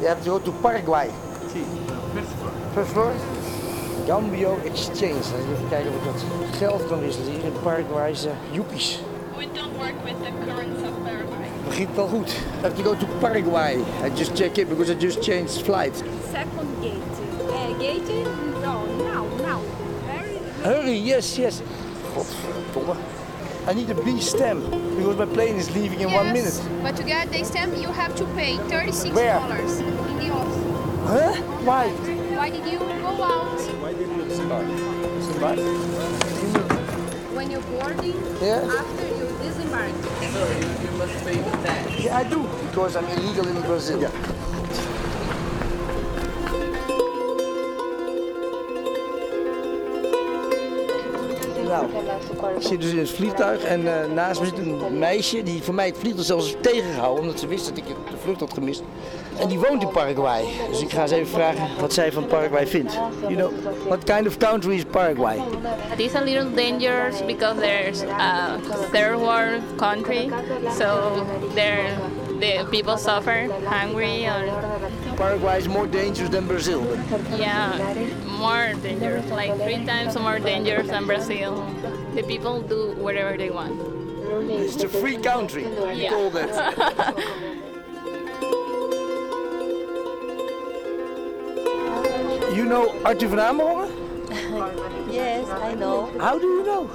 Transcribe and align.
You 0.00 0.06
have 0.06 0.24
to 0.24 0.30
go 0.30 0.38
to 0.38 0.52
Paraguay. 0.62 1.10
First 2.74 2.92
floor? 2.92 3.14
Gambio 4.06 4.56
Exchange. 4.64 5.26
Even 5.26 5.68
kijken 5.68 5.90
of 5.90 5.96
ik 5.96 6.04
dat 6.04 6.24
geld 6.56 6.86
kan 6.88 7.00
wisselen 7.00 7.32
hier 7.32 7.44
in 7.44 7.52
Paraguayse 7.62 8.30
joepies. 8.50 9.00
We 9.36 9.46
don't 9.52 9.76
work 9.78 10.04
with 10.04 10.16
the 10.24 10.32
currency 10.46 10.86
of 10.86 10.94
Paraguay. 11.04 11.48
Begint 11.68 11.98
al 11.98 12.08
goed. 12.08 12.28
I 12.28 12.62
have 12.62 12.76
to 12.76 12.82
go 12.82 12.96
to 12.96 13.06
Paraguay. 13.18 13.76
I 14.04 14.10
just 14.16 14.34
check 14.36 14.56
it 14.58 14.68
because 14.68 14.92
I 14.92 14.96
just 14.98 15.22
changed 15.22 15.62
flight. 15.62 15.96
Second 16.30 16.80
gate. 16.80 17.14
Uh, 17.48 17.78
gate? 17.78 18.26
No, 18.62 18.84
now, 18.96 19.24
now. 19.42 19.60
Very 20.06 20.38
Hurry, 20.62 20.96
yes, 21.04 21.36
yes. 21.36 21.62
Godverdomme. 22.14 23.19
I 23.70 23.72
need 23.72 23.88
a 23.88 23.94
B 23.94 24.20
stamp 24.20 24.64
because 24.96 25.16
my 25.16 25.26
plane 25.26 25.54
is 25.54 25.70
leaving 25.70 26.00
in 26.00 26.10
one 26.10 26.32
minute. 26.32 26.60
But 26.82 26.96
to 26.96 27.04
get 27.04 27.30
the 27.30 27.44
stamp, 27.44 27.76
you 27.76 27.86
have 27.86 28.16
to 28.16 28.24
pay 28.34 28.56
$36 28.66 29.14
Where? 29.14 29.36
in 29.36 30.16
the 30.18 30.30
office. 30.34 30.58
Huh? 31.06 31.40
Why? 31.62 31.88
Why 32.34 32.50
did 32.50 32.66
you 32.66 32.80
go 32.80 33.22
out? 33.22 33.60
Why 33.78 33.92
did 33.92 34.08
you 34.08 34.28
start? 34.34 34.66
Start? 35.36 35.58
When 37.32 37.48
you're 37.52 37.62
boarding, 37.78 38.18
Yeah. 38.42 38.66
after 38.74 39.06
you 39.06 39.26
disembark. 39.38 39.94
So 40.18 40.42
you 40.82 40.90
must 40.98 41.24
pay 41.24 41.36
the 41.38 41.54
tax. 41.62 42.00
Yeah, 42.02 42.18
I 42.18 42.24
do 42.24 42.42
because 42.66 42.96
I'm 42.96 43.06
illegal 43.06 43.46
in 43.46 43.60
Brazil. 43.62 44.00
Nou, 44.00 44.10
ik 52.56 52.62
zit 52.66 52.80
dus 52.80 52.90
in 52.90 52.98
het 52.98 53.10
vliegtuig 53.10 53.62
en 53.62 54.02
eh, 54.02 54.10
naast 54.14 54.40
me 54.40 54.46
zit 54.46 54.58
een 54.58 54.98
meisje 54.98 55.42
die 55.42 55.62
voor 55.62 55.74
mij 55.74 55.86
het 55.86 55.98
vliegtuig 55.98 56.26
zelfs 56.26 56.54
tegengehouden 56.60 57.20
omdat 57.20 57.40
ze 57.40 57.46
wist 57.46 57.68
dat 57.68 57.76
ik 57.76 57.84
de 57.86 58.16
vlucht 58.22 58.40
had 58.40 58.52
gemist. 58.52 58.82
En 59.38 59.48
die 59.48 59.58
woont 59.58 59.82
in 59.82 59.88
Paraguay. 59.88 60.44
Dus 60.70 60.80
ik 60.80 60.90
ga 60.90 61.06
ze 61.06 61.14
even 61.14 61.28
vragen 61.28 61.68
wat 61.80 61.92
zij 61.92 62.12
van 62.12 62.26
Paraguay 62.26 62.66
vindt. 62.66 62.98
You 63.20 63.34
know, 63.34 63.50
what 63.86 64.04
kind 64.04 64.26
of 64.26 64.36
country 64.36 64.74
is 64.74 64.84
Paraguay? 64.84 65.36
It 65.92 65.98
is 65.98 66.14
a 66.14 66.20
little 66.20 66.54
dangerous 66.54 67.24
because 67.26 67.60
there's 67.60 68.02
a 68.02 68.58
third 68.92 69.18
world 69.18 69.62
country, 69.76 70.30
so 70.78 71.26
there 71.54 71.96
the 72.40 72.66
people 72.70 72.96
suffer 72.96 73.48
hungry 73.66 74.26
or 74.26 74.44
Paraguay 75.16 75.58
is 75.58 75.68
more 75.68 75.86
dangerous 75.86 76.30
than 76.30 76.46
Brazil. 76.46 76.82
yeah, 77.36 77.76
more 78.38 78.72
dangerous, 78.82 79.30
like 79.30 79.54
three 79.60 79.84
times 79.84 80.18
more 80.18 80.38
dangerous 80.38 80.88
than 80.88 81.06
Brazil. 81.06 81.62
The 82.14 82.22
people 82.26 82.60
do 82.62 82.92
whatever 82.98 83.36
they 83.36 83.50
want. 83.50 83.80
It's 84.50 84.82
a 84.82 84.88
free 84.88 85.16
country. 85.18 85.62
You 85.64 85.90
Yeah. 85.92 86.10
call 86.10 86.30
that. 86.30 87.14
You 92.54 92.64
know 92.64 92.92
Arthur 93.04 93.28
van 93.28 93.40
Amerongen? 93.40 93.88
Yes, 95.10 95.48
I 95.48 95.74
know 95.74 96.08
How 96.18 96.38
do 96.38 96.46
you 96.46 96.62
know? 96.64 96.86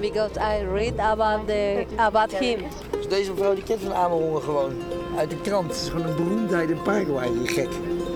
because 0.00 0.36
I 0.38 0.62
read 0.62 0.94
about 1.00 1.46
the 1.46 1.84
about 1.96 2.30
him. 2.32 2.60
Dus 2.90 3.08
deze 3.08 3.30
mevrouw 3.32 3.54
die 3.54 3.62
kent 3.64 3.80
van 3.80 3.94
Amerongen 3.94 4.42
gewoon. 4.42 4.72
Uit 5.16 5.30
de 5.30 5.36
krant. 5.36 5.66
Het 5.70 5.76
is 5.80 5.88
gewoon 5.88 6.06
een 6.06 6.16
beroemdheid 6.16 6.70
in 6.70 6.82
Paraguay, 6.82 7.28
die 7.32 7.46
gek. 7.48 7.68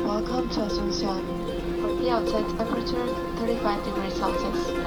Welcome 0.06 0.48
to 0.48 0.60
Asunción. 0.60 1.20
For 1.80 1.96
the 2.04 2.10
outside 2.10 2.44
temperature 2.56 3.06
35 3.38 3.84
degrees 3.84 4.16
Celsius. 4.16 4.81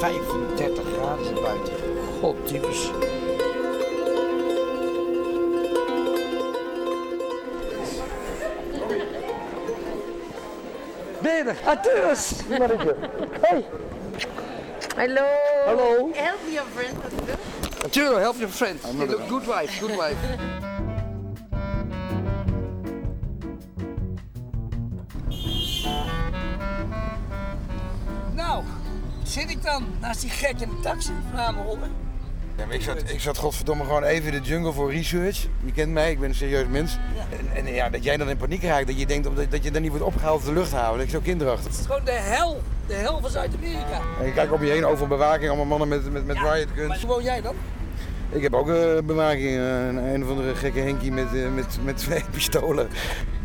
35 0.00 0.94
graden 0.94 1.34
buiten. 1.34 1.74
God, 2.20 2.50
je 2.50 2.60
er? 11.46 11.56
Arthurus! 11.64 12.32
Mannetje. 12.48 12.96
Hey. 13.40 13.64
Hello. 14.96 15.26
Hallo. 15.66 16.10
Help 16.14 16.40
your 16.50 16.66
friend. 16.74 16.96
Arturo, 17.82 18.18
help 18.18 18.38
your 18.38 18.50
friend. 18.50 18.80
You 18.92 19.06
look 19.06 19.28
good 19.28 19.46
wife, 19.46 19.80
good 19.80 19.96
wife. 19.96 20.67
Zit 29.28 29.50
ik 29.50 29.62
dan 29.62 29.84
naast 30.00 30.20
die 30.20 30.30
gek 30.30 30.60
in 30.60 30.68
de 30.68 30.80
taxi? 30.82 31.10
Ja, 31.34 32.66
maar 32.66 32.74
ik, 32.74 32.82
zat, 32.82 33.02
ik 33.10 33.20
zat 33.20 33.36
godverdomme 33.38 33.84
gewoon 33.84 34.02
even 34.02 34.32
in 34.32 34.42
de 34.42 34.48
jungle 34.48 34.72
voor 34.72 34.92
research. 34.92 35.46
Je 35.64 35.72
kent 35.72 35.92
mij, 35.92 36.10
ik 36.10 36.20
ben 36.20 36.28
een 36.28 36.34
serieus 36.34 36.66
mens. 36.70 36.98
En, 37.54 37.66
en 37.66 37.74
ja, 37.74 37.88
dat 37.90 38.04
jij 38.04 38.16
dan 38.16 38.28
in 38.30 38.36
paniek 38.36 38.62
raakt, 38.62 38.86
dat 38.86 38.98
je 38.98 39.06
denkt 39.06 39.24
dat, 39.36 39.50
dat 39.50 39.64
je 39.64 39.70
dan 39.70 39.82
niet 39.82 39.90
wordt 39.90 40.06
opgehaald 40.06 40.38
op 40.40 40.44
de 40.46 40.52
luchthaven. 40.52 40.96
Dat 40.98 41.06
is 41.06 41.12
zo 41.12 41.20
kinderachtig. 41.20 41.70
Het 41.70 41.80
is 41.80 41.86
gewoon 41.86 42.04
de 42.04 42.10
hel, 42.10 42.62
de 42.86 42.94
hel 42.94 43.20
van 43.20 43.30
Zuid-Amerika. 43.30 44.00
En 44.20 44.26
je 44.26 44.32
kijkt 44.32 44.52
om 44.52 44.64
je 44.64 44.70
heen, 44.70 44.84
overal 44.84 45.08
bewaking, 45.08 45.48
allemaal 45.48 45.66
mannen 45.78 45.88
met, 45.88 46.12
met, 46.12 46.26
met 46.26 46.36
riot 46.36 46.68
guns. 46.74 46.88
Maar 46.88 46.98
hoe 46.98 47.08
woon 47.08 47.22
jij 47.22 47.40
dan? 47.40 47.54
Ik 48.30 48.42
heb 48.42 48.54
ook 48.54 48.68
eh, 48.68 48.98
bewaking, 49.04 49.48
eh, 49.56 49.86
een, 49.86 49.96
een 49.96 50.22
of 50.24 50.28
andere 50.30 50.54
gekke 50.54 50.80
Henkie 50.80 51.12
met, 51.12 51.26
eh, 51.34 51.48
met, 51.54 51.78
met 51.84 51.96
twee 51.96 52.22
pistolen. 52.30 52.88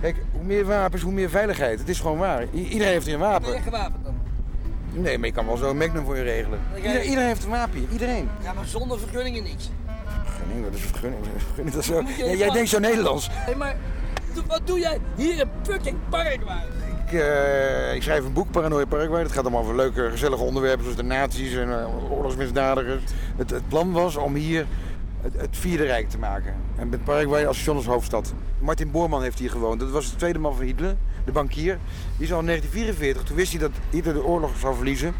Kijk, 0.01 0.15
hoe 0.31 0.44
meer 0.44 0.65
wapens, 0.65 1.01
hoe 1.01 1.11
meer 1.13 1.29
veiligheid. 1.29 1.79
Het 1.79 1.89
is 1.89 2.00
gewoon 2.00 2.17
waar. 2.17 2.44
I- 2.44 2.47
iedereen 2.67 2.94
heeft 2.94 3.05
hier 3.05 3.13
een 3.13 3.19
Ben 3.19 3.29
je 3.33 3.39
wapen. 3.39 3.61
gewapend? 3.61 4.02
Nee, 4.93 5.17
maar 5.17 5.27
je 5.27 5.33
kan 5.33 5.45
wel 5.45 5.57
zo 5.57 5.69
een 5.69 5.77
magnum 5.77 6.05
voor 6.05 6.15
je 6.17 6.23
regelen. 6.23 6.59
Ieder- 6.75 7.01
iedereen 7.03 7.27
heeft 7.27 7.43
een 7.43 7.49
wapen 7.49 7.79
hier, 7.79 7.87
iedereen. 7.91 8.29
Ja, 8.43 8.53
maar 8.53 8.65
zonder 8.65 8.99
vergunningen 8.99 9.43
niks. 9.43 9.69
Vergunning, 10.25 10.63
wat 10.65 10.73
is 10.73 10.81
een 10.83 10.89
vergunning? 10.89 11.23
Vergunning, 11.37 11.75
dat 11.75 11.81
is 11.83 11.85
zo... 11.89 12.01
Ja, 12.27 12.33
jij 12.35 12.49
denkt 12.49 12.69
zo 12.69 12.79
Nederlands. 12.79 13.29
Hé, 13.31 13.55
maar 13.55 13.75
wat 14.47 14.61
doe 14.63 14.79
jij 14.79 14.99
hier 15.15 15.39
in 15.39 15.47
fucking 15.63 15.97
Paraguay? 16.09 16.61
Ik, 17.07 17.13
eh, 17.19 17.93
ik 17.95 18.03
schrijf 18.03 18.25
een 18.25 18.33
boek, 18.33 18.51
Paranoia 18.51 18.85
Paraguay. 18.85 19.23
Dat 19.23 19.31
gaat 19.31 19.41
allemaal 19.41 19.61
over 19.61 19.75
leuke, 19.75 20.09
gezellige 20.11 20.43
onderwerpen 20.43 20.81
zoals 20.83 20.97
de 20.97 21.03
nazi's 21.03 21.53
en 21.55 21.79
eh, 21.79 22.11
oorlogsmisdadigers. 22.11 23.03
Het, 23.35 23.49
het 23.49 23.67
plan 23.67 23.91
was 23.91 24.15
om 24.15 24.35
hier 24.35 24.65
het, 25.23 25.57
Vierde 25.57 25.84
Rijk 25.84 26.09
te 26.09 26.17
maken. 26.17 26.56
En 26.75 26.89
met 26.89 27.03
Paraguay 27.03 27.45
als 27.45 27.69
als 27.69 27.85
hoofdstad. 27.85 28.34
Martin 28.59 28.91
Boorman 28.91 29.22
heeft 29.22 29.39
hier 29.39 29.50
gewoond. 29.50 29.79
Dat 29.79 29.89
was 29.89 30.11
de 30.11 30.16
tweede 30.16 30.39
man 30.39 30.56
van 30.56 30.66
Hitler, 30.66 30.95
de 31.25 31.31
bankier. 31.31 31.79
Die 32.17 32.25
is 32.25 32.34
al 32.34 32.39
in 32.39 32.45
1944, 32.45 33.23
toen 33.23 33.35
wist 33.35 33.51
hij 33.51 33.59
dat 33.59 33.72
Hitler 33.89 34.13
de 34.13 34.23
oorlog 34.23 34.57
zou 34.57 34.75
verliezen. 34.75 35.13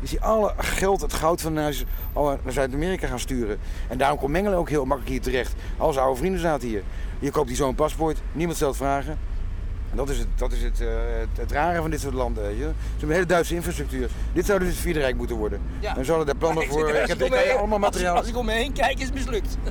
Is 0.00 0.10
hij 0.10 0.20
alle 0.20 0.54
geld, 0.56 1.00
het 1.00 1.12
goud 1.12 1.40
van 1.40 1.56
huis 1.56 1.84
naar 2.14 2.52
Zuid-Amerika 2.52 3.06
gaan 3.06 3.18
sturen. 3.18 3.58
En 3.88 3.98
daarom 3.98 4.18
kon 4.18 4.30
Mengelen 4.30 4.58
ook 4.58 4.68
heel 4.68 4.84
makkelijk 4.84 5.10
hier 5.10 5.20
terecht. 5.20 5.54
Al 5.76 5.92
zijn 5.92 6.04
oude 6.04 6.18
vrienden 6.18 6.40
zaten 6.40 6.68
hier. 6.68 6.82
Je 7.18 7.30
koopt 7.30 7.48
hier 7.48 7.56
zo'n 7.56 7.74
paspoort, 7.74 8.20
niemand 8.32 8.56
stelt 8.56 8.76
vragen. 8.76 9.18
En 9.90 9.96
dat 9.96 10.08
is, 10.08 10.18
het, 10.18 10.26
dat 10.36 10.52
is 10.52 10.62
het, 10.62 10.80
eh, 10.80 10.86
het, 11.18 11.28
het 11.40 11.52
rare 11.52 11.80
van 11.80 11.90
dit 11.90 12.00
soort 12.00 12.14
landen. 12.14 12.42
Weet 12.42 12.56
je. 12.56 12.62
Ze 12.62 12.68
hebben 12.90 13.08
een 13.08 13.14
hele 13.14 13.26
Duitse 13.26 13.54
infrastructuur. 13.54 14.08
Dit 14.32 14.46
zou 14.46 14.58
dus 14.58 14.68
het 14.68 14.76
Vierde 14.76 15.00
Rijk 15.00 15.16
moeten 15.16 15.36
worden. 15.36 15.60
Ja. 15.80 15.96
En 15.96 16.04
ze 16.04 16.10
hadden 16.10 16.26
daar 16.26 16.36
plannen 16.36 16.66
voor. 16.66 16.88
Ik 16.88 17.06
heb, 17.06 17.22
ik 17.22 17.32
heen- 17.34 17.56
allemaal 17.56 17.78
materiaal. 17.78 18.16
Als, 18.16 18.28
ik 18.28 18.36
om 18.36 18.46
me 18.46 18.52
heen 18.52 18.72
kijk, 18.72 18.98
is 18.98 19.04
het 19.04 19.14
mislukt. 19.14 19.56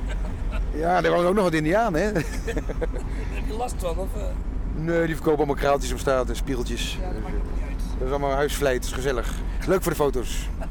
Ja, 0.74 1.04
er 1.04 1.12
wonen 1.12 1.28
ook 1.28 1.34
nog 1.36 1.44
wat 1.44 1.54
Indianen, 1.54 2.02
hè? 2.02 2.12
Daar 2.12 2.24
heb 3.34 3.44
je 3.48 3.54
last 3.58 3.76
van, 3.78 3.98
of... 3.98 4.08
eh? 4.16 4.22
Nee, 4.76 5.06
die 5.06 5.16
verkopen 5.16 5.38
allemaal 5.38 5.56
kraaltjes 5.56 5.92
op 5.92 6.00
straat 6.00 6.30
en 6.30 6.36
spiegeltjes. 6.36 6.98
Ja, 7.02 7.12
dat 7.14 7.22
maakt 7.22 7.34
niet 7.34 7.64
uit. 7.70 7.80
Dat 7.98 8.08
is 8.08 8.14
allemaal 8.14 8.32
huisvleit, 8.32 8.76
dat 8.82 8.90
is 8.90 8.96
gezellig. 8.96 9.34
Leuk 9.68 9.82
voor 9.84 9.92
de 9.92 9.98
foto's. 9.98 10.50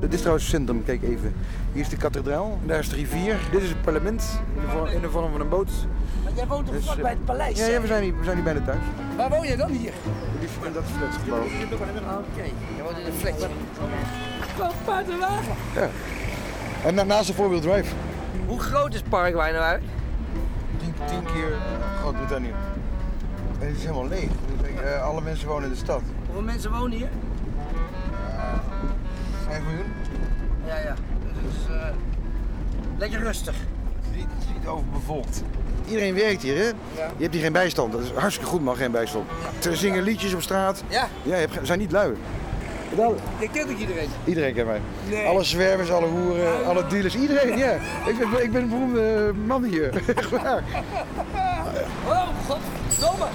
Dit 0.00 0.12
is 0.12 0.18
trouwens 0.18 0.46
het 0.46 0.54
centrum, 0.54 0.84
kijk 0.84 1.02
even. 1.02 1.34
Hier 1.72 1.82
is 1.82 1.88
de 1.88 1.96
kathedraal, 1.96 2.58
daar 2.66 2.78
is 2.78 2.88
de 2.88 2.96
rivier. 2.96 3.36
Dit 3.52 3.62
is 3.62 3.68
het 3.68 3.82
parlement 3.82 4.40
in 4.94 5.00
de 5.00 5.10
vorm 5.10 5.30
van 5.32 5.40
een 5.40 5.48
boot. 5.48 5.70
Jij 6.34 6.46
woont 6.46 6.66
toch 6.66 6.74
Dus, 6.74 6.84
vlak 6.84 6.96
eh, 6.96 7.02
bij 7.02 7.10
het 7.10 7.24
paleis? 7.24 7.58
Ja, 7.58 7.66
ja 7.66 7.80
we, 7.80 7.86
zijn 7.86 8.02
hier, 8.02 8.18
we 8.18 8.24
zijn 8.24 8.34
hier 8.34 8.44
bijna 8.44 8.60
thuis. 8.64 8.78
Waar 9.16 9.30
woon 9.30 9.46
jij 9.46 9.56
dan 9.56 9.70
hier? 9.70 9.92
In 10.64 10.72
dat 10.72 10.84
flatgebouw. 10.84 11.38
Oké, 11.38 12.42
je 12.76 12.82
woont 12.82 12.98
in 12.98 13.06
een 13.06 13.12
flatje. 13.12 13.46
Gewoon 14.54 14.70
paardenwagen. 14.84 15.54
Ja. 15.74 15.88
En 16.84 16.94
na- 16.94 17.02
naast 17.02 17.26
de 17.26 17.34
four-wheel 17.34 17.60
drive. 17.60 17.94
Hoe 18.46 18.60
groot 18.60 18.94
is 18.94 19.02
Paraguay 19.02 19.50
nou 19.52 19.62
uit? 19.64 19.82
Tien, 20.78 20.94
tien 21.06 21.24
keer 21.32 21.52
Groot-Brittannië. 22.00 22.52
En 23.60 23.66
het 23.66 23.76
is 23.76 23.82
helemaal 23.82 24.08
leeg. 24.08 24.28
Eh, 24.84 25.02
alle 25.02 25.20
mensen 25.20 25.48
wonen 25.48 25.64
in 25.64 25.70
de 25.70 25.76
stad. 25.78 26.00
Hoeveel 26.26 26.42
mensen 26.42 26.70
wonen 26.70 26.98
hier? 26.98 27.08
Vijf 29.48 29.62
miljoen? 29.62 29.92
Ja, 30.66 30.76
ja. 30.78 30.94
Dus 31.22 31.32
het 31.34 31.52
is 31.68 31.74
eh, 31.76 31.86
lekker 32.98 33.18
rustig. 33.20 33.54
Het 33.54 34.10
is 34.10 34.16
niet, 34.16 34.26
het 34.38 34.42
is 34.48 34.54
niet 34.58 34.66
overbevolkt. 34.66 35.42
Iedereen 35.90 36.14
werkt 36.14 36.42
hier, 36.42 36.56
hè? 36.56 36.64
Je 37.16 37.22
hebt 37.22 37.34
hier 37.34 37.42
geen 37.42 37.52
bijstand. 37.52 37.92
Dat 37.92 38.00
is 38.00 38.10
hartstikke 38.14 38.50
goed, 38.50 38.62
maar 38.62 38.76
geen 38.76 38.90
bijstand. 38.90 39.24
Ze 39.58 39.76
zingen 39.76 40.02
liedjes 40.02 40.34
op 40.34 40.42
straat. 40.42 40.82
Ja, 40.88 41.08
Ja, 41.22 41.34
je 41.36 41.40
hebt, 41.40 41.66
zijn 41.66 41.78
niet 41.78 41.92
lui. 41.92 42.14
ik 43.38 43.48
ken 43.52 43.62
ook 43.70 43.78
iedereen. 43.78 44.08
Iedereen 44.24 44.54
kent 44.54 44.66
mij. 44.66 44.80
Nee. 45.08 45.26
Alle 45.26 45.44
zwervers, 45.44 45.90
alle 45.90 46.06
hoeren, 46.06 46.66
alle 46.66 46.86
dealers, 46.86 47.14
iedereen, 47.16 47.58
ja. 47.58 47.72
Ik 48.06 48.18
ben, 48.18 48.42
ik 48.42 48.52
ben 48.52 48.62
een 48.62 48.68
beroemde 48.68 49.32
man 49.46 49.64
hier. 49.64 49.90
Echt 50.16 50.30
waar. 50.30 50.62
Oh, 52.06 52.28
godverdomme. 52.48 53.26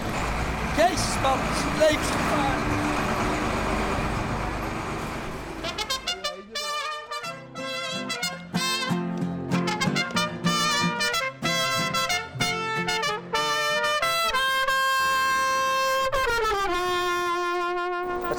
Jezus 0.77 1.15
man, 1.21 1.37
het 1.39 1.57
is 1.57 1.89
levensgevaarlijk. 1.89 2.84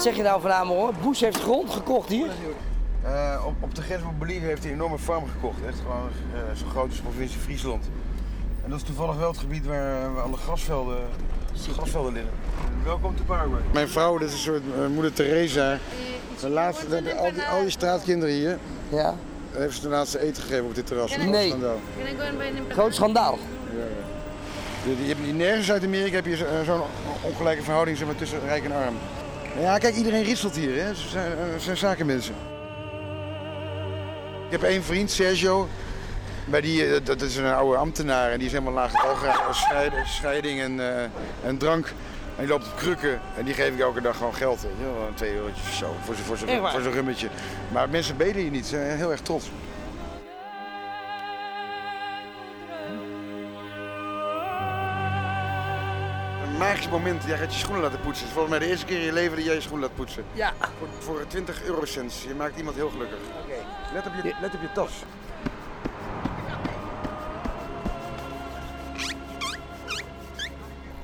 Zeg 0.06 0.16
je 0.16 0.22
nou 0.22 0.40
van 0.40 0.52
Amerongen? 0.52 0.94
Bush 1.02 1.20
heeft 1.20 1.40
grond 1.42 1.70
gekocht 1.70 2.08
hier. 2.08 2.28
Eh, 3.02 3.42
op, 3.46 3.54
op 3.60 3.74
de 3.74 3.82
grens 3.82 4.02
van 4.02 4.14
Bolivie 4.18 4.40
heeft 4.46 4.62
hij 4.62 4.72
een 4.72 4.78
enorme 4.78 4.98
farm 4.98 5.24
gekocht. 5.28 5.56
Echt 5.66 5.78
gewoon 5.82 6.08
eh, 6.34 6.56
zo 6.56 6.66
groot 6.70 6.86
als 6.88 6.96
de 6.96 7.02
provincie 7.02 7.40
Friesland. 7.40 7.84
En 8.64 8.70
dat 8.70 8.78
is 8.78 8.84
toevallig 8.84 9.16
wel 9.16 9.28
het 9.28 9.38
gebied 9.38 9.66
waar, 9.66 10.14
waar 10.14 10.22
alle 10.22 10.36
grasvelden, 10.36 10.98
grasvelden 11.72 12.12
liggen. 12.12 12.32
Welkom 12.84 13.16
te 13.16 13.22
Paraguay. 13.22 13.60
Mijn 13.72 13.88
vrouw, 13.88 14.18
dit 14.18 14.28
is 14.28 14.34
een 14.34 14.40
soort 14.40 14.62
eh, 14.80 14.86
moeder 14.94 15.12
Teresa. 15.12 15.78
De 16.40 16.48
laatste, 16.48 16.88
de- 16.88 17.02
de- 17.02 17.14
al, 17.14 17.32
die, 17.32 17.42
al 17.42 17.60
die 17.60 17.70
straatkinderen 17.70 18.34
hier, 18.34 18.58
Ja. 18.88 19.14
heeft 19.52 19.74
ze 19.76 19.80
de 19.82 19.88
laatste 19.88 20.20
eten 20.20 20.42
gegeven 20.42 20.64
op 20.64 20.74
dit 20.74 20.86
terras. 20.86 21.16
Nee. 21.16 21.48
Schandaal. 21.48 21.78
Groot 22.68 22.94
schandaal. 22.94 23.38
Je, 24.84 25.02
je 25.02 25.08
hebt 25.08 25.26
niet 25.26 25.36
nergens 25.36 25.70
uit 25.72 25.84
Amerika 25.84 26.14
heb 26.14 26.26
je 26.26 26.36
zo- 26.36 26.46
zo'n 26.64 26.80
ongelijke 27.22 27.62
verhouding 27.62 27.96
zeg 27.96 28.06
maar, 28.06 28.16
tussen 28.16 28.40
rijk 28.46 28.64
en 28.64 28.72
arm. 28.72 28.94
Ja, 29.60 29.78
kijk, 29.78 29.94
iedereen 29.94 30.24
ritselt 30.24 30.56
hier. 30.56 30.82
Hè. 30.82 30.94
Ze 30.94 31.08
zijn, 31.08 31.32
eh, 31.32 31.52
ze 31.52 31.60
zijn 31.60 31.76
zakenmensen. 31.76 32.34
Ik 34.46 34.52
heb 34.52 34.62
één 34.62 34.82
vriend, 34.82 35.10
Sergio. 35.10 35.68
Bij 36.44 36.60
die, 36.60 36.94
eh, 36.94 37.04
dat 37.04 37.20
is 37.20 37.36
een 37.36 37.46
oude 37.46 37.76
ambtenaar 37.76 38.30
en 38.30 38.36
die 38.36 38.46
is 38.46 38.52
helemaal 38.52 38.72
laag 38.72 39.06
algraag 39.06 39.46
als 39.46 39.66
scheiding, 40.04 40.60
en, 40.60 40.80
eh, 40.80 41.02
en 41.44 41.58
drank. 41.58 41.86
En 42.36 42.42
die 42.42 42.48
loopt 42.48 42.66
op 42.66 42.76
krukken 42.76 43.20
en 43.36 43.44
die 43.44 43.54
geef 43.54 43.72
ik 43.72 43.80
elke 43.80 44.00
dag 44.00 44.16
gewoon 44.16 44.34
geld. 44.34 44.62
weet 44.62 44.70
je 44.78 44.84
wel, 44.84 45.08
Twee 45.14 45.34
eurotjes 45.34 45.66
of 45.66 45.74
zo 45.74 45.94
voor 46.02 46.36
zijn 46.82 46.92
rummetje. 46.92 47.28
Maar 47.72 47.88
mensen 47.88 48.16
beden 48.16 48.42
hier 48.42 48.50
niet, 48.50 48.66
ze 48.66 48.76
zijn 48.76 48.96
heel 48.96 49.10
erg 49.10 49.20
trots. 49.20 49.50
Magisch 56.76 56.90
moment, 56.90 57.24
jij 57.24 57.38
gaat 57.38 57.52
je 57.52 57.58
schoenen 57.58 57.82
laten 57.82 58.00
poetsen. 58.00 58.18
Het 58.26 58.26
is 58.26 58.32
volgens 58.32 58.50
mij 58.50 58.58
de 58.58 58.66
eerste 58.72 58.86
keer 58.86 58.98
in 58.98 59.04
je 59.04 59.12
leven 59.12 59.36
dat 59.36 59.44
jij 59.44 59.54
je 59.54 59.60
schoenen 59.60 59.86
laat 59.86 59.96
poetsen. 59.96 60.24
Ja. 60.32 60.52
Voor, 60.78 60.88
voor 60.98 61.26
20 61.26 61.62
eurocents. 61.64 62.22
Je 62.22 62.34
maakt 62.34 62.56
iemand 62.56 62.76
heel 62.76 62.90
gelukkig. 62.90 63.18
Let, 63.92 64.06
op 64.06 64.12
je, 64.22 64.34
let 64.40 64.54
op 64.54 64.60
je 64.60 64.72
tas. 64.72 64.90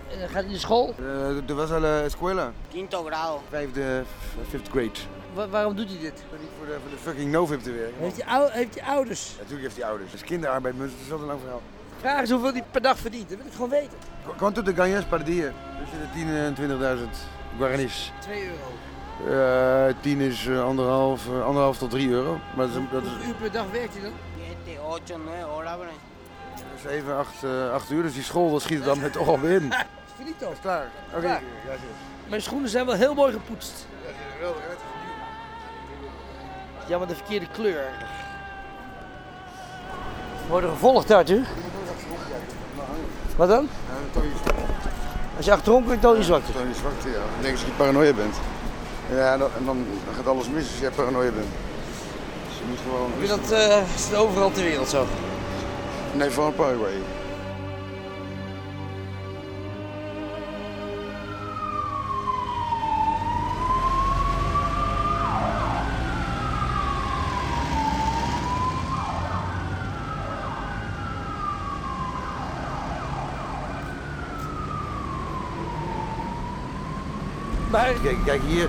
Gaat 0.08 0.42
hij 0.42 0.50
naar 0.50 0.58
school. 0.60 0.94
Uh, 1.00 1.06
de 1.46 1.54
was 1.54 1.70
al 1.70 1.82
uh, 1.82 2.04
escuela. 2.04 2.52
Quinto 2.70 3.04
grado. 3.04 3.42
Vijfde, 3.48 4.02
fifth 4.48 4.68
grade. 4.68 4.90
Wa- 5.34 5.48
waarom 5.48 5.76
doet 5.76 5.88
hij 5.88 5.98
dit? 5.98 6.24
Niet 6.40 6.50
voor 6.58 6.66
de, 6.66 6.72
voor 6.82 6.90
de 6.90 6.96
fucking 6.96 7.30
Novib 7.32 7.60
te 7.60 7.72
werken. 7.72 7.94
Heeft 7.98 8.22
hij, 8.22 8.26
ou- 8.34 8.50
heeft 8.50 8.80
hij 8.80 8.88
ouders? 8.88 9.34
Natuurlijk 9.36 9.62
heeft 9.62 9.76
hij 9.76 9.86
ouders. 9.86 10.10
Dus 10.10 10.20
kinderarbeid, 10.22 10.78
mensen, 10.78 10.96
dat 10.98 11.06
is 11.06 11.12
altijd 11.12 11.30
een 11.30 11.34
lang 11.36 11.40
verhaal. 11.40 11.62
Vraag 12.02 12.20
eens 12.20 12.30
hoeveel 12.30 12.52
hij 12.52 12.64
per 12.70 12.82
dag 12.82 12.98
verdient. 12.98 13.28
Dat 13.28 13.38
wil 13.38 13.46
ik 13.46 13.52
gewoon 13.52 13.68
weten. 13.70 13.98
Qu- 14.26 14.36
Quanto 14.36 14.62
te 14.62 14.74
ganas 14.74 15.04
per 15.04 15.24
dia? 15.24 15.52
Tussen 15.80 15.98
de 16.00 16.06
10 16.14 16.28
en 16.28 16.54
20.000 16.54 17.10
guaranis. 17.58 18.12
2 18.18 18.44
euro. 18.44 19.88
Eh 19.88 19.94
10 20.00 20.20
is 20.20 20.46
eh, 20.46 20.64
anderhalf, 20.64 21.26
eh, 21.28 21.44
anderhalf 21.44 21.78
tot 21.78 21.90
3 21.90 22.08
euro. 22.10 22.38
Maar 22.56 22.66
dat 22.66 22.76
is, 22.76 22.82
dat 22.90 23.02
is 23.02 23.08
Hoeveel 23.08 23.28
uur 23.28 23.34
per 23.34 23.52
dag 23.52 23.64
werkt 23.70 23.92
hij 23.94 24.02
dan? 24.02 24.12
7, 24.64 24.84
8, 24.90 25.08
9 25.08 25.48
horas, 25.48 25.76
bro. 25.76 26.88
7, 26.90 27.16
8, 27.16 27.44
8 27.72 27.90
uur. 27.90 28.02
Dus 28.02 28.12
die 28.14 28.22
school 28.22 28.50
dat 28.50 28.62
schiet 28.62 28.76
het 28.76 28.86
dan 28.86 29.00
met 29.00 29.12
toch 29.12 29.28
al 29.28 29.38
in. 29.42 29.68
Dat 30.12 30.20
is 30.20 30.24
niet 30.26 30.38
toch? 30.38 30.60
Klaar. 30.60 30.86
Oké. 31.10 31.20
Klaar. 31.20 31.40
Ja, 31.66 31.70
zit. 31.70 32.28
Mijn 32.28 32.42
schoenen 32.42 32.68
zijn 32.68 32.86
wel 32.86 32.94
heel 32.94 33.14
mooi 33.14 33.32
gepoetst. 33.32 33.86
Ja, 34.02 34.08
ziet 34.08 34.16
er 34.34 34.40
wel 34.40 34.54
uit. 34.68 34.78
Jammer 36.88 37.08
de 37.08 37.14
verkeerde 37.14 37.46
kleur. 37.52 37.84
We 40.42 40.48
worden 40.48 40.70
gevolgd, 40.70 41.10
Arthur. 41.10 41.46
Wat 43.36 43.48
dan? 43.48 43.68
Ja, 44.14 44.20
je 44.22 44.30
Als 45.36 45.46
je 45.46 45.52
achterom 45.52 45.86
kijkt, 45.86 46.02
toon 46.02 46.16
je 46.16 46.22
zwakte. 46.22 46.52
toon 46.52 46.68
je 46.68 46.74
zwakte, 46.74 47.08
ja. 47.08 47.14
Dan 47.14 47.42
denken 47.42 47.58
ze 47.58 47.64
dat 47.64 47.74
je 47.74 47.82
paranoia 47.82 48.12
bent. 48.12 48.34
Ja, 49.14 49.32
en 49.32 49.38
dan, 49.38 49.50
en 49.58 49.64
dan 49.64 49.86
gaat 50.16 50.26
alles 50.26 50.48
mis 50.48 50.68
als 50.70 50.78
jij 50.80 50.90
paranoia 50.90 51.30
bent. 51.30 51.46
Dus 52.48 52.58
je 52.58 52.64
moet 52.68 52.78
gewoon... 52.82 53.38
Dat 53.40 53.50
eh, 53.50 53.94
is 53.94 54.04
het 54.04 54.14
overal 54.14 54.50
ter 54.50 54.62
wereld 54.62 54.88
zo. 54.88 55.06
Nee, 56.12 56.30
van 56.30 56.54
Paraguay. 56.54 56.92
Kijk, 78.02 78.16
kijk 78.24 78.42
hier, 78.46 78.68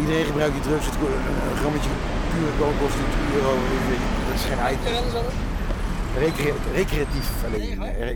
iedereen 0.00 0.24
gebruikt 0.24 0.52
die 0.54 0.62
drugs. 0.62 0.86
Het, 0.86 0.94
een, 0.94 1.50
een 1.50 1.56
grammetje 1.56 1.90
pure 2.32 2.50
kook 2.58 2.78
kost 2.80 2.94
3 2.94 3.36
euro. 3.40 3.52
Dat 4.26 4.34
is 4.34 4.44
geen 4.50 4.62
item. 4.72 5.24
Recre 6.18 6.52
recreatief 6.74 7.28
alleen. 7.46 7.82
Eh, 7.82 8.08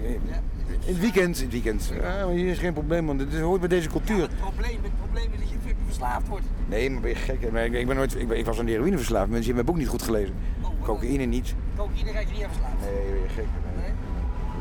In 0.87 0.93
het 0.95 1.01
weekend, 1.01 1.37
in 1.37 1.43
het 1.43 1.53
weekend. 1.53 1.93
Ja, 2.03 2.25
maar 2.27 2.35
hier 2.35 2.51
is 2.51 2.59
geen 2.59 2.73
probleem, 2.73 3.05
man. 3.05 3.17
Dit 3.17 3.41
hoort 3.41 3.61
bij 3.61 3.69
deze 3.69 3.89
cultuur. 3.89 4.21
het 4.21 4.39
probleem, 4.41 4.79
het 4.83 4.97
probleem 4.99 5.31
is 5.33 5.39
dat 5.41 5.49
je 5.51 5.57
verslaafd 5.87 6.29
wordt. 6.29 6.45
Nee, 6.67 6.91
maar 6.91 7.01
ben 7.01 7.11
je 7.11 7.17
gek? 7.17 7.41
Ik 7.43 7.73
ik 7.73 7.87
ben 7.87 7.97
nooit, 7.97 8.21
ik, 8.21 8.29
ben- 8.29 8.39
ik 8.39 8.45
was 8.47 8.59
aan 8.59 8.65
de 8.65 8.71
heroïne 8.71 8.97
verslaafd. 8.97 9.31
Mensen 9.31 9.55
hebben 9.55 9.65
mijn 9.65 9.67
boek 9.67 9.77
niet 9.77 9.89
goed 9.89 10.03
gelezen. 10.03 10.35
Cocaïne 10.83 11.25
niet. 11.25 11.55
Cocaïne 11.77 12.13
raak 12.13 12.25
je 12.27 12.33
niet 12.33 12.43
aan 12.45 12.49
verslaafd. 12.51 12.81
Nee, 12.81 13.13
ben 13.13 13.21
je 13.23 13.29
gek? 13.35 13.47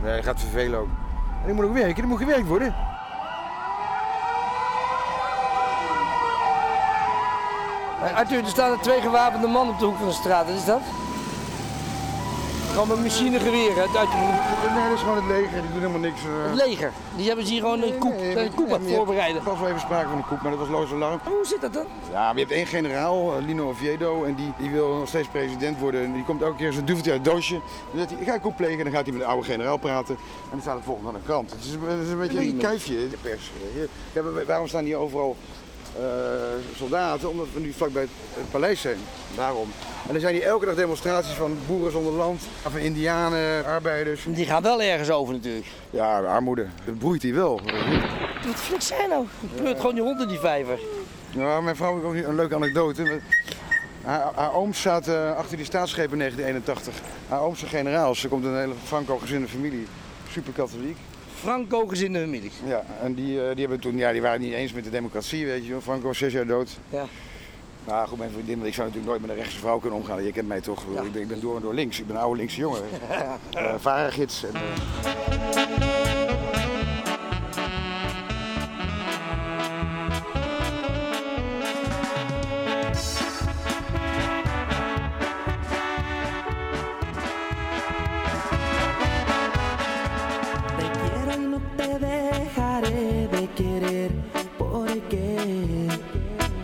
Nee. 0.04 0.12
Nee, 0.12 0.24
gaat 0.24 0.40
vervelen 0.40 0.80
ook. 0.80 0.88
En 1.44 1.50
ik 1.50 1.56
moet 1.56 1.66
ook 1.66 1.74
werken, 1.74 2.04
er 2.04 2.10
moet 2.10 2.18
gewerkt 2.18 2.48
worden. 2.48 2.76
Arthur, 8.14 8.38
er 8.44 8.48
staan 8.48 8.72
er 8.72 8.80
twee 8.80 9.02
gewapende 9.02 9.48
mannen 9.48 9.74
op 9.74 9.80
de 9.80 9.86
hoek 9.86 9.98
van 9.98 10.08
de 10.08 10.14
straat. 10.14 10.46
Wat 10.48 10.56
is 10.56 10.66
dat? 10.66 10.82
Gewoon 12.72 12.88
met 12.88 13.02
machinegeweren 13.02 13.78
uit 13.82 13.96
uit 13.98 14.10
Nee, 14.14 14.84
dat 14.90 14.94
is 14.94 15.00
gewoon 15.00 15.16
het 15.16 15.26
leger, 15.26 15.62
die 15.62 15.72
doen 15.72 15.80
helemaal 15.80 16.00
niks. 16.00 16.22
eh. 16.22 16.50
het 16.52 16.66
leger. 16.68 16.92
Die 17.16 17.28
hebben 17.28 17.46
ze 17.46 17.52
hier 17.52 17.62
gewoon 17.62 17.82
een 17.82 17.98
koep, 17.98 18.16
Nee, 18.16 18.38
een 18.38 18.54
koep 18.54 18.72
aan 18.74 18.82
het 18.82 18.92
voorbereiden. 18.96 19.42
Er 19.42 19.48
was 19.50 19.60
wel 19.60 19.68
even 19.68 19.80
sprake 19.80 20.08
van 20.08 20.18
een 20.18 20.26
koep, 20.28 20.42
maar 20.42 20.52
dat 20.52 20.60
was 20.60 20.70
loos 20.70 20.92
alarm. 20.92 21.20
Maar 21.24 21.34
hoe 21.34 21.46
zit 21.46 21.62
dat 21.62 21.74
dan? 21.74 21.86
Ja, 22.12 22.20
maar 22.26 22.34
je 22.34 22.40
hebt 22.40 22.52
één 22.52 22.66
generaal, 22.66 23.38
eh, 23.38 23.46
Lino 23.46 23.70
Oviedo, 23.70 24.24
en 24.24 24.36
die, 24.36 24.54
die 24.58 24.70
wil 24.70 24.96
nog 24.96 25.08
steeds 25.08 25.28
president 25.28 25.80
worden. 25.80 26.04
En 26.04 26.14
die 26.14 26.24
komt 26.24 26.42
elke 26.42 26.56
keer 26.58 26.74
zijn 26.74 26.86
duveltje 26.86 27.12
uit 27.12 27.26
het 27.26 27.34
doosje. 27.34 27.54
Dan 27.92 27.98
zegt 28.00 28.10
hij, 28.10 28.20
ik 28.20 28.28
ga 28.28 28.34
een 28.34 28.42
koep 28.42 28.56
plegen. 28.58 28.78
En 28.78 28.84
dan 28.84 28.94
gaat 28.94 29.04
hij 29.04 29.12
met 29.14 29.22
de 29.22 29.28
oude 29.28 29.46
generaal 29.46 29.78
praten. 29.78 30.16
En 30.16 30.50
dan 30.52 30.62
staat 30.62 30.76
het 30.76 30.84
volgende 30.86 31.10
aan 31.10 31.16
de 31.16 31.22
krant. 31.26 31.52
Het 31.52 31.60
is, 31.66 31.74
een- 31.74 31.88
het 31.98 32.06
is 32.06 32.12
een 32.12 32.20
beetje 32.20 32.40
een 32.40 32.58
kuifje, 32.58 33.10
de 33.10 33.18
pers. 33.22 33.52
Ja, 34.14 34.22
waarom 34.48 34.68
staan 34.68 34.84
hier 34.84 34.98
overal 34.98 35.36
eh, 35.40 35.63
soldaten? 36.78 37.30
Omdat 37.30 37.48
we 37.54 37.60
nu 37.60 37.72
vlakbij 37.72 38.02
het, 38.02 38.12
het 38.34 38.52
paleis 38.52 38.82
zijn. 38.82 38.98
Daarom. 39.36 39.70
En 40.08 40.12
dan 40.12 40.22
zijn 40.22 40.34
hier 40.34 40.44
elke 40.44 40.66
dag 40.66 40.76
demonstraties 40.76 41.34
van 41.34 41.58
boeren 41.68 41.92
zonder 41.92 42.14
land, 42.14 42.42
van 42.62 42.78
indianen, 42.78 43.66
arbeiders. 43.66 44.26
Die 44.28 44.46
gaan 44.46 44.64
wel 44.64 44.82
ergens 44.82 45.10
over 45.10 45.34
natuurlijk. 45.34 45.68
Ja, 45.90 46.20
armoede. 46.20 46.68
Dat 46.86 46.98
broeit 46.98 47.22
hier 47.22 47.36
wel. 47.36 47.62
Wat 48.46 48.56
flik 48.56 48.82
zijn 48.82 49.10
nou? 49.10 49.26
Het 49.40 49.56
pleurt 49.56 49.80
gewoon 49.80 49.96
die 49.96 50.04
hond 50.04 50.22
in 50.22 50.28
die 50.28 50.40
vijver. 50.40 50.80
Ja, 51.30 51.62
mijn 51.62 51.76
vrouw 51.76 51.94
heeft 51.94 52.06
ook 52.06 52.30
een 52.30 52.36
leuke 52.36 52.56
anekdote. 52.56 53.22
Haar, 54.04 54.32
haar 54.36 54.54
oom 54.54 54.74
zat 54.74 55.08
eh, 55.08 55.36
achter 55.36 55.58
die 55.58 55.66
staatsgreep 55.66 56.12
in 56.12 56.18
1981. 56.18 56.94
Haar 57.28 57.42
oom 57.42 57.54
is 57.54 57.62
een 57.62 57.68
generaal. 57.68 58.16
Ze 58.16 58.28
komt 58.28 58.46
uit 58.46 58.54
een 58.54 58.60
hele 58.60 58.74
Franco-gezinde 58.84 59.48
familie. 59.48 59.88
Super 60.32 60.54
katholiek. 60.54 60.98
Franco 61.44 61.88
gezinde 61.88 62.20
familie. 62.20 62.52
Ja, 62.66 62.84
en 63.02 63.14
die, 63.14 63.42
eh, 63.42 63.50
die, 63.50 63.60
hebben 63.60 63.80
toen, 63.80 63.98
ja, 63.98 64.12
die 64.12 64.22
waren 64.22 64.42
niet 64.42 64.54
eens 64.54 64.74
met 64.74 64.84
de 64.84 64.90
democratie, 64.90 65.46
weet 65.46 65.66
je. 65.66 65.82
Franco 65.82 66.08
was 66.08 66.18
zes 66.18 66.34
jaar 66.34 66.46
dood. 66.46 66.78
Ja. 66.90 67.06
Nou 67.86 68.08
goed, 68.08 68.18
mijn 68.18 68.32
vriendin, 68.32 68.66
ik 68.66 68.74
zou 68.74 68.88
natuurlijk 68.88 69.06
nooit 69.06 69.22
met 69.22 69.30
een 69.30 69.44
rechtse 69.44 69.60
vrouw 69.60 69.80
kunnen 69.80 70.00
omgaan. 70.00 70.24
Je 70.24 70.32
kent 70.32 70.48
mij 70.48 70.62
toch, 70.62 70.84
ik, 70.84 71.12
ben, 71.12 71.22
ik 71.22 71.28
ben 71.28 71.42
door 71.42 71.56
en 71.56 71.62
door 71.62 71.74
links. 71.74 72.00
Ik 72.00 72.08
ben 72.08 72.16
een 72.16 72.22
oude 72.22 72.38
linkse 72.38 72.60
jongen. 72.60 72.82
Eh 73.52 73.74
varengids. 73.78 74.44
En, 74.44 74.54
eh, 74.54 76.03
porque 94.94 95.88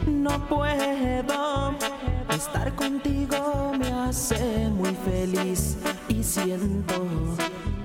no 0.05 0.48
puedo 0.48 1.75
estar 2.29 2.75
contigo 2.75 3.74
me 3.77 3.91
hace 3.91 4.69
muy 4.69 4.95
feliz 5.03 5.77
y 6.07 6.24
siento 6.24 7.07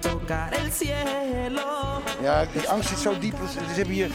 tocar 0.02 0.52
el 0.54 0.70
cielo. 0.70 2.02
Ja, 2.22 2.44
die 2.44 2.68
angst 2.68 2.88
zit 2.88 2.98
zo 2.98 3.18
diep. 3.18 3.36
Ze 3.52 3.58
ze 3.68 3.74
hebben 3.74 3.94
hier 3.94 4.10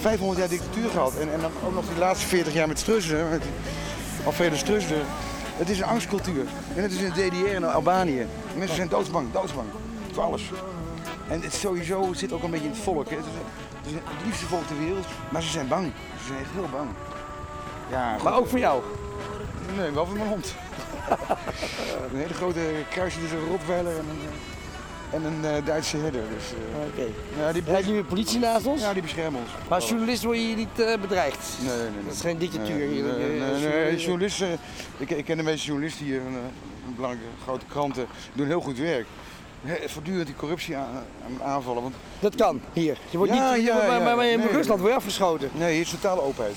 500 0.00 0.38
jaar 0.38 0.48
dictatuur 0.48 0.90
gehad. 0.90 1.14
En, 1.20 1.32
en 1.32 1.40
dan 1.40 1.50
ook 1.64 1.74
nog 1.74 1.88
die 1.88 1.98
laatste 1.98 2.26
40 2.26 2.52
jaar 2.52 2.68
met 2.68 2.78
Strussen. 2.78 3.30
Met 3.30 3.42
Alfredo 4.24 4.56
Strussen. 4.56 5.02
Het 5.56 5.68
is 5.68 5.78
een 5.78 5.84
angstcultuur. 5.84 6.44
En 6.74 6.82
het 6.82 6.92
is 6.92 7.00
in 7.00 7.12
de 7.12 7.28
DDR 7.28 7.54
en 7.54 7.72
Albanië. 7.72 8.26
Mensen 8.56 8.76
zijn 8.76 8.88
doodsbang, 8.88 9.32
doodsbang. 9.32 9.68
Voor 10.12 10.22
alles. 10.22 10.42
En 11.28 11.42
het 11.42 11.54
sowieso 11.54 12.12
zit 12.12 12.32
ook 12.32 12.42
een 12.42 12.50
beetje 12.50 12.66
in 12.66 12.72
het 12.72 12.80
volk. 12.82 13.10
hè. 13.10 13.16
Het 13.94 14.02
is, 14.18 14.24
liefste 14.24 14.46
volk 14.46 14.66
ter 14.66 14.78
wereld. 14.78 15.06
Maar 15.28 15.42
ze 15.42 15.48
zijn 15.48 15.68
bang. 15.68 15.92
Ze 16.20 16.26
zijn 16.26 16.38
echt 16.38 16.50
heel 16.52 16.68
bang. 16.72 16.88
Ja, 17.90 18.14
goed. 18.14 18.22
Maar 18.22 18.36
ook 18.36 18.48
voor 18.48 18.58
jou. 18.58 18.82
Nee, 19.76 19.90
wel 19.90 20.06
voor 20.06 20.16
mijn 20.16 20.28
hond. 20.28 20.54
een 22.12 22.18
hele 22.18 22.34
grote 22.34 22.60
kruisje 22.90 23.20
tussen 23.20 23.38
een 23.38 23.46
Rottweiler 23.48 23.92
en 23.98 24.04
een, 24.08 24.28
en 25.10 25.24
een 25.24 25.44
eh, 25.56 25.64
Duitse 25.64 25.96
herder. 25.96 26.22
Dus, 26.34 26.44
eh, 26.52 26.86
Oké. 26.86 27.12
ja, 27.40 27.52
die, 27.52 27.86
nu 27.86 27.92
weer 27.92 28.04
politie 28.04 28.38
naast 28.38 28.66
ons. 28.66 28.80
ja, 28.80 28.92
die 28.92 29.02
beschermen 29.02 29.40
ons. 29.40 29.50
Maar 29.68 29.78
als 29.78 29.88
journalist 29.88 30.22
word 30.22 30.36
je 30.36 30.42
hier 30.42 30.56
niet 30.56 30.80
eh, 30.80 31.00
bedreigd. 31.00 31.48
Nee, 31.60 31.76
nee, 31.76 31.90
nee. 31.90 32.04
Dat 32.04 32.14
is 32.14 32.20
geen 32.20 32.38
dictatuur 32.38 32.88
hier. 32.88 33.04
nee, 33.04 33.40
nee, 33.40 33.60
nee, 33.60 33.96
journalisten- 33.96 34.58
ik, 34.96 35.10
ik 35.10 35.24
ken 35.24 35.36
de 35.36 35.42
meeste 35.42 35.66
journalisten 35.66 36.04
hier, 36.04 36.20
van, 36.22 36.32
eh, 36.32 36.38
van 36.84 36.94
belangrijke 36.94 37.28
grote 37.42 37.64
kranten, 37.68 38.06
doen 38.32 38.46
heel 38.46 38.60
goed 38.60 38.78
werk. 38.78 39.06
Voortdurend 39.86 40.26
die 40.26 40.36
corruptie 40.36 40.76
aan, 40.76 40.88
aan- 41.26 41.42
aanvallen. 41.42 41.82
Want 41.82 41.94
Dat 42.20 42.34
kan, 42.34 42.60
hier. 42.72 42.98
Je 43.10 43.16
wordt 43.18 43.32
Ja, 43.32 43.54
niet, 43.54 43.64
ja, 43.64 43.86
maar, 43.86 44.02
maar, 44.02 44.16
maar 44.16 44.26
in 44.26 44.38
Nee. 44.38 44.48
Rusland 44.48 44.80
word 44.80 44.92
je 44.92 44.98
afgeschoten. 44.98 45.50
nee, 45.54 45.72
hier 45.72 45.80
is 45.80 45.90
totale 45.90 46.20
openheid. 46.22 46.54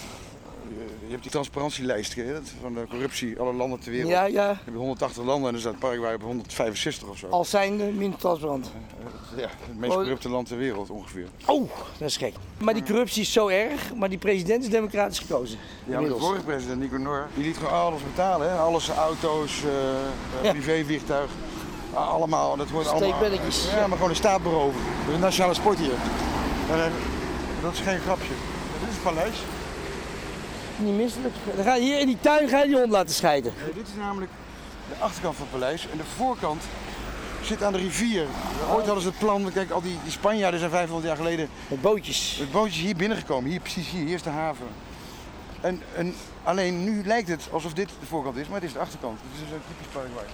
Je, 1.05 1.17
hebt 1.17 1.21
die 1.31 1.31
transparantielijst? 1.31 2.15
Van 2.61 2.73
de 2.73 2.85
corruptie, 2.89 3.39
alle 3.39 3.53
landen 3.53 3.79
ter 3.79 3.91
wereld. 3.91 4.11
Ja, 4.11 4.23
ja. 4.25 4.59
Je 4.65 4.71
180 4.77 5.23
landen 5.23 5.45
en 5.47 5.51
dan 5.51 5.61
staat 5.61 5.79
Paraguay 5.79 6.13
op 6.13 6.21
165 6.21 7.07
of 7.07 7.17
zo. 7.17 7.27
Als 7.27 7.49
zijnde 7.49 7.83
minder 7.83 8.19
transparant. 8.19 8.71
Ja, 9.35 9.41
het 9.41 9.77
meest 9.79 9.91
Oh. 9.91 9.97
corrupte 9.97 10.29
land 10.29 10.47
ter 10.47 10.57
wereld 10.57 10.89
ongeveer. 10.89 11.27
Oh, 11.45 11.69
dat 11.97 12.07
is 12.07 12.17
gek. 12.17 12.33
Maar 12.57 12.73
die 12.73 12.83
corruptie 12.83 13.21
is 13.21 13.31
zo 13.31 13.47
erg, 13.47 13.93
maar 13.95 14.09
die 14.09 14.17
president 14.17 14.63
is 14.63 14.69
democratisch 14.69 15.19
gekozen. 15.19 15.57
Ja, 15.85 15.99
maar 15.99 16.09
de 16.09 16.17
vorige 16.19 16.43
president, 16.43 16.79
Nico 16.79 16.97
Noor, 16.97 17.27
die 17.35 17.43
liet 17.43 17.57
gewoon 17.57 17.73
alles 17.73 18.01
betalen. 18.03 18.49
Hè? 18.49 18.57
Alles, 18.57 18.89
auto's, 18.89 19.63
eh 19.63 20.49
eh, 20.49 20.63
Ja. 20.63 21.23
Privévliegtuig. 21.91 22.07
A- 22.09 22.13
Allemaal, 22.15 22.55
dat 22.57 22.69
wordt 22.69 22.87
allemaal... 22.87 23.09
Ja, 23.75 23.87
maar 23.87 23.95
gewoon 23.97 24.09
een 24.09 24.15
staat 24.15 24.43
beroven. 24.43 24.79
Dat 24.99 25.07
is 25.07 25.13
een 25.13 25.19
nationale 25.19 25.53
sport 25.53 25.77
hier. 25.79 25.93
Eh, 26.71 26.83
dat 27.61 27.73
is 27.73 27.79
geen 27.79 27.99
grapje. 27.99 28.33
Dit 28.79 28.89
is 28.89 28.95
het 28.95 29.03
paleis. 29.03 29.35
Niet 30.77 30.95
misselijk. 30.97 31.33
Dan 31.55 31.65
ga 31.65 31.75
je 31.75 31.81
hier 31.81 31.99
in 31.99 32.07
die 32.07 32.17
tuin 32.21 32.49
ga 32.49 32.59
je 32.61 32.67
die 32.67 32.77
hond 32.77 32.91
laten 32.91 33.15
scheiden. 33.15 33.53
Dit 33.75 33.87
is 33.87 33.93
namelijk 33.97 34.31
de 34.89 35.03
achterkant 35.03 35.35
van 35.35 35.45
het 35.49 35.59
paleis. 35.59 35.87
En 35.91 35.97
de 35.97 36.03
voorkant 36.17 36.63
zit 37.41 37.63
aan 37.63 37.71
de 37.71 37.77
rivier. 37.77 38.25
Ooit 38.73 38.85
hadden 38.85 39.01
ze 39.03 39.07
het 39.09 39.17
plan, 39.19 39.51
kijk, 39.53 39.71
al 39.71 39.81
die, 39.81 39.97
die 40.03 40.11
Spanjaarden 40.11 40.59
zijn 40.59 40.71
500 40.71 41.07
jaar 41.07 41.15
geleden 41.17 41.49
Met 41.67 41.81
bootjes. 41.81 42.37
met 42.39 42.51
bootjes 42.51 42.81
hier 42.81 42.95
binnengekomen. 42.95 43.49
Hier, 43.49 43.59
precies 43.59 43.89
hier, 43.89 44.05
hier 44.05 44.13
is 44.15 44.23
de 44.23 44.29
haven. 44.29 44.67
En, 45.61 45.81
en 45.95 46.15
alleen 46.43 46.83
nu 46.83 47.05
lijkt 47.05 47.27
het 47.27 47.47
alsof 47.51 47.73
dit 47.73 47.89
de 47.99 48.05
voorkant 48.05 48.35
is, 48.37 48.45
maar 48.47 48.55
het 48.59 48.63
is 48.67 48.73
de 48.73 48.79
achterkant. 48.79 49.19
Het 49.21 49.47
is 49.47 49.53
ook 49.55 49.61
typisch 49.67 49.93
Paraguay. 49.93 50.25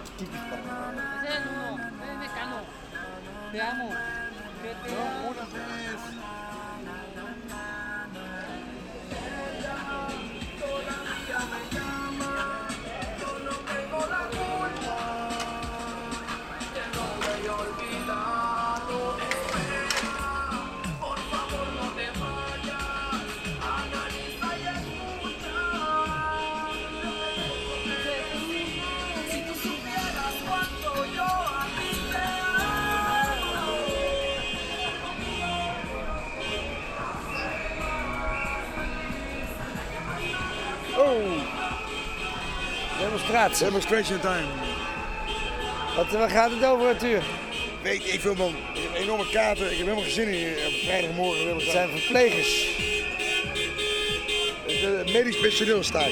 Ese 0.00 0.24
es 0.24 1.46
uno, 1.46 1.78
ese 2.02 2.12
es 2.12 2.18
mecano. 2.18 2.56
Te 3.52 3.60
amo. 3.60 3.90
Yo 4.62 4.70
te 4.82 4.96
amo. 4.96 5.24
No, 5.24 5.30
una. 5.30 6.39
Demonstratie. 43.30 43.64
Demonstration 43.64 44.20
time. 44.20 44.46
Wat, 45.96 46.10
waar 46.10 46.30
gaat 46.30 46.50
het 46.50 46.64
over, 46.64 46.86
Arthur? 46.86 47.22
Weet 47.82 48.12
ik 48.12 48.20
veel 48.20 48.34
man. 48.34 48.54
Ik 48.74 48.82
heb 48.82 48.94
een 48.94 49.02
enorme 49.02 49.30
kater. 49.30 49.64
Ik 49.64 49.78
heb 49.78 49.86
helemaal 49.86 50.02
geen 50.02 50.12
zin 50.12 50.28
in 50.28 50.66
op 50.66 50.72
vrijdagmorgen. 50.72 51.54
Het 51.54 51.62
zijn 51.62 51.88
verplegers. 51.88 52.78
Het 54.66 55.12
medisch 55.12 55.40
personeel 55.40 55.82
staat. 55.82 56.10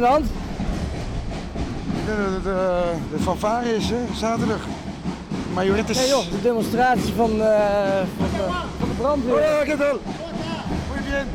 Wat 0.00 0.04
is 0.04 0.10
hier 0.10 0.18
aan 0.18 0.22
de 0.22 0.26
hand? 0.26 0.26
De, 2.06 2.14
de, 2.14 2.42
de, 2.42 3.16
de 3.16 3.22
fanfare 3.22 3.76
is 3.76 3.88
hè, 3.90 3.96
zaterdag. 4.14 4.60
Majorettes. 5.54 5.96
Nee 5.96 6.08
joh, 6.08 6.24
de 6.30 6.42
demonstratie 6.42 7.12
van, 7.16 7.30
eh, 7.30 8.02
van, 8.18 8.28
de, 8.36 8.44
van 8.78 8.88
de 8.88 8.94
brandweer. 8.98 9.34
Hola, 9.34 9.64
¿qué 9.64 9.76
tal? 9.76 9.98
Muy 10.90 11.00
bien. 11.08 11.26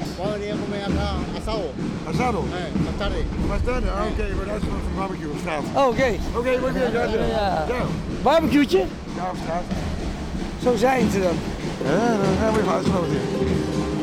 Asado, 1.40 1.74
Asado. 2.10 2.44
eh, 2.54 2.82
más 2.86 2.96
tarde. 2.98 3.24
Más 3.50 3.62
tarde? 3.66 3.88
Ah, 3.90 4.06
oké. 4.12 4.22
Okay. 4.22 4.32
Maar 4.38 4.46
dat 4.46 4.56
is 4.62 4.68
van 4.68 4.78
een 4.90 4.96
barbecue 4.98 5.30
op 5.32 5.38
straat. 5.40 5.64
Oh, 5.74 5.88
oké. 5.88 6.10
Oké, 6.40 6.52
muy 6.62 6.72
bien. 6.72 6.92
Ja, 6.94 7.04
ja. 7.04 7.26
Ja. 7.26 7.66
Ja, 7.68 7.82
Barbecue'tje? 8.24 8.78
ja 9.18 9.24
op 9.34 9.38
straat. 9.44 9.64
Zo 10.64 10.76
zijn 10.76 11.12
ze 11.12 11.20
dan. 11.20 11.38
Ja, 11.86 12.08
dan 12.22 12.34
gaan 12.42 12.54
we 12.54 12.60
even 12.60 12.74
uitgenodigd 12.74 13.12
hier. 13.12 13.22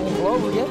Ongelooflijk 0.07 0.57
hè? 0.57 0.65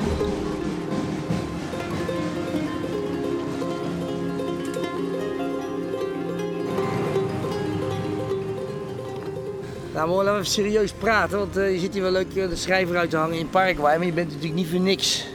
Nou, 9.98 10.26
we 10.26 10.32
even 10.32 10.46
serieus 10.46 10.92
praten, 10.92 11.38
want 11.38 11.58
eh, 11.58 11.74
je 11.74 11.80
zit 11.80 11.94
hier 11.94 12.02
wel 12.02 12.12
leuk 12.12 12.36
eh, 12.36 12.50
de 12.50 12.56
schrijver 12.56 12.98
uit 12.98 13.10
te 13.10 13.18
hangen 13.18 13.38
in 13.38 13.50
Paraguay, 13.50 13.98
maar 13.98 14.06
je 14.06 14.14
bent 14.14 14.28
natuurlijk 14.28 14.54
niet 14.54 14.68
voor 14.68 14.80
niks. 14.80 15.28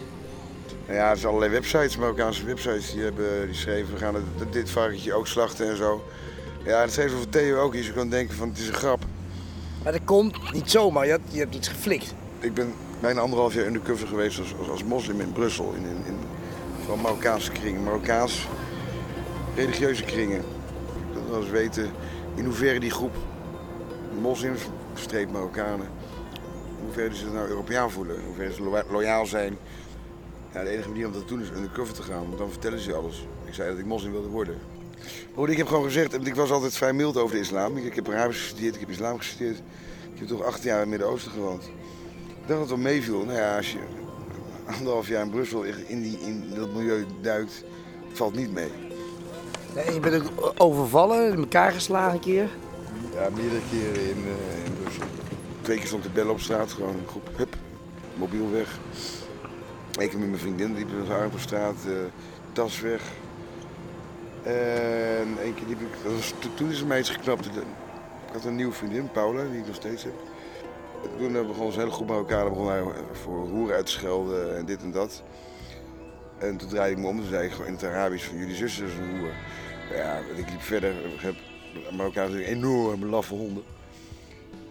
Nou 0.86 0.98
Ja, 0.98 1.10
er 1.10 1.16
zijn 1.16 1.28
allerlei 1.28 1.52
websites, 1.52 1.96
Marokkaanse 1.96 2.44
websites, 2.44 2.92
die, 2.92 3.02
hebben, 3.02 3.46
die 3.46 3.54
schreven, 3.54 3.92
we 3.92 3.98
gaan 3.98 4.14
het, 4.14 4.52
dit 4.52 4.70
varkentje 4.70 5.14
ook 5.14 5.26
slachten 5.26 5.68
en 5.68 5.76
zo. 5.76 6.04
Ja, 6.64 6.80
dat 6.80 6.92
schreef 6.92 7.12
voor 7.12 7.28
Theo 7.28 7.60
ook. 7.60 7.74
Je 7.74 7.92
kan 7.92 8.08
denken 8.08 8.36
van 8.36 8.48
het 8.48 8.58
is 8.58 8.68
een 8.68 8.74
grap. 8.74 9.04
Maar 9.82 9.92
dat 9.92 10.04
komt 10.04 10.52
niet 10.52 10.70
zomaar, 10.70 11.04
je 11.04 11.10
hebt, 11.10 11.32
je 11.32 11.38
hebt 11.38 11.54
iets 11.54 11.68
geflikt. 11.68 12.14
Ik 12.38 12.54
ben 12.54 12.74
bijna 13.00 13.20
anderhalf 13.20 13.54
jaar 13.54 13.66
undercover 13.66 14.08
geweest 14.08 14.38
als, 14.38 14.54
als, 14.58 14.68
als 14.68 14.84
moslim 14.84 15.20
in 15.20 15.32
Brussel. 15.32 15.72
In, 15.72 15.84
in, 15.84 15.96
in 16.06 16.16
van 16.86 17.00
Marokkaanse 17.00 17.50
kringen, 17.50 17.82
Marokkaans 17.82 18.48
religieuze 19.54 20.02
kringen. 20.02 20.42
Wel 21.30 21.40
eens 21.40 21.50
weten 21.50 21.90
in 22.34 22.44
hoeverre 22.44 22.80
die 22.80 22.90
groep 22.90 23.16
moslims, 24.20 24.60
streep 24.94 25.30
Marokkanen, 25.30 25.86
in 26.78 26.84
hoeverre 26.84 27.14
ze 27.14 27.20
zich 27.20 27.32
nou 27.32 27.48
Europeaan 27.48 27.90
voelen, 27.90 28.16
in 28.16 28.24
hoeverre 28.26 28.52
ze 28.52 28.62
lo- 28.62 28.82
loyaal 28.90 29.26
zijn. 29.26 29.58
Ja, 30.52 30.62
de 30.62 30.70
enige 30.70 30.88
manier 30.88 31.06
om 31.06 31.12
dat 31.12 31.20
te 31.20 31.34
doen 31.34 31.42
is 31.42 31.48
undercover 31.56 31.94
te 31.94 32.02
gaan, 32.02 32.24
want 32.26 32.38
dan 32.38 32.50
vertellen 32.50 32.78
ze 32.78 32.94
alles. 32.94 33.26
Ik 33.44 33.54
zei 33.54 33.70
dat 33.70 33.78
ik 33.78 33.84
moslim 33.84 34.12
wilde 34.12 34.28
worden. 34.28 34.58
Broer, 35.34 35.50
ik 35.50 35.56
heb 35.56 35.66
gewoon 35.66 35.84
gezegd, 35.84 36.12
want 36.12 36.26
ik 36.26 36.34
was 36.34 36.50
altijd 36.50 36.76
vrij 36.76 36.92
mild 36.92 37.16
over 37.16 37.34
de 37.34 37.40
islam. 37.40 37.76
Ik, 37.76 37.94
heb 37.94 38.08
Arabisch 38.08 38.40
gestudeerd, 38.40 38.74
ik 38.74 38.80
heb 38.80 38.90
islam 38.90 39.18
gestudeerd. 39.18 39.56
Ik 40.12 40.18
heb 40.18 40.28
toch 40.28 40.42
acht 40.42 40.62
jaar 40.62 40.74
in 40.74 40.80
het 40.80 40.88
Midden-Oosten 40.88 41.32
gewoond. 41.32 41.62
Ik 41.62 42.46
dacht 42.46 42.48
dat 42.48 42.58
het 42.58 42.68
wel 42.68 42.78
meeviel. 42.78 43.24
Nou 43.24 43.38
ja, 43.38 43.56
als 43.56 43.72
je 43.72 43.78
anderhalf 44.76 45.08
jaar 45.08 45.22
in 45.22 45.30
Brussel 45.30 45.62
in, 45.62 46.02
die, 46.02 46.18
in 46.20 46.44
dat 46.54 46.72
milieu 46.74 47.06
duikt, 47.20 47.64
valt 48.12 48.34
niet 48.34 48.52
mee. 48.52 48.70
Nee, 49.74 49.94
je 49.94 50.00
bent 50.00 50.22
ook 50.38 50.52
overvallen, 50.56 51.32
in 51.32 51.38
elkaar 51.38 51.72
geslagen 51.72 52.14
een 52.14 52.20
keer. 52.20 52.48
Ja, 53.14 53.28
meerdere 53.34 53.60
keren 53.70 54.08
in, 54.10 54.24
eh, 54.24 54.64
in. 54.64 54.72
Twee 55.60 55.76
keer 55.76 55.86
stond 55.86 56.02
de 56.02 56.10
bellen 56.10 56.32
op 56.32 56.40
straat, 56.40 56.72
gewoon 56.72 56.94
een 56.94 57.08
groep, 57.08 57.28
hup, 57.36 57.56
mobiel 58.14 58.50
weg. 58.50 58.78
Eén 59.92 60.08
keer 60.08 60.18
met 60.18 60.28
mijn 60.28 60.40
vriendin, 60.40 60.74
liep 60.74 60.88
haar 61.08 61.26
op 61.26 61.38
straat, 61.38 61.76
eh, 61.86 61.92
tas 62.52 62.80
weg. 62.80 63.02
En 64.42 65.28
één 65.42 65.54
keer 65.54 65.66
liep 65.66 65.80
ik, 65.80 65.88
toen 66.54 66.70
is 66.70 66.80
er 66.80 66.86
mij 66.86 66.98
iets 66.98 67.10
geknapt. 67.10 67.46
Ik 67.46 67.52
had 68.32 68.44
een 68.44 68.56
nieuwe 68.56 68.72
vriendin, 68.72 69.10
Paula, 69.10 69.44
die 69.50 69.60
ik 69.60 69.66
nog 69.66 69.74
steeds 69.74 70.04
heb. 70.04 70.14
Toen 71.18 71.36
eh, 71.36 71.46
begon 71.46 71.66
een 71.66 71.78
hele 71.78 71.90
groep 71.90 72.08
Marokkanen 72.08 72.48
begon 72.48 72.68
hij 72.68 72.82
voor 73.12 73.48
hoeren 73.48 73.76
uit 73.76 73.86
te 73.86 73.92
schelden 73.92 74.56
en 74.56 74.64
dit 74.64 74.82
en 74.82 74.90
dat. 74.90 75.22
En 76.38 76.56
toen 76.56 76.68
draaide 76.68 76.96
ik 76.96 77.02
me 77.02 77.08
om 77.08 77.18
en 77.18 77.28
zei 77.28 77.44
ik 77.44 77.52
gewoon 77.52 77.66
in 77.66 77.72
het 77.72 77.84
Arabisch 77.84 78.26
van 78.26 78.38
jullie 78.38 78.54
zuster 78.54 78.84
is 78.84 78.92
een 78.94 79.18
hoer. 79.18 79.32
Ja, 79.96 80.18
ik 80.36 80.50
liep 80.50 80.62
verder, 80.62 80.90
ik 80.90 81.20
heb 81.20 81.34
Marokkanen 81.96 82.32
zijn 82.32 82.44
enorme 82.44 83.06
laffe 83.06 83.34
honden. 83.34 83.62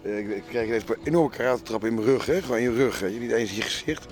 Eh, 0.02 0.18
Ik, 0.18 0.44
kreeg 0.50 0.66
ineens 0.68 0.84
een 0.88 0.96
enorme 1.04 1.30
karatentrap 1.30 1.86
in 1.86 1.94
mijn 1.94 2.06
rug, 2.06 2.26
hè? 2.26 2.42
gewoon 2.42 2.58
in 2.58 2.64
je 2.64 2.74
rug, 2.74 3.00
hè? 3.00 3.10
niet 3.10 3.32
eens 3.32 3.50
in 3.50 3.56
je 3.56 3.62
gezicht. 3.62 4.06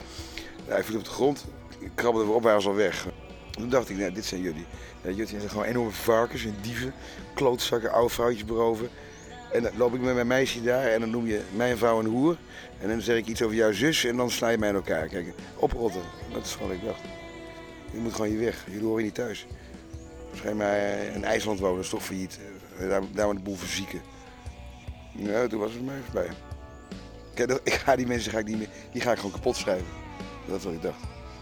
Ja, 0.68 0.76
ik 0.76 0.84
viel 0.84 0.98
op 0.98 1.04
de 1.04 1.10
grond, 1.10 1.46
ik 1.80 1.92
krabbelde 1.96 2.28
weer 2.28 2.36
op, 2.36 2.44
hij 2.44 2.54
was 2.54 2.68
al 2.68 2.76
weg. 2.76 3.08
Toen 3.52 3.70
dacht 3.70 3.90
ik, 3.90 3.98
nou, 3.98 4.12
dit 4.12 4.26
zijn 4.26 4.42
jullie. 4.42 4.66
Ja, 5.02 5.10
jullie 5.10 5.28
zijn 5.28 5.50
gewoon 5.50 5.64
enorme 5.66 5.92
varkens 5.92 6.46
en 6.46 6.56
dieven, 6.62 6.94
klootzakken, 7.36 7.92
oude 7.92 8.14
vrouwtjes 8.14 8.46
beroven. 8.46 8.90
En 9.52 9.64
dan 9.64 9.72
loop 9.78 9.94
ik 9.94 10.02
met 10.02 10.14
mijn 10.14 10.28
meisje 10.28 10.62
daar 10.64 10.88
en 10.88 11.00
dan 11.00 11.10
noem 11.10 11.28
je 11.28 11.42
mijn 11.56 11.78
vrouw 11.78 12.00
een 12.00 12.06
hoer. 12.06 12.38
En 12.80 12.90
dan 12.90 13.02
zeg 13.02 13.18
ik 13.18 13.28
iets 13.28 13.42
over 13.42 13.56
jouw 13.56 13.72
zus 13.72 14.04
en 14.04 14.18
dan 14.18 14.32
sla 14.32 14.50
je 14.50 14.58
mij 14.58 14.70
in 14.70 14.76
elkaar. 14.76 15.08
Kijk, 15.08 15.34
oprotten. 15.56 16.02
Dat 16.34 16.46
is 16.46 16.58
wat 16.58 16.72
ik 16.72 16.84
dacht. 16.84 17.02
Je 17.92 17.98
moet 18.00 18.14
gewoon 18.14 18.30
hier 18.30 18.40
weg. 18.40 18.66
Jullie 18.72 18.88
horen 18.88 19.04
niet 19.04 19.14
thuis. 19.14 19.48
Waarschijnlijk 20.30 20.70
maar 20.70 21.16
in 21.16 21.24
IJsland 21.24 21.60
wonen, 21.60 21.76
dat 21.76 21.84
is 21.84 21.90
toch 21.90 22.06
failliet. 22.06 22.40
Eh, 22.80 22.90
Daar, 22.90 23.02
daar 23.12 23.26
maar 23.26 23.36
de 23.36 23.42
boel 23.42 23.56
verzieken. 23.56 24.02
Ja, 25.16 25.48
toen 25.48 25.60
was 25.60 25.74
het 25.74 25.86
mij 25.86 26.00
voorbij. 26.04 26.30
Kijk, 27.34 27.60
ik 27.64 27.74
ga 27.74 27.96
die 27.96 28.08
mensen 28.08 28.32
ga 28.32 28.40
ik 28.40 28.46
niet 28.46 28.58
meer, 28.58 28.70
die 28.92 29.02
ga 29.02 29.12
ik 29.12 29.18
gewoon 29.18 29.32
kapot 29.32 29.56
schrijven. 29.56 29.88
Dat 30.48 30.58
is 30.58 30.64
wat 30.64 30.74
ik 30.74 30.82
dacht. 30.82 31.00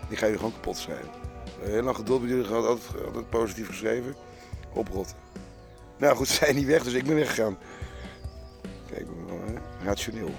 Die 0.10 0.18
ga 0.18 0.26
je 0.26 0.36
gewoon 0.36 0.54
kapot 0.54 0.78
schrijven. 0.78 1.10
Heel 1.62 1.82
lang 1.84 1.96
geduld 1.96 2.22
met 2.22 2.30
jullie 2.30 2.46
gehad, 2.46 2.66
altijd, 2.66 3.06
altijd 3.06 3.30
positief 3.30 3.68
geschreven. 3.68 4.16
Oprotten. 4.74 5.16
Nou 5.98 6.16
goed, 6.16 6.28
ze 6.32 6.34
zijn 6.34 6.56
niet 6.56 6.66
weg, 6.66 6.84
dus 6.84 6.94
ik 6.94 7.06
ben 7.06 7.16
weggegaan. 7.16 7.58
Kijk, 8.92 9.06
hè, 9.28 9.86
rationeel. 9.86 10.30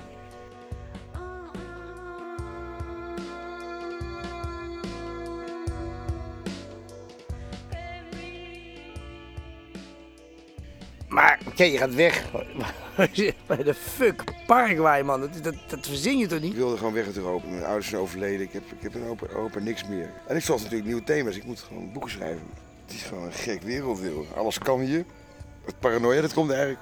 Oké, 11.59 11.67
je 11.67 11.79
gaat 11.79 11.95
weg. 11.95 12.25
Bij 13.47 13.63
de 13.63 13.75
fuck, 13.75 14.25
Paraguay, 14.47 15.03
man. 15.03 15.21
Dat, 15.21 15.31
dat, 15.43 15.55
dat 15.69 15.87
verzin 15.87 16.19
je 16.19 16.27
toch 16.27 16.39
Ik 16.39 16.45
niet? 16.45 16.55
wilde 16.55 16.77
gewoon 16.77 16.93
weg 16.93 17.07
uit 17.07 17.17
Europa. 17.17 17.49
Mijn 17.49 17.65
ouders 17.65 17.89
zijn 17.89 18.01
overleden. 18.01 18.41
Ik 18.41 18.53
heb, 18.53 18.63
ik 18.63 18.83
heb 18.83 18.95
in 18.95 19.01
Europa, 19.03 19.27
Europa 19.29 19.59
niks 19.59 19.87
meer. 19.87 20.11
En 20.27 20.37
ik 20.37 20.43
zocht 20.43 20.59
natuurlijk 20.63 20.89
nieuwe 20.89 21.05
thema's. 21.05 21.37
Ik 21.37 21.45
moet 21.45 21.61
gewoon 21.61 21.93
boeken 21.93 22.11
schrijven. 22.11 22.47
Het 22.85 22.95
is 22.95 23.03
gewoon 23.03 23.25
een 23.25 23.33
gek 23.33 23.63
werelddeel. 23.63 24.27
Alles 24.37 24.59
kan 24.59 24.81
hier. 24.81 25.05
Het 25.65 25.79
paranoia, 25.79 26.21
dat 26.21 26.33
komt 26.33 26.51
eigenlijk 26.51 26.81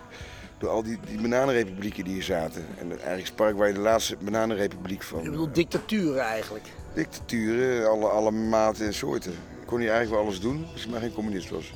door 0.58 0.70
al 0.70 0.82
die, 0.82 0.98
die 1.06 1.20
bananenrepublieken 1.20 2.04
die 2.04 2.12
hier 2.12 2.22
zaten. 2.22 2.66
En 2.78 2.90
eigenlijk 2.90 3.22
is 3.22 3.30
Paraguay 3.30 3.72
de 3.72 3.80
laatste 3.80 4.16
bananenrepubliek 4.20 5.02
van 5.02 5.22
Je 5.22 5.30
bedoelt 5.30 5.54
dictaturen 5.54 6.22
eigenlijk. 6.22 6.64
dictaturen, 6.94 7.90
alle, 7.90 8.08
alle 8.08 8.30
maten 8.30 8.86
en 8.86 8.94
soorten. 8.94 9.32
Ik 9.32 9.66
kon 9.66 9.78
hier 9.78 9.90
eigenlijk 9.90 10.20
wel 10.20 10.28
alles 10.30 10.40
doen, 10.40 10.66
als 10.72 10.84
ik 10.84 10.90
maar 10.90 11.00
geen 11.00 11.12
communist 11.12 11.50
was. 11.50 11.72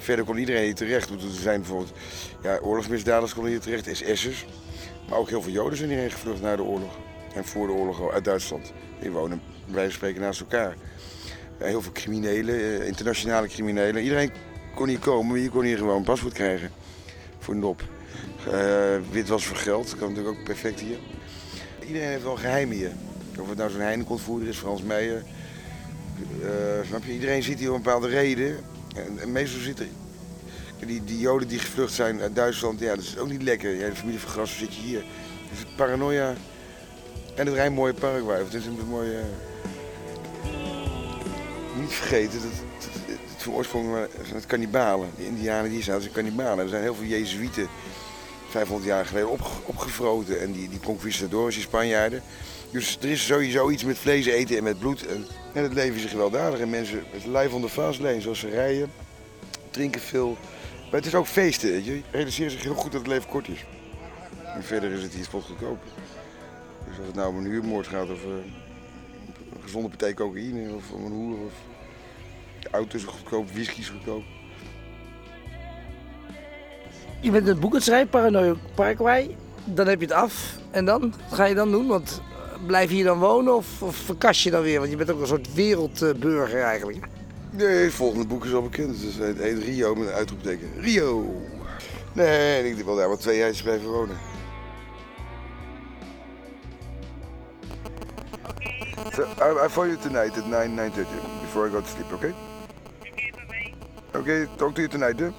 Verder 0.00 0.24
kon 0.24 0.36
iedereen 0.36 0.64
hier 0.64 0.74
terecht. 0.74 1.08
Want 1.08 1.22
Er 1.22 1.28
zijn 1.28 1.60
bijvoorbeeld 1.60 1.92
ja, 2.42 2.58
oorlogsmisdadigers 2.58 3.34
konden 3.34 3.50
hier 3.50 3.60
terecht, 3.60 3.88
SS'ers. 3.96 4.46
Maar 5.08 5.18
ook 5.18 5.28
heel 5.28 5.42
veel 5.42 5.52
Joden 5.52 5.78
zijn 5.78 5.90
hierheen 5.90 6.10
gevlucht 6.10 6.40
na 6.40 6.56
de 6.56 6.62
oorlog. 6.62 6.92
En 7.34 7.44
voor 7.44 7.66
de 7.66 7.72
oorlog 7.72 8.10
uit 8.10 8.24
Duitsland. 8.24 8.72
Die 9.00 9.10
wonen, 9.10 9.42
wij 9.66 9.90
spreken 9.90 10.20
naast 10.20 10.40
elkaar. 10.40 10.74
Heel 11.58 11.82
veel 11.82 11.92
criminelen, 11.92 12.54
eh, 12.54 12.86
internationale 12.86 13.48
criminelen. 13.48 14.02
Iedereen 14.02 14.30
kon 14.74 14.88
hier 14.88 14.98
komen, 14.98 15.26
maar 15.26 15.38
je 15.38 15.50
kon 15.50 15.64
hier 15.64 15.78
gewoon 15.78 15.96
een 15.96 16.02
paspoort 16.04 16.32
krijgen. 16.34 16.70
Voor 17.38 17.56
nop. 17.56 17.82
Eh 18.52 18.96
witwas 19.10 19.46
voor 19.46 19.56
geld, 19.56 19.96
kan 19.98 20.08
natuurlijk 20.08 20.38
ook 20.38 20.44
perfect 20.44 20.80
hier. 20.80 20.98
Iedereen 21.86 22.08
heeft 22.08 22.22
wel 22.22 22.36
geheim 22.36 22.70
hier. 22.70 22.92
Of 23.40 23.48
het 23.48 23.58
nou 23.58 23.70
zo'n 23.70 23.80
Heineken-ontvoerder 23.80 24.48
is, 24.48 24.56
Frans 24.56 24.82
Meijer. 24.82 25.22
Eh, 26.42 26.48
snap 26.86 27.04
je? 27.04 27.12
Iedereen 27.12 27.42
ziet 27.42 27.58
hier 27.58 27.68
een 27.68 27.82
bepaalde 27.82 28.08
reden. 28.08 28.56
En, 28.94 29.18
en 29.20 29.32
meestal 29.32 29.60
zit 29.60 29.80
er... 29.80 29.86
Die, 30.86 31.04
die 31.04 31.18
Joden 31.18 31.48
die 31.48 31.58
gevlucht 31.58 31.92
zijn 31.92 32.20
uit 32.20 32.34
Duitsland, 32.34 32.80
ja, 32.80 32.94
dat 32.94 33.04
is 33.04 33.18
ook 33.18 33.28
niet 33.28 33.42
lekker. 33.42 33.74
Ja, 33.74 33.88
de 33.88 33.96
familie 33.96 34.20
van 34.20 34.30
Grassen 34.30 34.58
zit 34.58 34.74
je 34.74 34.80
hier. 34.80 35.04
Het 35.50 35.76
paranoia... 35.76 36.34
En 37.34 37.46
het 37.46 37.54
rij 37.54 37.70
mooie 37.70 37.94
Paraguay. 37.94 38.38
Het 38.38 38.54
is 38.54 38.66
een 38.66 38.78
mooie... 38.88 39.20
Niet 41.80 41.92
vergeten, 41.92 42.40
dat, 42.40 42.50
dat, 42.78 42.90
het 43.06 43.42
van 43.42 43.52
oorsprong 43.52 43.96
eh, 43.96 44.02
het 44.34 44.46
kannibalen. 44.46 45.10
De 45.16 45.26
indianen 45.26 45.70
die 45.70 45.82
zaten, 45.82 46.02
zijn 46.02 46.14
kannibalen. 46.14 46.64
Er 46.64 46.70
zijn 46.70 46.82
heel 46.82 46.94
veel 46.94 47.06
Jezuïeten 47.06 47.68
500 48.48 48.88
jaar 48.88 49.06
geleden 49.06 49.30
opge- 49.30 49.60
opgevroten. 49.64 50.40
En 50.40 50.52
die, 50.52 50.68
die 50.68 50.80
conquistadores, 50.80 51.54
die 51.54 51.64
Spanjaarden. 51.64 52.22
Dus 52.70 52.98
er 53.00 53.08
is 53.10 53.26
sowieso 53.26 53.70
iets 53.70 53.84
met 53.84 53.98
vlees 53.98 54.26
eten 54.26 54.56
en 54.56 54.62
met 54.62 54.78
bloed. 54.78 55.06
En, 55.06 55.26
het 55.52 55.74
leven 55.74 55.96
is 55.96 56.04
geweldadig. 56.04 56.60
En 56.60 56.70
mensen 56.70 57.02
het 57.10 57.26
lijf 57.26 57.52
onder 57.52 57.70
vast 57.70 58.00
leen, 58.00 58.20
zoals 58.20 58.38
ze 58.38 58.48
rijden, 58.48 58.90
drinken 59.70 60.00
veel. 60.00 60.36
Maar 60.82 61.00
het 61.00 61.06
is 61.06 61.14
ook 61.14 61.26
feesten, 61.26 61.84
je. 61.84 62.00
Realiseert 62.10 62.52
zich 62.52 62.62
heel 62.62 62.74
goed 62.74 62.92
dat 62.92 63.00
het 63.00 63.10
leven 63.10 63.28
kort 63.28 63.48
is. 63.48 63.64
En 64.44 64.62
verder 64.62 64.90
is 64.90 65.02
het 65.02 65.14
hier 65.14 65.24
spotgoedkoop. 65.24 65.78
Dus 66.88 66.98
of 66.98 67.06
het 67.06 67.14
nou 67.14 67.28
om 67.28 67.36
een 67.36 67.50
huurmoord 67.50 67.86
gaat 67.86 68.10
of 68.10 68.22
eh, 68.24 68.30
een 69.54 69.62
gezonde 69.62 69.88
partij 69.88 70.14
cocaïne 70.14 70.74
of 70.74 70.90
om 70.90 71.04
een 71.04 71.12
hoer 71.12 71.38
of 71.38 71.52
auto's 72.70 73.04
goedkoop, 73.04 73.50
whisky 73.50 73.80
is 73.80 73.88
goedkoop. 73.88 74.22
Je 77.20 77.30
bent 77.30 77.46
het 77.46 77.60
boek 77.60 77.70
aan 77.70 77.76
het 77.76 77.84
schrijven, 77.84 78.08
Paranoia 78.08 78.54
Paraguay. 78.74 79.36
Dan 79.64 79.86
heb 79.86 80.00
je 80.00 80.06
het 80.06 80.14
af. 80.14 80.56
En 80.70 80.84
dan? 80.84 81.00
Wat 81.00 81.38
ga 81.38 81.44
je 81.44 81.54
dan 81.54 81.70
doen? 81.70 81.86
Want 81.86 82.22
blijf 82.66 82.88
je 82.88 82.94
hier 82.94 83.04
dan 83.04 83.18
wonen 83.18 83.54
of, 83.54 83.82
of 83.82 83.96
verkast 83.96 84.42
je 84.42 84.50
dan 84.50 84.62
weer? 84.62 84.78
Want 84.78 84.90
je 84.90 84.96
bent 84.96 85.10
ook 85.10 85.20
een 85.20 85.26
soort 85.26 85.54
wereldburger 85.54 86.62
eigenlijk. 86.62 87.06
Nee, 87.50 87.84
het 87.84 87.94
volgende 87.94 88.26
boek 88.26 88.44
is 88.44 88.52
al 88.52 88.62
bekend. 88.62 89.02
Het 89.02 89.18
heet, 89.18 89.38
heet 89.38 89.62
Rio 89.62 89.94
met 89.94 90.08
een 90.08 90.14
uitroepteken. 90.14 90.68
Rio! 90.80 91.42
Nee, 92.12 92.70
ik 92.70 92.84
wil 92.84 92.96
daar 92.96 93.08
wel 93.08 93.16
twee 93.16 93.38
jaar 93.38 93.60
blijven 93.62 93.88
wonen. 93.88 94.16
So, 99.14 99.24
I, 99.24 99.64
I 99.64 99.68
phone 99.68 99.88
you 99.88 100.00
tonight 100.00 100.38
at 100.38 100.46
9, 100.46 100.76
9.30 100.76 100.92
before 101.40 101.66
I 101.66 101.70
go 101.70 101.80
to 101.80 101.86
sleep, 101.86 102.12
okay? 102.12 102.34
Okay, 104.14 104.46
talk 104.56 104.74
to 104.74 104.80
you 104.80 104.88
tonight? 104.88 105.20
And 105.20 105.34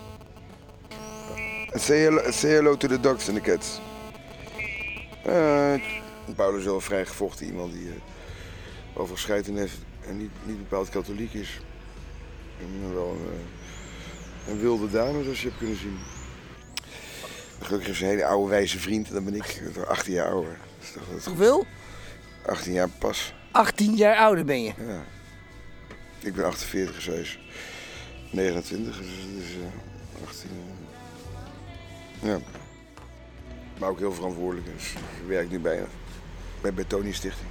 say 1.82 2.03
hello, 2.03 2.32
say 2.32 2.55
hello 2.55 2.75
to 2.75 2.88
the 2.88 2.97
dogs 2.97 3.29
and 3.29 3.38
the 3.38 3.41
cats. 3.41 3.79
Uh, 5.25 5.77
Paulus 6.39 6.60
is 6.60 6.65
wel 6.65 6.75
een 6.75 6.82
vrij 6.82 7.06
gevochten 7.06 7.45
iemand 7.45 7.73
die 7.73 7.86
uh, 7.86 7.91
over 8.93 9.17
heeft 9.56 9.78
en 10.08 10.17
niet, 10.17 10.32
niet 10.45 10.58
bepaald 10.58 10.89
katholiek 10.89 11.34
is. 11.34 11.60
En 12.60 12.93
wel 12.93 13.10
een, 13.10 13.32
eh, 14.45 14.52
een 14.52 14.60
wilde 14.60 14.89
dame, 14.89 15.23
zoals 15.23 15.41
je 15.41 15.47
hebt 15.47 15.60
kunnen 15.60 15.78
zien. 15.78 15.97
Gelukkig 17.62 17.89
is 17.89 18.02
een 18.02 18.08
hele 18.08 18.25
oude 18.25 18.49
wijze 18.49 18.80
vriend, 18.80 19.08
en 19.08 19.13
dan 19.13 19.23
ben 19.23 19.36
ik 19.36 19.62
toch 19.73 19.86
18 19.86 20.13
jaar 20.13 20.32
ouder. 20.32 20.58
Dat 20.78 20.88
is 20.88 20.91
toch, 20.91 21.04
dat 21.10 21.17
is 21.17 21.25
Hoeveel? 21.25 21.65
18 22.45 22.73
jaar 22.73 22.89
pas. 22.89 23.34
18 23.52 23.95
jaar 23.95 24.17
ouder 24.17 24.45
ben 24.45 24.63
je. 24.63 24.73
Ja. 24.78 25.04
Ik 26.19 26.34
ben 26.34 26.45
48 26.45 27.04
geweest. 27.04 27.38
29, 28.32 28.97
dus 28.97 29.08
is 29.08 29.56
eh, 29.56 30.28
18. 30.28 30.49
eh. 32.21 32.30
Ja. 32.30 32.39
Maar 33.80 33.89
ook 33.89 33.99
heel 33.99 34.13
verantwoordelijk. 34.13 34.67
Dus 34.78 34.91
ik 34.93 35.28
werk 35.28 35.49
nu 35.49 35.60
bij, 35.60 35.86
bij 36.62 36.74
Betoni 36.74 37.13
Stichting. 37.13 37.50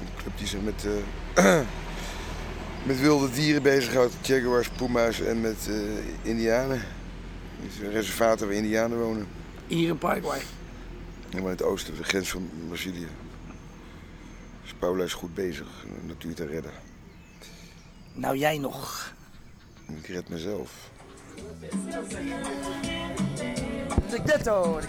Een 0.00 0.06
club 0.16 0.38
die 0.38 0.46
zich 0.46 0.60
met, 0.60 0.86
eh, 1.34 1.60
met 2.88 3.00
wilde 3.00 3.30
dieren 3.30 3.62
bezighoudt. 3.62 4.14
Jaguars, 4.26 4.68
puma's 4.68 5.20
en 5.20 5.40
met 5.40 5.68
eh, 5.68 5.76
indianen. 6.22 6.80
Het 7.60 7.72
is 7.72 7.80
een 7.80 7.92
reservaat 7.92 8.40
waar 8.40 8.52
indianen 8.52 8.98
wonen. 8.98 9.26
Hier 9.66 9.88
in 9.88 9.98
Paraguay. 9.98 10.40
Helemaal 11.28 11.50
in 11.50 11.56
het 11.56 11.66
oosten, 11.66 11.96
de 11.96 12.04
grens 12.04 12.30
van 12.30 12.50
Brazilië. 12.68 13.08
Dus 14.62 14.74
Paula 14.78 15.04
is 15.04 15.12
goed 15.12 15.34
bezig 15.34 15.66
om 15.84 15.94
de 16.00 16.06
natuur 16.06 16.34
te 16.34 16.46
redden. 16.46 16.72
Nou, 18.14 18.36
jij 18.36 18.58
nog. 18.58 19.12
Ik 19.86 20.06
red 20.06 20.28
mezelf. 20.28 20.90
De 24.10 24.20
ghetto. 24.24 24.80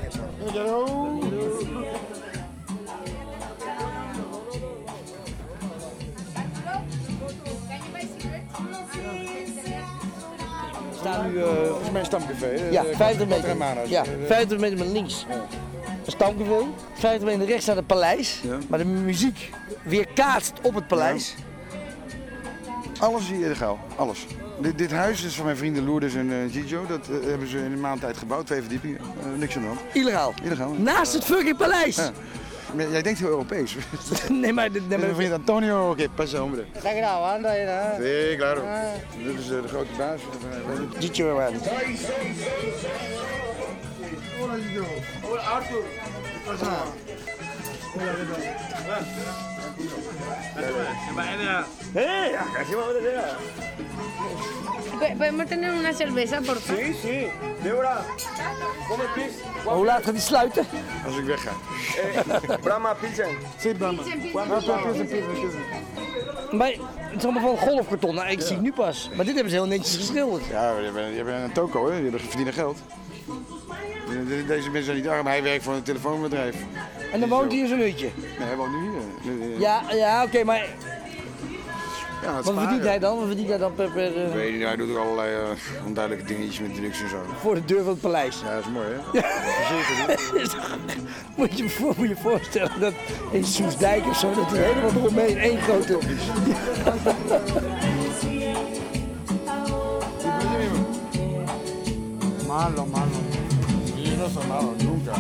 Staan 11.04 11.32
nu, 11.32 11.38
uh, 11.38 11.46
volgens 11.68 11.92
mij 11.92 12.00
een 12.00 12.06
stamcafé. 12.06 12.46
hè? 12.46 12.70
Ja, 12.70 12.82
De 12.84 12.96
50 12.96 13.28
meter. 13.28 13.56
Ja, 13.88 14.04
Eh, 14.04 14.10
50 14.28 14.60
meter 14.60 14.78
met 14.78 14.88
links. 14.88 15.26
Een 16.06 16.12
stamcafé. 16.12 16.64
50 16.94 17.28
meter 17.30 17.46
rechts 17.48 17.64
staat 17.64 17.76
het 17.76 17.88
paleis. 17.88 18.42
Maar 18.68 18.80
de 18.80 18.86
muziek 18.86 19.50
weerkaatst 19.84 20.54
op 20.62 20.74
het 20.76 20.88
paleis. 20.88 21.36
Alles 23.00 23.22
is 23.22 23.28
hier 23.28 23.46
illegaal, 23.46 23.80
alles. 23.96 24.26
Dit, 24.62 24.78
dit 24.78 24.92
huis 24.92 25.24
is 25.24 25.36
van 25.36 25.46
mijn 25.46 25.58
vrienden 25.58 25.86
Lourdes 25.86 26.14
en 26.16 26.32
eh, 26.32 26.52
Gigio. 26.52 26.86
Dat 26.88 27.08
eh, 27.10 27.30
hebben 27.30 27.48
ze 27.48 27.58
in 27.58 27.72
een 27.72 27.80
maand 27.80 28.02
tijd 28.02 28.18
gebouwd, 28.18 28.46
twee 28.46 28.60
verdiepingen. 28.60 29.00
Eh, 29.00 29.40
niks 29.40 29.56
aan 29.56 29.62
de 29.62 29.68
hand. 29.68 29.80
Illegaal. 29.94 30.34
Illegaal. 30.44 30.72
Naast 30.72 31.14
het 31.14 31.24
fucking 31.24 31.58
paleis. 31.58 31.96
Ja. 31.96 32.12
Maar 32.76 32.90
Jij 32.90 33.02
denkt 33.02 33.20
heel 33.20 33.30
Europees. 33.30 33.76
nee, 34.30 34.54
maar... 34.54 34.70
Nee, 34.70 35.00
Dit 35.00 35.16
vriend 35.16 35.34
Antonio. 35.34 35.90
Oké, 35.90 36.10
pas 36.10 36.34
hombre. 36.34 36.66
Está 36.76 36.94
grabando 36.94 37.48
ahí, 37.48 37.66
¿no? 37.66 38.06
Sí, 38.06 38.38
claro. 38.38 38.62
Dit 39.18 39.40
is 39.40 39.52
eh, 39.52 39.62
de 39.62 39.68
grote 39.68 39.92
baas. 39.98 40.22
Man. 41.34 41.62
Hola, 44.40 44.54
Gillo. 44.56 44.86
Hola, 45.24 45.42
Arthur. 45.42 45.84
Hola, 46.46 46.58
¿qué 48.16 48.26
tal? 48.86 49.53
¡Eh! 51.96 52.36
Casi 52.54 52.74
vamos 52.76 52.90
a 52.90 53.00
tener. 53.00 53.24
¿Podemos 55.18 55.46
tener 55.48 55.72
una 55.74 55.94
cerveza, 55.94 56.42
por 56.42 56.60
favor? 56.60 56.84
Sí, 56.84 56.94
sí. 56.94 57.28
Débora, 57.64 58.06
come 58.88 59.04
please. 59.14 59.34
Hoe 59.66 59.86
laat 59.86 60.04
gaat 60.04 60.14
hij 60.14 60.22
sluiten? 60.22 60.66
Als 61.06 61.18
ik 61.18 61.26
wegga. 61.26 61.52
Eh, 62.48 62.58
Brahma 62.62 62.94
Pilsen. 62.94 63.28
Zit 63.60 63.80
dan. 63.80 63.96
Maar 66.52 66.68
het 66.68 67.18
is 67.18 67.24
allemaal 67.24 67.42
van 67.42 67.58
golfkarton. 67.58 68.16
Nou, 68.16 68.30
ik 68.30 68.42
zie 68.42 68.54
het 68.54 68.62
nu 68.62 68.72
pas. 68.72 69.10
Maar 69.16 69.26
dit 69.26 69.34
hebben 69.34 69.52
ze 69.52 69.58
heel 69.58 69.68
netjes 69.68 69.96
geschilderd. 69.96 70.46
Ja, 70.46 70.78
je 70.78 70.92
bent, 70.92 71.16
je 71.16 71.24
bent 71.24 71.44
een 71.44 71.52
toko, 71.52 71.92
hè? 71.92 72.02
Die 72.02 72.20
verdienen 72.20 72.54
geld. 72.54 72.78
De- 74.28 74.46
Deze 74.48 74.64
mensen 74.70 74.84
zijn 74.84 74.98
niet 74.98 75.08
arm, 75.08 75.26
hij 75.28 75.44
werkt 75.44 75.64
voor 75.64 75.74
een 75.74 75.84
telefoonbedrijf. 75.84 76.56
En 77.12 77.20
dan 77.20 77.30
woont 77.30 77.52
hij 77.52 77.62
in 77.62 77.68
zo'n 77.68 77.80
hutje. 77.80 78.10
Nee, 78.16 78.48
hij 78.48 78.56
woont 78.56 78.72
nu 78.72 78.90
hier. 79.50 79.60
Ja, 79.60 79.82
ja 79.92 80.24
oké, 80.24 80.44
maar 80.44 80.66
ja 82.24 82.36
het 82.36 82.46
wat 82.46 82.54
verdient 82.58 82.84
hij 82.84 83.00
dan? 83.00 83.18
Wat 83.18 83.26
verdient 83.26 83.48
hij 83.50 83.58
dan 83.58 83.74
per, 83.74 83.90
per, 83.92 84.16
eh, 84.18 84.28
Ik 84.28 84.34
weet 84.34 84.54
niet, 84.54 84.64
hij 84.64 84.76
doet 84.76 84.90
ook 84.92 84.98
allerlei 84.98 85.34
eh, 85.36 85.86
onduidelijke 85.86 86.34
dingetjes 86.34 86.60
met 86.60 86.76
drugs 86.76 87.02
en 87.02 87.10
zo. 87.10 87.18
voor 87.40 87.56
de 87.56 87.66
deur 87.66 87.84
van 87.84 87.92
het 87.92 88.02
paleis? 88.02 88.42
Ja, 88.46 88.56
dat 88.56 88.64
is 88.66 88.72
mooi, 88.72 88.86
hè? 88.88 89.20
Zeker. 89.70 90.78
moet, 91.38 91.58
je, 91.58 91.76
moet 91.98 92.10
je 92.10 92.16
voorstellen 92.22 92.80
dat 92.80 92.94
in 93.32 93.44
Soesdijk 93.46 94.06
of 94.06 94.18
zo, 94.18 94.34
dat 94.34 94.52
er 94.52 94.58
helemaal 94.58 94.92
eromheen 95.02 95.38
één 95.38 95.62
grote... 95.62 95.98
Malo, 102.48 102.86
malo. 102.86 103.03
Sí, 104.34 104.40
no 104.40 104.42
son 104.42 104.50
malos, 104.50 104.76
nunca. 104.84 105.14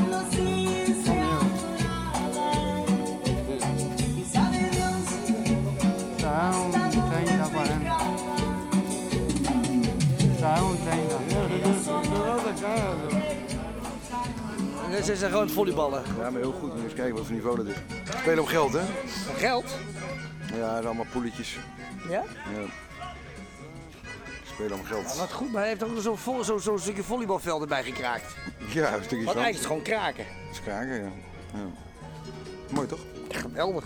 Trae 6.18 6.52
un 6.56 6.72
30, 6.72 7.50
40. 7.50 7.80
Trae 10.38 10.62
un 10.62 10.78
30. 14.90 15.06
Ze 15.06 15.16
zijn 15.16 15.32
gewoon 15.32 15.50
volleyballen. 15.50 16.04
Ja, 16.20 16.30
maar 16.30 16.42
heel 16.42 16.52
goed. 16.52 16.72
Eens 16.84 16.94
kijken 16.94 17.16
wat 17.16 17.26
voor 17.26 17.36
niveau 17.36 17.56
dat 17.58 17.66
is. 17.66 17.76
Spelen 18.20 18.40
om 18.40 18.46
geld, 18.48 18.74
hè? 18.74 18.82
Geld? 19.38 19.78
Ja, 20.54 20.60
dat 20.60 20.72
zijn 20.72 20.86
allemaal 20.86 21.06
poeletjes. 21.12 21.58
Ja? 22.10 22.24
Ja. 22.54 22.62
Spelen 24.54 24.78
om 24.78 24.86
geld. 24.86 25.18
Wat 25.18 25.32
goed, 25.32 25.52
maar 25.52 25.62
hij 25.62 25.70
heeft 25.70 25.84
ook 25.84 25.92
zo'n 26.00 26.18
zo, 26.18 26.42
zo, 26.44 26.58
zo 26.58 26.78
stukje 26.78 27.04
volleybalveld 27.04 27.62
erbij 27.62 27.84
gekraakt. 27.84 28.26
Ja, 28.74 28.94
een 28.94 29.04
stukje 29.04 29.26
Want 29.26 29.38
eigenlijk 29.38 29.50
is 29.50 29.58
het 29.58 29.66
gewoon 29.66 29.82
kraken. 29.82 30.26
Dat 30.48 30.54
is 30.56 30.62
kraken, 30.62 30.96
ja. 30.96 31.12
ja. 31.54 31.66
Mooi 32.70 32.88
toch? 32.88 33.00
Geweldig. 33.30 33.86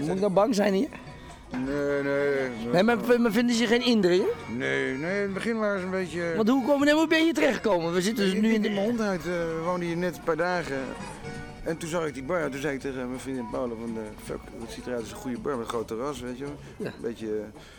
Moet 0.00 0.08
ik 0.08 0.20
nou 0.20 0.32
bang 0.32 0.54
zijn 0.54 0.74
hier? 0.74 0.88
Nee, 1.50 2.02
nee. 2.02 2.48
Nee, 2.72 2.82
maar, 2.82 3.20
maar 3.20 3.32
vinden 3.32 3.56
ze 3.56 3.66
geen 3.66 3.84
indringen? 3.84 4.28
Nee, 4.56 4.94
nee, 4.94 5.16
in 5.16 5.22
het 5.22 5.34
begin 5.34 5.58
waren 5.58 5.78
ze 5.78 5.84
een 5.84 5.90
beetje... 5.90 6.32
Want 6.36 6.48
hoe, 6.48 6.66
komen, 6.66 6.90
hoe 6.90 7.06
ben 7.06 7.18
je 7.18 7.24
hier 7.24 7.34
terechtgekomen? 7.34 7.92
We 7.92 8.00
zitten 8.00 8.24
dus 8.24 8.34
Ik 8.34 8.40
nu 8.40 8.54
in 8.54 8.62
de... 8.62 8.70
mijn 8.70 8.86
hond 8.86 9.00
uit. 9.00 9.24
we 9.24 9.60
woonden 9.64 9.86
hier 9.86 9.96
net 9.96 10.16
een 10.16 10.22
paar 10.22 10.36
dagen. 10.36 10.76
En 11.68 11.76
toen 11.76 11.88
zag 11.88 12.06
ik 12.06 12.14
die 12.14 12.22
bar. 12.22 12.50
Toen 12.50 12.60
zei 12.60 12.74
ik 12.74 12.80
tegen 12.80 13.08
mijn 13.08 13.20
vriendin 13.20 13.50
Paula 13.50 13.74
van... 13.80 13.94
de 13.94 14.00
fuck, 14.24 14.38
dat 14.60 14.70
ziet 14.70 14.86
eruit 14.86 15.00
als 15.00 15.10
een 15.10 15.16
goede 15.16 15.38
bar 15.38 15.52
met 15.56 15.60
een 15.64 15.68
groot 15.70 15.86
terras, 15.88 16.20
weet 16.20 16.38
je 16.38 16.44
wel. 16.44 16.54
Ja. 16.76 16.86
Een 16.86 16.92
beetje... 17.00 17.26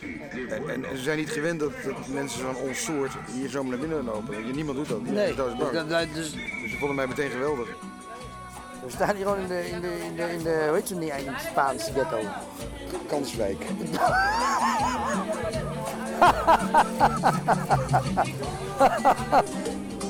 eh, 0.00 0.52
en, 0.52 0.68
en, 0.68 0.84
en 0.84 0.96
ze 0.96 1.02
zijn 1.02 1.18
niet 1.18 1.30
gewend 1.30 1.60
dat, 1.60 1.70
dat 1.84 2.06
mensen 2.08 2.40
van 2.40 2.54
ons 2.56 2.84
soort 2.84 3.12
hier 3.34 3.48
zomaar 3.48 3.70
naar 3.70 3.78
binnen 3.88 4.04
lopen. 4.04 4.50
Niemand 4.54 4.76
doet 4.78 4.88
dat. 4.88 5.02
Nee, 5.02 5.34
dat 5.34 5.52
is 5.52 5.58
dat- 5.58 5.88
dat- 5.88 6.06
dus 6.14 6.32
Dus 6.32 6.70
ze 6.70 6.76
vonden 6.78 6.96
mij 6.96 7.06
meteen 7.06 7.30
geweldig. 7.30 7.68
we 8.84 8.90
staan 8.90 9.14
hier 9.16 9.24
gewoon 9.24 9.38
in 9.40 9.48
de, 9.48 9.68
in 9.68 9.80
de, 9.80 9.98
in 10.04 10.16
de, 10.16 10.32
in 10.32 10.42
de 10.42 10.64
hoe 10.66 10.74
heet 10.76 10.88
ze 10.88 10.94
niet 10.94 11.10
eigenlijk, 11.10 11.42
Spaanse 11.42 11.92
ghetto. 11.92 12.18
Kanswijk. 13.08 13.62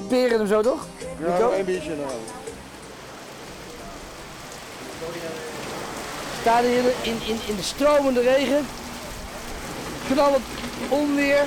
Peren 0.08 0.38
hem 0.38 0.46
zo 0.46 0.62
toch? 0.62 0.86
Nico? 1.18 1.52
een 1.58 1.64
beetje 1.64 1.96
nou. 1.96 2.10
We 5.00 6.40
staan 6.40 6.64
hier 6.64 6.84
in, 7.02 7.18
in, 7.26 7.38
in 7.46 7.56
de 7.56 7.62
stromende 7.62 8.20
regen. 8.20 8.66
Knallend 10.12 10.44
onweer. 10.88 11.44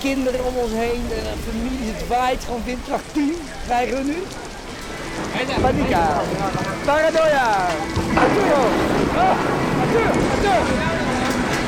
Kinderen 0.00 0.44
om 0.44 0.56
ons 0.56 0.72
heen, 0.72 1.02
de 1.08 1.20
familie, 1.50 1.92
het 1.92 2.08
waait, 2.08 2.44
gewoon 2.44 2.62
windkracht 2.64 3.04
10 3.12 3.36
krijgen 3.66 3.96
we 3.96 4.02
nu. 4.02 4.22
Panika. 5.60 6.20
Paranoia. 6.84 7.66
Arturo. 8.14 8.60
Oh, 9.14 9.36
Arturo, 9.80 10.10
Arturo. 10.34 10.60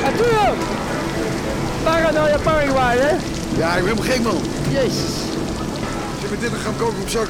Arturo. 0.04 0.54
Paranoia 1.84 2.38
Paraguay, 2.38 2.96
hè? 2.98 3.16
Ja, 3.58 3.76
ik 3.76 3.84
ben 3.84 3.96
helemaal 3.96 4.04
gek 4.04 4.22
man. 4.22 4.40
Jezus. 4.70 5.14
Als 6.12 6.22
je 6.22 6.28
met 6.30 6.40
dit 6.40 6.50
gaan 6.64 6.76
koken 6.76 7.00
op 7.02 7.08
zak. 7.08 7.26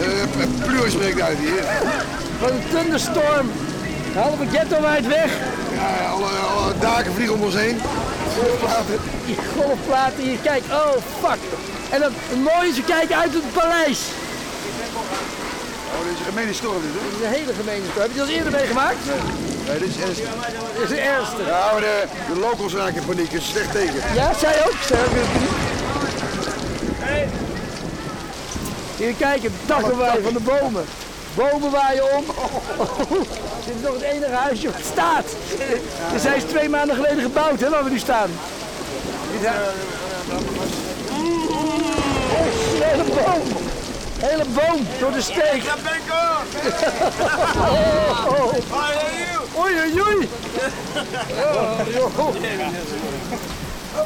Uh, 0.00 0.66
Pleur 0.66 0.90
spreekt 0.90 1.20
uit 1.20 1.38
hier. 1.38 1.64
Van 2.40 2.50
een 2.50 2.62
thunderstorm. 2.70 3.52
De 4.12 4.18
halve 4.18 4.46
ghetto 4.52 4.80
waait 4.80 5.06
weg. 5.06 5.30
Ja, 5.74 6.06
alle, 6.06 6.26
alle 6.26 6.72
daken 6.78 7.12
vliegen 7.14 7.34
om 7.34 7.42
ons 7.42 7.54
heen. 7.54 7.80
Golfplaten. 8.38 8.98
Die 9.26 9.36
golfplaten 9.56 10.22
hier, 10.22 10.38
kijk, 10.42 10.62
oh 10.70 10.92
fuck. 11.22 11.38
En 11.90 12.00
dat, 12.00 12.10
mooie 12.42 12.68
is, 12.68 12.76
we 12.76 12.84
kijken 12.84 13.16
uit 13.16 13.32
het 13.32 13.52
paleis. 13.52 14.00
Oh, 15.92 16.04
dit 16.04 16.12
is 16.12 16.18
een 16.18 16.24
gemene 16.24 16.52
storm 16.52 16.80
dit, 16.82 16.92
hè? 16.92 17.08
Dat 17.10 17.20
is 17.20 17.26
een 17.26 17.32
hele 17.32 17.52
gemene 17.54 17.84
storm. 17.90 18.00
Heb 18.00 18.08
je 18.08 18.12
die 18.12 18.22
al 18.22 18.28
eens 18.28 18.36
eerder 18.36 18.52
meegemaakt? 18.52 18.96
Nee, 19.66 19.78
dit 19.78 19.88
is 19.88 19.96
ernstig. 20.02 20.28
Dit 20.74 20.82
is 20.82 20.88
de 20.88 21.00
ergste. 21.00 21.42
Ja, 21.46 21.72
maar 21.72 21.80
de, 21.80 22.04
de 22.32 22.40
locals 22.40 22.74
raken 22.74 22.94
in 22.94 23.04
paniek. 23.04 23.32
Het 23.32 23.40
is 23.40 23.48
slecht 23.48 23.72
teken. 23.72 24.00
Ja, 24.14 24.34
zij 24.34 24.56
ook. 24.66 24.76
Zij 24.86 25.00
ook 25.06 25.14
in 25.22 25.28
paniek. 25.32 25.58
Hier, 28.96 29.14
kijk, 29.18 29.42
het 29.42 29.52
dakkenwaai 29.66 30.22
van 30.22 30.32
de 30.32 30.40
bomen. 30.40 30.84
Bomen 31.34 31.70
waaien 31.70 32.16
om. 32.16 32.24
Dit 33.66 33.74
is 33.76 33.82
nog 33.82 33.92
het 33.92 34.02
enige 34.02 34.32
huisje 34.32 34.66
wat 34.66 34.80
staat. 34.92 35.24
Dit 36.12 36.20
zijn 36.20 36.40
ze 36.40 36.46
twee 36.46 36.68
maanden 36.68 36.96
geleden 36.96 37.22
gebouwd, 37.22 37.60
hè, 37.60 37.70
waar 37.70 37.84
we 37.84 37.90
nu 37.90 37.98
staan. 37.98 38.30
Oh, 41.10 41.26
hele 42.82 43.02
boom. 43.02 43.42
Hele 44.18 44.44
boom 44.44 44.86
door 44.98 45.12
de 45.12 45.20
steek. 45.20 45.62
Oh, 46.10 46.36
oh. 48.28 48.54
Oei, 49.60 49.74
oei, 49.80 50.00
oei. 50.00 50.28
Joh. 51.92 52.18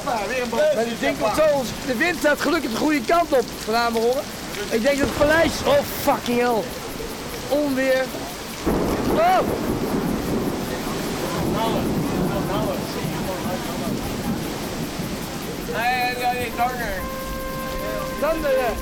Maar 0.05 0.85
die 0.85 0.99
ding 1.01 1.19
komt 1.21 1.35
zo, 1.37 1.63
de 1.87 1.97
wind 1.97 2.19
staat 2.19 2.41
gelukkig 2.41 2.71
de 2.71 2.77
goede 2.77 3.01
kant 3.01 3.33
op 3.33 3.45
vanavond 3.65 4.05
horen. 4.05 4.23
Ik 4.71 4.83
denk 4.83 4.99
dat 4.99 5.09
het 5.09 5.19
paleis, 5.19 5.53
oh 5.67 5.79
fucking 6.03 6.41
hell. 6.41 6.63
Onweer. 7.49 8.05
Oh. 9.17 9.39
Nee, 15.77 16.15
dat 16.15 16.35
is 16.35 16.51
donker. 16.57 17.01
Donderen. 18.21 18.75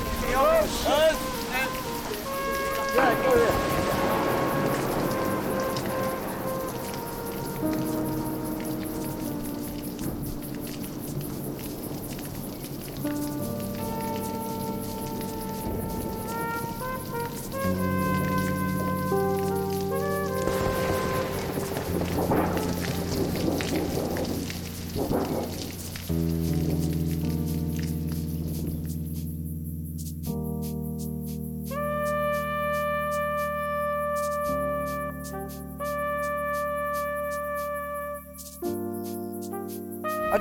Ja, 2.95 3.09
ik 3.09 3.17
hoor 3.25 3.37
je. 3.37 3.72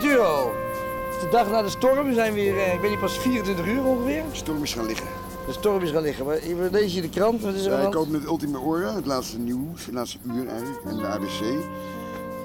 De 0.03 1.29
dag 1.31 1.51
na 1.51 1.63
de 1.63 1.69
storm, 1.71 2.07
we 2.09 2.15
zijn 2.15 2.33
weer, 2.35 2.57
eh, 2.59 2.75
ik 2.75 2.81
weet 2.81 2.91
niet, 2.91 3.01
pas 3.01 3.19
24 3.19 3.67
uur 3.67 3.85
ongeveer. 3.85 4.23
De 4.31 4.37
storm 4.37 4.63
is 4.63 4.73
gaan 4.75 4.87
liggen. 4.87 5.07
De 5.47 5.53
storm 5.53 5.83
is 5.83 5.91
gaan 5.91 6.03
liggen. 6.03 6.27
Maar 6.27 6.37
we 6.41 6.69
lezen 6.71 6.89
hier 6.91 7.03
de 7.03 7.09
krant, 7.09 7.43
wat 7.43 7.55
is 7.55 7.65
er 7.65 7.73
aan 7.75 7.91
de 7.91 7.97
hand? 7.97 8.11
met 8.11 8.25
Ultima 8.25 8.59
Hora, 8.59 8.95
het 8.95 9.07
laatste 9.07 9.39
nieuws, 9.39 9.85
het 9.85 9.95
laatste 9.95 10.19
uur 10.27 10.47
eigenlijk, 10.49 10.85
en 10.85 10.97
de 10.97 11.07
ABC. 11.07 11.65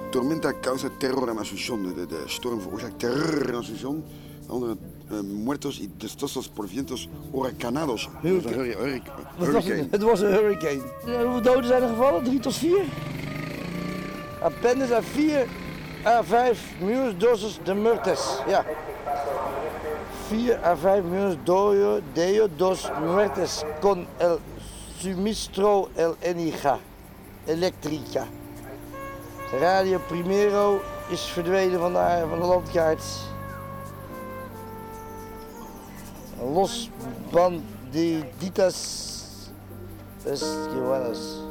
Tormenta 0.10 0.54
causa 0.62 0.88
terror 0.98 1.28
en 1.30 1.38
Asunción. 1.38 1.84
De, 1.84 2.06
de 2.08 2.24
storm 2.26 2.62
veroorzaakt 2.62 3.00
terror 3.00 3.48
in 3.50 3.56
Asunción. 3.56 4.04
Onder 4.48 4.70
eh, 5.10 5.20
muertos 5.22 5.80
y 5.80 5.90
destrozados 5.98 6.48
por 6.50 6.68
vientos 6.68 7.10
huracanados. 7.34 8.10
Dat 8.24 8.32
was 8.34 8.44
een 8.46 8.54
hurri- 8.54 8.76
hurri- 8.78 9.02
Wat 9.38 9.48
was 9.48 9.64
het? 9.64 9.74
hurricane. 9.74 9.88
Het 9.92 10.02
was 10.02 10.20
een 10.22 10.32
hurricane. 10.32 10.82
Eh, 11.06 11.22
Hoeveel 11.24 11.42
doden 11.42 11.66
zijn 11.66 11.82
er 11.82 11.90
gevallen? 11.90 12.24
Drie 12.24 12.40
tot 12.40 12.56
vier? 12.56 12.84
Apenas 14.42 14.92
a 14.92 15.02
vier 15.02 15.46
a 16.08 16.24
vijf 16.24 16.60
miljoen 16.80 17.20
dosis 17.20 17.60
de 17.64 17.74
muertes. 17.76 18.40
Ja. 18.48 18.64
4 20.30 20.60
a 20.64 20.76
5 20.76 21.02
millones 21.04 21.38
doyo, 21.44 22.02
de 22.14 22.48
dos 22.58 22.92
muertes 23.00 23.66
con 23.82 24.08
el 24.20 24.40
suministro 25.00 25.90
el 25.96 26.16
energía 26.22 26.80
electrica. 27.46 28.26
Radio 29.60 30.00
Primero 30.08 30.82
is 31.10 31.34
verdwenen 31.36 31.80
van 31.80 31.94
de, 31.94 32.26
van 32.30 32.40
de 32.40 32.46
landkaart. 32.46 33.02
Los 36.40 36.90
bandiditas 37.32 38.76
esquivadas. 40.26 41.48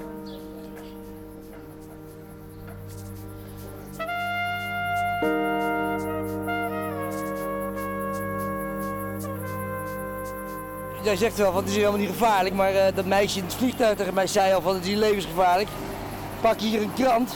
Jij 11.06 11.16
zegt 11.16 11.36
wel 11.36 11.52
van 11.52 11.60
het 11.62 11.70
is 11.70 11.76
helemaal 11.76 11.98
niet 11.98 12.08
gevaarlijk, 12.08 12.54
maar 12.54 12.74
eh, 12.74 12.94
dat 12.94 13.04
meisje 13.04 13.38
in 13.38 13.44
het 13.44 13.54
vliegtuig 13.54 13.96
tegen 13.96 14.14
mij 14.14 14.26
zei 14.26 14.54
al 14.54 14.60
van 14.60 14.74
het 14.74 14.86
is 14.86 14.94
levensgevaarlijk. 14.94 15.68
Pak 16.40 16.60
hier 16.60 16.82
een 16.82 16.92
krant. 16.94 17.34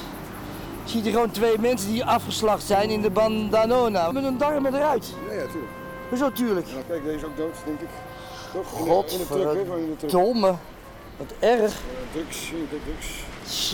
Ziet 0.85 1.07
er 1.07 1.13
gewoon 1.13 1.31
twee 1.31 1.59
mensen 1.59 1.91
die 1.93 2.05
afgeslacht 2.05 2.63
zijn 2.63 2.91
in 2.91 3.01
de 3.01 3.11
bandanona. 3.11 4.13
Met 4.13 4.23
hun 4.23 4.39
darmen 4.39 4.75
eruit. 4.75 5.15
Ja, 5.29 5.35
ja, 5.35 5.41
tuurlijk. 5.47 5.73
Hoezo 6.09 6.33
tuurlijk? 6.33 6.67
Ja, 6.67 6.73
kijk, 6.89 7.05
deze 7.05 7.17
is 7.17 7.25
ook 7.25 7.37
dood, 7.37 7.55
denk 7.65 7.81
ik. 7.81 7.89
Godverdomme. 8.65 10.55
Wat 11.17 11.33
erg. 11.39 11.73
Ja, 11.73 11.79
drugs, 12.13 12.49
ja, 12.51 12.57
drugs. 12.85 13.25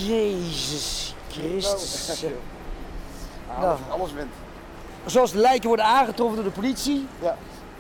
Jezus 0.06 1.14
Christus. 1.30 2.22
Nou. 2.22 3.64
alles- 3.66 3.78
Alles 3.90 4.12
wint. 4.12 4.32
Zoals 5.06 5.32
de 5.32 5.38
lijken 5.38 5.68
worden 5.68 5.86
aangetroffen 5.86 6.36
door 6.36 6.44
de 6.44 6.60
politie, 6.60 7.06
Ja. 7.22 7.36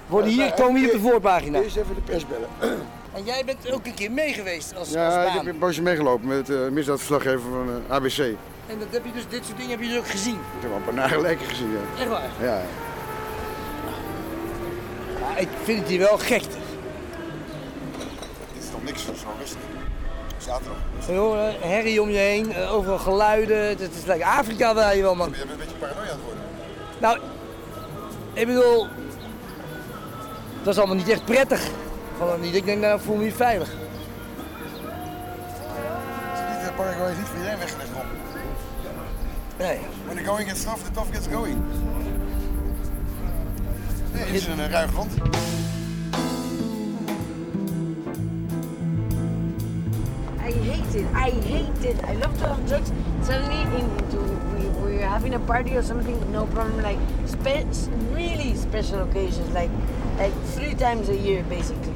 Worden 0.06 0.30
hier, 0.30 0.52
komen 0.52 0.76
hier 0.80 0.86
op 0.94 1.00
de 1.02 1.08
voorpagina. 1.08 1.60
Eerst 1.60 1.76
even 1.76 1.94
de 1.94 2.00
pers 2.00 2.24
bellen. 2.26 2.48
En 3.16 3.24
jij 3.24 3.42
bent 3.44 3.72
ook 3.72 3.86
een 3.86 3.94
keer 3.94 4.10
mee 4.10 4.32
geweest 4.32 4.70
als, 4.70 4.78
als 4.78 4.90
Ja, 4.90 5.20
ik 5.20 5.26
baan. 5.26 5.36
heb 5.44 5.54
een 5.54 5.58
poosje 5.58 5.82
meegelopen 5.82 6.26
met 6.28 6.48
uh, 6.48 6.68
misdaadverslaggever 6.68 7.50
van 7.50 7.68
eh, 7.88 7.94
ABC. 7.94 8.18
Ik 8.18 8.36
En 8.66 8.78
dat 8.78 8.88
heb 8.90 9.04
je 9.04 9.12
dus, 9.12 9.28
dit 9.28 9.44
soort 9.44 9.56
dingen 9.56 9.70
heb 9.70 9.80
je 9.80 9.88
dus 9.88 9.98
ook 9.98 10.08
gezien. 10.08 10.38
heb 10.60 10.68
wel 10.68 10.78
een 10.78 10.84
paar 10.84 10.94
nare 10.94 11.20
lijken 11.20 11.46
gezien, 11.46 11.70
ja. 11.70 12.00
Echt 12.00 12.08
waar. 12.08 12.22
Ja, 12.40 12.60
Ja, 15.20 15.36
ik 15.36 15.48
vind 15.62 15.78
het 15.78 15.88
hier 15.88 15.98
wel 15.98 16.18
gek. 16.18 16.42
dit 16.42 16.50
is 18.62 18.70
toch 18.70 18.82
niks 18.84 19.04
zo 19.04 19.12
rustig. 19.38 19.58
Zaterdag. 20.38 20.76
Joh, 21.08 21.46
eh, 21.48 21.54
herrie 21.60 22.02
om 22.02 22.10
je 22.10 22.18
heen, 22.18 22.52
eh, 22.52 22.74
overal 22.74 22.98
geluiden. 22.98 23.68
Het, 23.68 23.80
het 23.80 23.94
is 23.94 24.04
lekker 24.04 24.26
Afrika 24.26 24.74
wel 24.74 24.92
je 24.92 25.02
wel, 25.02 25.14
man. 25.14 25.30
Je 25.30 25.36
bent 25.36 25.50
een 25.50 25.56
beetje 25.56 25.76
paranoia 25.76 26.02
aan 26.02 26.08
het 26.08 26.24
worden. 26.24 26.42
Nou, 27.00 27.18
ik 28.32 28.46
bedoel, 28.46 28.86
dat 30.66 30.74
is 30.74 30.80
allemaal 30.80 31.04
niet 31.04 31.08
echt 31.08 31.24
prettig. 31.24 31.70
Gewoon 32.18 32.40
niet. 32.40 32.54
Ik 32.54 32.64
denk, 32.64 32.80
nou, 32.80 32.96
ik 32.96 33.00
voel 33.00 33.16
me 33.16 33.24
niet 33.24 33.34
veilig. 33.34 33.68
Het 33.68 33.78
is 36.34 36.54
niet, 36.56 36.68
uh, 36.70 36.76
Paraguay 36.76 37.10
is 37.10 37.16
niet 37.16 37.26
voor 37.26 37.36
iedereen 37.36 37.58
weggelegd. 37.58 37.90
Nee. 39.58 39.78
When 40.04 40.16
the 40.16 40.24
going 40.24 40.48
gets 40.48 40.64
tough, 40.64 40.82
the 40.84 40.90
tough 40.90 41.12
gets 41.12 41.26
going. 41.26 41.58
Nee, 44.12 44.22
het 44.24 44.34
is 44.34 44.46
een 44.46 44.58
uh, 44.58 44.70
ruig 44.70 44.94
land. 44.94 45.12
I 50.38 50.52
hate 50.52 50.98
it. 50.98 51.06
I 51.14 51.30
hate 51.52 51.88
it. 51.88 51.96
I 52.08 52.18
love 52.18 52.38
to 52.38 52.46
have 52.46 52.64
drugs. 52.66 52.90
Suddenly, 53.22 53.60
in, 53.60 53.90
into, 53.98 54.18
we, 54.54 54.68
we're 54.82 55.06
having 55.06 55.34
a 55.34 55.38
party 55.38 55.76
or 55.76 55.82
something, 55.82 56.32
no 56.32 56.44
problem. 56.44 56.82
Like 56.82 56.98
spe- 57.24 57.66
really 58.14 58.54
special 58.56 59.00
occasions, 59.02 59.52
like 59.54 59.70
like 60.18 60.34
three 60.54 60.74
times 60.74 61.08
a 61.08 61.16
year, 61.16 61.42
basically. 61.44 61.92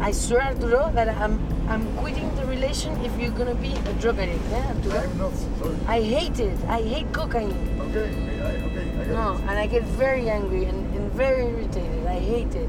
I 0.00 0.10
swear, 0.12 0.42
Arturo, 0.42 0.90
that 0.92 1.08
I'm 1.08 1.38
I'm 1.68 1.86
quitting 1.96 2.34
the 2.36 2.44
relation 2.46 2.92
if 3.04 3.18
you're 3.18 3.30
gonna 3.30 3.54
be 3.54 3.72
a 3.72 3.92
drug 3.94 4.18
addict. 4.18 4.42
Yeah, 4.50 4.66
Arturo? 4.74 4.98
I'm 5.00 5.18
not, 5.18 5.32
sorry. 5.58 5.76
I 5.86 6.02
hate 6.02 6.40
it. 6.40 6.58
I 6.68 6.82
hate 6.82 7.12
cocaine. 7.12 7.54
Okay, 7.80 8.10
I, 8.42 8.50
okay, 8.66 9.00
I 9.00 9.06
No, 9.06 9.34
and 9.48 9.50
I 9.58 9.66
get 9.66 9.82
very 9.84 10.28
angry 10.28 10.64
and, 10.64 10.94
and 10.96 11.10
very 11.12 11.46
irritated. 11.46 12.06
I 12.06 12.18
hate 12.18 12.54
it. 12.54 12.68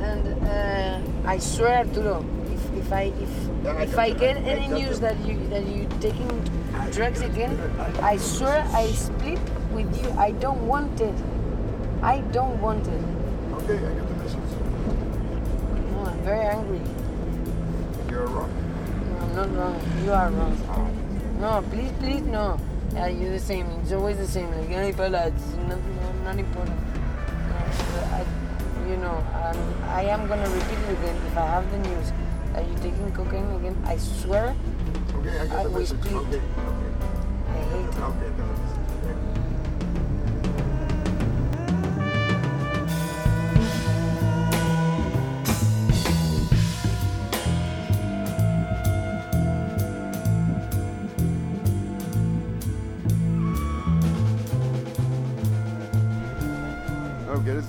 And 0.00 0.26
uh, 0.46 1.00
I 1.28 1.38
swear, 1.38 1.78
Arturo, 1.78 2.24
if, 2.52 2.72
if 2.86 2.92
I 2.92 3.02
if 3.26 3.32
Yeah, 3.64 3.80
if 3.82 3.98
I 3.98 4.10
get 4.10 4.36
I- 4.36 4.40
I 4.40 4.42
any 4.54 4.68
news 4.68 5.00
that 5.00 5.16
you 5.26 5.36
that 5.48 5.66
you 5.66 5.88
taking 6.00 6.28
drugs 6.92 7.20
again, 7.22 7.58
I 8.02 8.16
swear 8.16 8.66
I 8.72 8.86
split 8.92 9.40
with 9.72 9.90
you. 10.02 10.10
I 10.18 10.32
don't 10.32 10.66
want 10.66 11.00
it. 11.00 11.14
I 12.02 12.20
don't 12.32 12.60
want 12.60 12.86
it. 12.86 13.02
Okay, 13.54 13.76
I 13.76 13.92
got 13.94 14.08
the 14.08 14.14
message. 14.14 14.38
No, 15.92 16.04
I'm 16.06 16.18
very 16.22 16.46
angry. 16.46 16.80
You're 18.08 18.26
wrong. 18.26 18.52
No, 19.34 19.42
I'm 19.42 19.54
not 19.54 19.58
wrong. 19.58 20.04
You 20.04 20.12
are 20.12 20.30
wrong. 20.30 21.36
No, 21.40 21.64
please, 21.70 21.92
please, 21.98 22.22
no. 22.22 22.58
Yeah, 22.94 23.08
you're 23.08 23.30
the 23.30 23.38
same. 23.38 23.66
It's 23.82 23.92
always 23.92 24.16
the 24.16 24.26
same. 24.26 24.50
Like, 24.50 24.70
any 24.70 24.92
fella, 24.92 25.26
it's 25.26 25.54
not, 25.68 25.78
no, 25.78 26.12
not 26.24 26.38
important. 26.38 26.78
No, 27.48 27.56
I, 28.14 28.24
you 28.88 28.96
know, 28.96 29.16
um, 29.42 29.74
I 29.88 30.02
am 30.04 30.26
gonna 30.28 30.48
repeat 30.48 30.78
it 30.78 30.92
again. 30.98 31.16
If 31.26 31.36
I 31.36 31.46
have 31.46 31.70
the 31.70 31.78
news 31.78 32.12
that 32.54 32.66
you're 32.66 32.78
taking 32.78 33.12
cocaine 33.12 33.50
again, 33.56 33.76
I 33.86 33.96
swear 33.98 34.54
Okay, 35.16 35.38
I 35.38 35.46
got 35.46 35.58
I 35.58 35.62
the 35.64 35.70
message. 35.70 35.98
Okay, 35.98 36.14
okay. 36.14 36.40
I 37.48 37.58
hate 37.58 37.84
it. 37.86 37.98
Okay, 37.98 38.30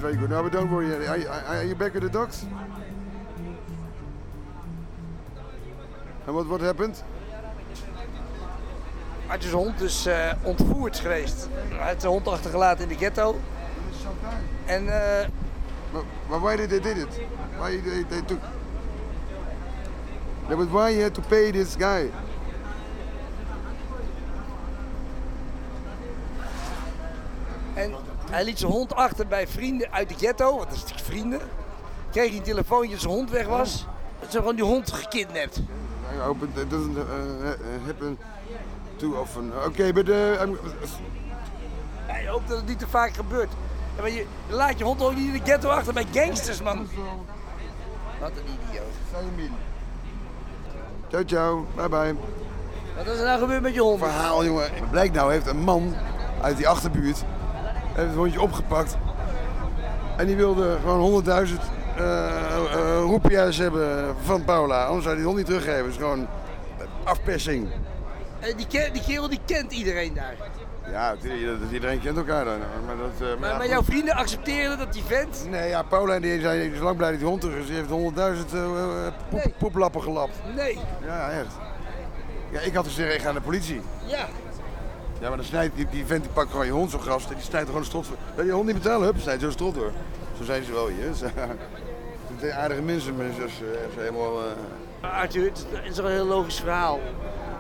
very 0.10 0.22
good. 0.22 0.30
No, 0.32 0.44
but 0.44 0.52
don't 0.52 0.72
worry. 0.72 0.92
Are, 1.06 1.30
are, 1.30 1.58
are 1.58 1.64
you 1.64 1.76
back 1.76 1.94
with 1.94 2.04
the 2.04 2.10
dogs? 2.10 2.46
And 6.26 6.36
what, 6.36 6.48
what 6.48 6.62
happened? 6.62 7.04
Artjes 9.30 9.52
hond 9.52 9.82
is 9.82 10.06
eh, 10.06 10.32
ontvoerd 10.44 11.00
geweest. 11.00 11.48
Hij 11.70 11.88
heeft 11.88 12.02
zijn 12.02 12.14
hond 12.14 12.28
achtergelaten 12.28 12.84
in 12.84 12.90
de 12.90 12.96
ghetto. 12.96 13.40
En 14.66 14.88
eh, 14.88 15.28
But, 15.92 16.04
but 16.30 16.40
why 16.40 16.56
did 16.56 16.70
they 16.70 16.80
did 16.80 16.98
it? 16.98 17.20
Why 17.58 17.82
they, 17.82 18.04
they 18.10 18.22
took? 18.22 18.40
Yeah, 20.48 20.58
but 20.58 20.70
why 20.70 20.90
you 20.90 21.02
had 21.02 21.14
to 21.14 21.22
pay 21.22 21.52
this 21.52 21.76
guy? 21.76 22.12
En 27.74 27.94
hij 28.30 28.44
liet 28.44 28.60
zijn 28.60 28.72
hond 28.72 28.96
achter 28.96 29.28
bij 29.28 29.48
vrienden 29.48 29.92
uit 29.92 30.10
de 30.10 30.16
ghetto, 30.16 30.58
want 30.58 30.70
dat 30.70 30.84
is 30.96 31.02
vrienden. 31.04 31.40
Kreeg 32.12 32.28
hij 32.30 32.38
een 32.38 32.44
telefoontje 32.44 32.92
dat 32.92 33.00
zijn 33.02 33.14
hond 33.14 33.30
weg 33.30 33.48
was. 33.48 33.72
Ze 33.80 33.86
hebben 34.20 34.40
gewoon 34.40 34.56
die 34.56 34.66
hond 34.66 34.92
gekidnapt. 34.92 35.58
I 36.16 36.20
hope 36.20 36.46
it 36.46 36.70
doesn't 36.70 36.98
uh, 36.98 37.04
ha- 37.44 37.56
happen 37.86 38.18
too 38.96 39.14
often. 39.14 39.52
Okay, 39.66 39.94
but 39.94 40.10
uh, 40.10 40.42
I'm, 40.42 40.58
Hij 42.06 42.28
hoopt 42.28 42.48
dat 42.48 42.58
het 42.58 42.68
niet 42.68 42.80
te 42.80 42.88
vaak 42.88 43.14
gebeurt. 43.14 43.52
Ja, 43.96 44.02
maar 44.02 44.12
je 44.12 44.26
laat 44.50 44.78
je 44.78 44.84
hond 44.84 45.02
ook 45.02 45.16
niet 45.16 45.28
in 45.28 45.34
de 45.34 45.50
ghetto 45.52 45.70
achter 45.70 45.94
bij 45.94 46.06
gangsters, 46.12 46.62
man. 46.62 46.88
Wat 48.20 48.32
een 48.32 48.54
idioot. 48.70 48.86
ciao 51.10 51.24
ciao, 51.26 51.66
bye 51.76 51.90
bye. 51.90 52.16
Wat 52.98 53.08
is 53.08 53.20
er 53.20 53.26
nou 53.26 53.40
gebeurd 53.40 53.62
met 53.62 53.74
je 53.74 53.82
hond? 53.82 54.00
Verhaal, 54.00 54.46
jongen. 54.46 54.70
Blijkt 54.92 55.14
nou 55.16 55.32
heeft 55.32 55.48
een 55.48 55.60
man 55.64 55.96
uit 56.42 56.58
die 56.58 56.68
achterbuurt 56.68 57.24
heeft 58.00 58.12
het 58.12 58.20
hondje 58.20 58.42
opgepakt. 58.42 58.98
En 60.18 60.26
die 60.26 60.36
wilde 60.36 60.78
gewoon 60.82 61.24
100.000 61.26 61.30
uh, 61.32 62.06
uh, 62.76 63.00
roepia's 63.00 63.58
hebben 63.58 64.16
van 64.24 64.44
Paula. 64.46 64.84
Anders 64.86 65.04
zou 65.04 65.08
hij 65.08 65.16
die 65.16 65.26
hond 65.26 65.38
niet 65.38 65.46
teruggeven. 65.46 65.84
Het 65.84 65.92
is 65.92 65.98
gewoon 65.98 66.28
afpersing. 67.04 67.68
Eh, 68.40 68.56
die, 68.58 68.68
ke- 68.68 68.90
die 68.94 69.02
kerel 69.02 69.30
die 69.30 69.40
kent 69.46 69.72
iedereen 69.72 70.14
daar. 70.14 70.36
Ja, 70.92 71.12
dat- 71.12 71.72
iedereen 71.72 72.02
kent 72.02 72.18
elkaar 72.18 72.46
dan. 72.46 72.58
Maar, 72.86 72.96
dat, 72.98 73.40
Maar, 73.40 73.58
maar 73.58 73.68
jouw 73.68 73.84
vrienden 73.84 74.14
accepteren 74.16 74.78
dat 74.78 74.94
die 74.94 75.04
vent? 75.06 75.46
Nee, 75.50 75.70
ja, 75.70 75.84
Paula 75.84 76.14
en 76.14 76.22
die 76.22 76.42
zijn 76.42 76.76
zo 76.76 76.84
lang 76.84 76.98
blij 76.98 77.10
dat 77.10 77.20
die 77.20 77.28
hond 77.28 77.42
terug 77.42 77.58
is. 77.58 77.66
Die 77.66 77.76
heeft 77.76 77.90
100.000 77.90 78.54
uh, 78.56 78.62
poep, 79.30 79.44
Nee. 79.44 79.54
poeplappen 79.58 80.02
gelapt. 80.02 80.36
Nee. 80.56 80.78
Ja, 81.06 81.30
echt. 81.30 81.48
Ja, 82.52 82.60
ik 82.60 82.74
had 82.74 82.86
gezegd, 82.88 83.14
ik 83.14 83.20
ga 83.20 83.26
naar 83.26 83.34
de 83.34 83.42
politie. 83.42 83.82
Ja. 84.06 84.26
Ja, 85.22 85.28
maar 85.28 85.38
dan 85.38 85.46
snijdt 85.46 85.76
die, 85.76 86.06
vent 86.06 86.24
die 86.24 86.32
pakt 86.32 86.52
gewoon 86.52 86.66
je 86.66 86.72
hond 86.72 86.92
zo 86.92 86.98
gras. 86.98 87.28
Die 87.28 87.38
snijdt 87.40 87.66
gewoon 87.66 87.82
een 87.82 87.88
strot 87.88 88.06
voor. 88.06 88.16
Wil 88.36 88.46
je 88.46 88.52
hond 88.52 88.66
niet 88.66 88.76
betalen? 88.76 89.08
Hup, 89.08 89.20
snijdt 89.20 89.42
zo'n 89.42 89.52
strot 89.52 89.76
door. 89.76 89.92
Zo 90.38 90.44
zijn 90.44 90.64
ze 90.64 90.72
wel 90.72 90.88
hier. 90.88 91.08
Het 91.08 91.18
zijn 92.40 92.54
aardige 92.54 92.82
mensen, 92.82 93.16
maar 93.16 93.26
ze 93.58 93.64
helemaal... 93.98 94.40
eh, 94.40 95.20
Arthur, 95.20 95.44
het 95.44 95.66
is 95.90 95.98
een 95.98 96.08
heel 96.08 96.26
logisch 96.26 96.60
verhaal. 96.60 97.00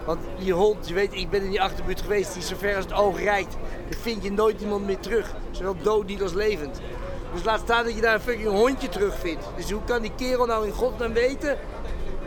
Want 0.05 0.19
die 0.39 0.53
hond, 0.53 0.87
je 0.87 0.93
weet, 0.93 1.13
ik 1.13 1.29
ben 1.29 1.41
in 1.41 1.49
die 1.49 1.61
achterbuurt 1.61 2.01
geweest, 2.01 2.33
die 2.33 2.43
zo 2.43 2.55
ver 2.57 2.75
als 2.75 2.85
het 2.85 2.93
oog 2.93 3.19
reikt, 3.19 3.57
dan 3.89 3.99
vind 3.99 4.23
je 4.23 4.31
nooit 4.31 4.61
iemand 4.61 4.85
meer 4.85 4.99
terug. 4.99 5.35
Zowel 5.51 5.75
dood 5.81 6.05
niet 6.05 6.21
als 6.21 6.33
levend. 6.33 6.81
Dus 7.33 7.43
laat 7.43 7.59
staan 7.59 7.83
dat 7.83 7.95
je 7.95 8.01
daar 8.01 8.13
een 8.13 8.21
fucking 8.21 8.47
hondje 8.49 8.89
terugvindt. 8.89 9.45
Dus 9.55 9.71
hoe 9.71 9.83
kan 9.85 10.01
die 10.01 10.11
kerel 10.15 10.45
nou 10.45 10.65
in 10.65 10.71
godsnaam 10.71 11.13
weten? 11.13 11.57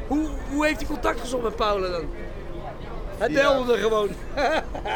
Hoe, 0.09 0.29
hoe 0.51 0.67
heeft 0.67 0.79
hij 0.79 0.87
contact 0.87 1.21
gezocht 1.21 1.43
met 1.43 1.57
Paula 1.57 1.89
dan? 1.89 2.05
Hij 3.23 3.31
Ja. 3.31 3.41
belde 3.53 3.73
er 3.73 3.79
gewoon. 3.79 4.09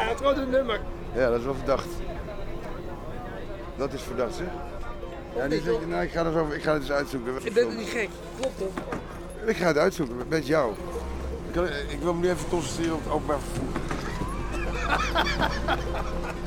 Had 0.07 0.17
gewoon 0.17 0.37
een 0.37 0.49
nummer. 0.49 0.79
Ja, 1.13 1.29
dat 1.29 1.39
is 1.39 1.45
wel 1.45 1.55
verdacht. 1.55 1.87
Dat 3.75 3.93
is 3.93 4.01
verdacht, 4.01 4.35
zeg. 4.35 4.47
Ja, 5.35 5.45
niet 5.45 5.65
dat 5.65 5.79
je, 5.79 5.87
nou, 5.87 6.03
ik 6.03 6.11
ga, 6.11 6.25
er 6.25 6.31
zo, 6.31 6.47
ik 6.51 6.63
ga 6.63 6.73
het 6.73 6.81
eens 6.81 6.91
uitzoeken. 6.91 7.33
Je 7.43 7.51
bent 7.51 7.71
er 7.71 7.77
niet 7.77 7.87
gek, 7.89 8.09
klopt 8.39 8.57
toch? 8.57 8.69
Ik 9.45 9.55
ga 9.57 9.67
het 9.67 9.77
uitzoeken 9.77 10.15
met 10.27 10.47
jou. 10.47 10.73
Ik, 11.51 11.55
ik 11.89 11.99
wil 12.01 12.13
me 12.13 12.19
nu 12.19 12.29
even 12.29 12.49
concentreren 12.49 12.95
op 12.95 13.03
het 13.03 13.13
openbaar 13.13 13.37
vervoer. 13.39 13.75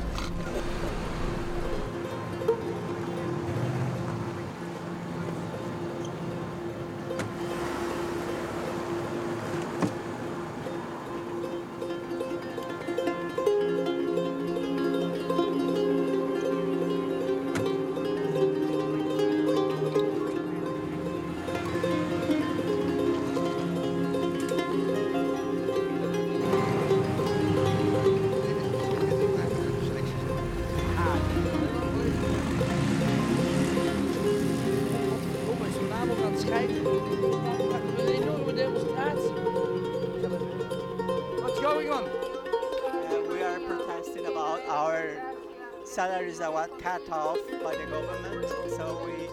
cut 46.81 47.01
off 47.11 47.37
by 47.63 47.75
the 47.75 47.85
government. 47.85 48.49
So 48.75 49.05
we 49.05 49.29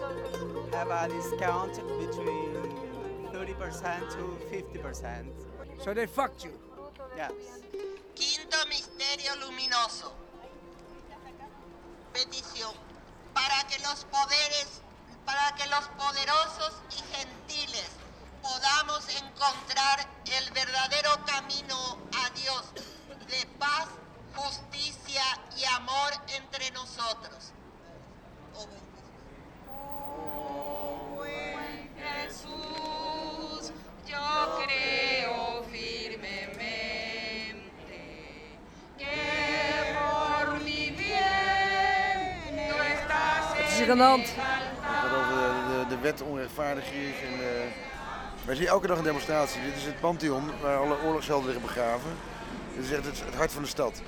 have 0.71 0.89
a 0.89 1.09
discount 1.09 1.73
between 1.99 2.53
30% 3.33 4.09
to 4.11 4.23
50%. 4.51 5.25
So 5.79 5.93
they 5.93 6.05
fucked 6.05 6.43
you? 6.43 6.51
Yes. 7.15 7.31
Quinto 8.15 8.57
misterio 8.67 9.35
luminoso. 9.41 10.11
Petición. 12.13 12.73
Para 13.33 13.67
que 13.67 13.81
los 13.81 14.05
poderes, 14.05 14.81
para 15.25 15.55
que 15.55 15.67
los 15.69 15.87
poderosos 15.97 16.73
y 16.91 17.01
gentiles 17.15 17.89
podamos 18.43 19.07
encontrar 19.15 20.07
el 20.25 20.51
verdadero 20.51 21.11
camino 21.25 21.97
a 22.13 22.29
Dios 22.31 22.73
de 23.27 23.45
paz, 23.57 23.87
justicia 24.35 25.23
y 25.57 25.65
amor 25.75 26.11
entre 26.35 26.71
nosotros. 26.71 27.53
Jesús, 32.29 33.71
yo 34.05 34.59
creo 34.63 35.63
firmemente 35.71 36.89
que 38.97 39.95
por 39.97 40.59
mi 40.61 40.91
bien 40.91 42.69
tú 42.69 42.75
estás 42.83 43.77
de 43.77 44.03
hand? 44.03 44.25
Het 44.25 44.35
gaat 44.85 45.13
over 45.13 45.35
de, 45.35 45.79
de, 45.79 45.95
de 45.95 46.01
wet 46.01 46.21
onrechtvaardig 46.21 46.91
is. 46.91 47.21
En, 47.21 47.33
eh, 47.33 47.71
wij 48.45 48.55
zien 48.55 48.67
elke 48.67 48.87
dag 48.87 48.97
een 48.97 49.03
demonstratie. 49.03 49.61
Dit 49.61 49.75
is 49.75 49.83
het 49.83 49.99
Pantheon 49.99 50.51
waar 50.61 50.77
alle 50.77 51.01
oorlogshelden 51.01 51.45
liggen 51.45 51.65
begraven. 51.65 52.17
Dit 52.79 52.87
is 52.87 52.97
echt 52.97 53.05
het, 53.05 53.21
het 53.25 53.35
hart 53.35 53.51
van 53.51 53.61
de 53.61 53.67
stad. 53.67 54.01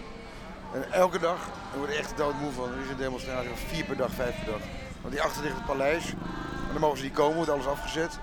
En 0.74 0.92
elke 0.92 1.20
dag, 1.20 1.48
er 1.72 1.78
wordt 1.78 1.94
echt 1.94 2.18
doodmoe 2.18 2.52
van, 2.52 2.72
er 2.72 2.80
is 2.80 2.90
een 2.90 2.98
demonstratie 2.98 3.50
van 3.50 3.58
vier 3.58 3.84
per 3.86 3.98
dag, 3.98 4.12
vijf 4.12 4.36
per 4.44 4.52
dag. 4.52 4.62
Want 5.02 5.14
die 5.14 5.22
achter 5.22 5.44
ligt 5.44 5.56
het 5.56 5.66
paleis. 5.66 6.10
En 6.10 6.72
dan 6.72 6.82
mogen 6.82 6.98
ze 6.98 7.04
niet 7.04 7.14
komen, 7.14 7.36
wordt 7.36 7.52
alles 7.52 7.66
afgezet. 7.66 8.20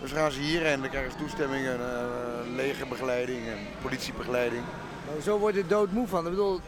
Dus 0.00 0.12
gaan 0.12 0.30
ze 0.30 0.40
hierheen 0.40 0.72
en 0.72 0.80
dan 0.80 0.90
krijgen 0.90 1.12
ze 1.12 1.18
toestemming 1.18 1.66
en 1.66 1.80
eh, 1.80 2.54
legerbegeleiding 2.54 3.46
en 3.46 3.58
politiebegeleiding. 3.82 4.62
Nou, 5.06 5.20
zo 5.20 5.38
word 5.38 5.54
je 5.54 5.66
doodmoe 5.66 6.06
van. 6.06 6.24
Ik 6.24 6.30
bedoel, 6.30 6.60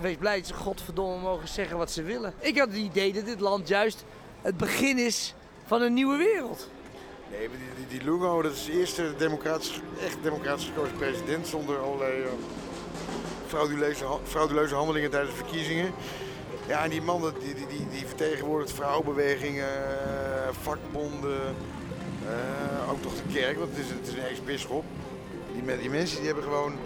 wees 0.00 0.16
blij 0.16 0.36
dat 0.36 0.46
ze 0.46 0.54
godverdomme 0.54 1.22
mogen 1.22 1.48
zeggen 1.48 1.76
wat 1.76 1.90
ze 1.90 2.02
willen. 2.02 2.34
Ik 2.38 2.58
had 2.58 2.68
het 2.68 2.76
idee 2.76 3.12
dat 3.12 3.24
dit 3.24 3.40
land 3.40 3.68
juist 3.68 4.04
het 4.42 4.56
begin 4.56 4.98
is 4.98 5.34
van 5.64 5.82
een 5.82 5.94
nieuwe 5.94 6.16
wereld. 6.16 6.68
Die, 7.38 7.86
die, 7.88 8.02
Lugo, 8.02 8.42
dat 8.42 8.52
is 8.52 8.64
de 8.64 8.72
eerste 8.72 9.14
democratisch, 9.16 9.80
echt 10.04 10.16
democratisch 10.22 10.64
gekozen 10.64 10.96
president 10.96 11.46
zonder 11.46 11.78
allerlei 11.78 12.22
eh, 12.22 12.28
frauduleuze, 13.46 14.04
frauduleuze 14.24 14.74
handelingen 14.74 15.10
tijdens 15.10 15.32
de 15.32 15.44
verkiezingen. 15.44 15.92
Ja, 16.66 16.84
en 16.84 16.90
die 16.90 17.02
man 17.02 17.20
die, 17.40 17.54
die, 17.54 17.66
die, 17.66 17.88
die 17.90 18.06
vertegenwoordigt 18.06 18.72
vrouwenbewegingen, 18.72 19.68
eh, 19.68 20.48
vakbonden, 20.60 21.54
eh, 22.26 22.90
ook 22.90 23.02
toch 23.02 23.14
de 23.14 23.32
kerk, 23.32 23.58
want 23.58 23.70
het 23.70 23.78
is, 23.78 23.90
het 23.90 24.06
is 24.06 24.12
een 24.12 24.28
ex-bisschop. 24.28 24.84
Die, 25.52 25.78
die 25.78 25.90
mensen 25.90 26.16
die 26.16 26.26
hebben, 26.26 26.44
gewoon, 26.44 26.78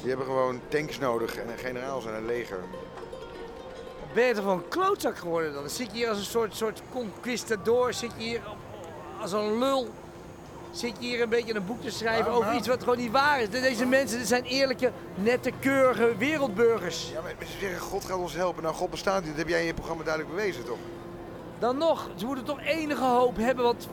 die 0.00 0.08
hebben 0.08 0.26
gewoon 0.26 0.60
tanks 0.68 0.98
nodig 0.98 1.36
en 1.36 1.48
een 1.48 1.58
generaals 1.58 2.06
en 2.06 2.14
een 2.14 2.26
leger. 2.26 2.60
Ben 4.14 4.26
je 4.26 4.34
toch 4.34 4.42
gewoon 4.42 4.58
een 4.58 4.68
klootzak 4.68 5.18
geworden 5.18 5.52
dan? 5.52 5.62
Dan 5.62 5.70
zit 5.70 5.86
je 5.90 5.96
hier 5.96 6.08
als 6.08 6.18
een 6.18 6.24
soort, 6.24 6.56
soort 6.56 6.82
conquistador, 6.92 7.92
zit 7.92 8.12
je 8.16 8.24
hier 8.24 8.40
als 9.20 9.32
een 9.32 9.58
lul. 9.58 9.88
Zit 10.70 10.92
je 10.98 11.06
hier 11.06 11.22
een 11.22 11.28
beetje 11.28 11.54
een 11.54 11.66
boek 11.66 11.82
te 11.82 11.90
schrijven 11.90 12.32
over 12.32 12.54
iets 12.54 12.68
wat 12.68 12.82
gewoon 12.82 12.98
niet 12.98 13.10
waar 13.10 13.40
is. 13.40 13.50
Deze 13.50 13.86
mensen 13.86 14.18
dit 14.18 14.28
zijn 14.28 14.44
eerlijke, 14.44 14.92
nette, 15.14 15.52
keurige 15.60 16.16
wereldburgers. 16.18 17.10
Ja, 17.12 17.20
maar 17.20 17.34
ze 17.38 17.58
zeggen 17.60 17.80
God 17.80 18.04
gaat 18.04 18.18
ons 18.18 18.34
helpen. 18.34 18.62
Nou, 18.62 18.74
God 18.74 18.90
bestaat 18.90 19.20
niet. 19.20 19.28
Dat 19.28 19.38
heb 19.38 19.48
jij 19.48 19.60
in 19.60 19.66
je 19.66 19.74
programma 19.74 20.04
duidelijk 20.04 20.34
bewezen, 20.34 20.64
toch? 20.64 20.78
Dan 21.58 21.78
nog, 21.78 22.08
ze 22.16 22.26
moeten 22.26 22.44
toch 22.44 22.60
enige 22.60 23.04
hoop 23.04 23.36
hebben, 23.36 23.64
want 23.64 23.88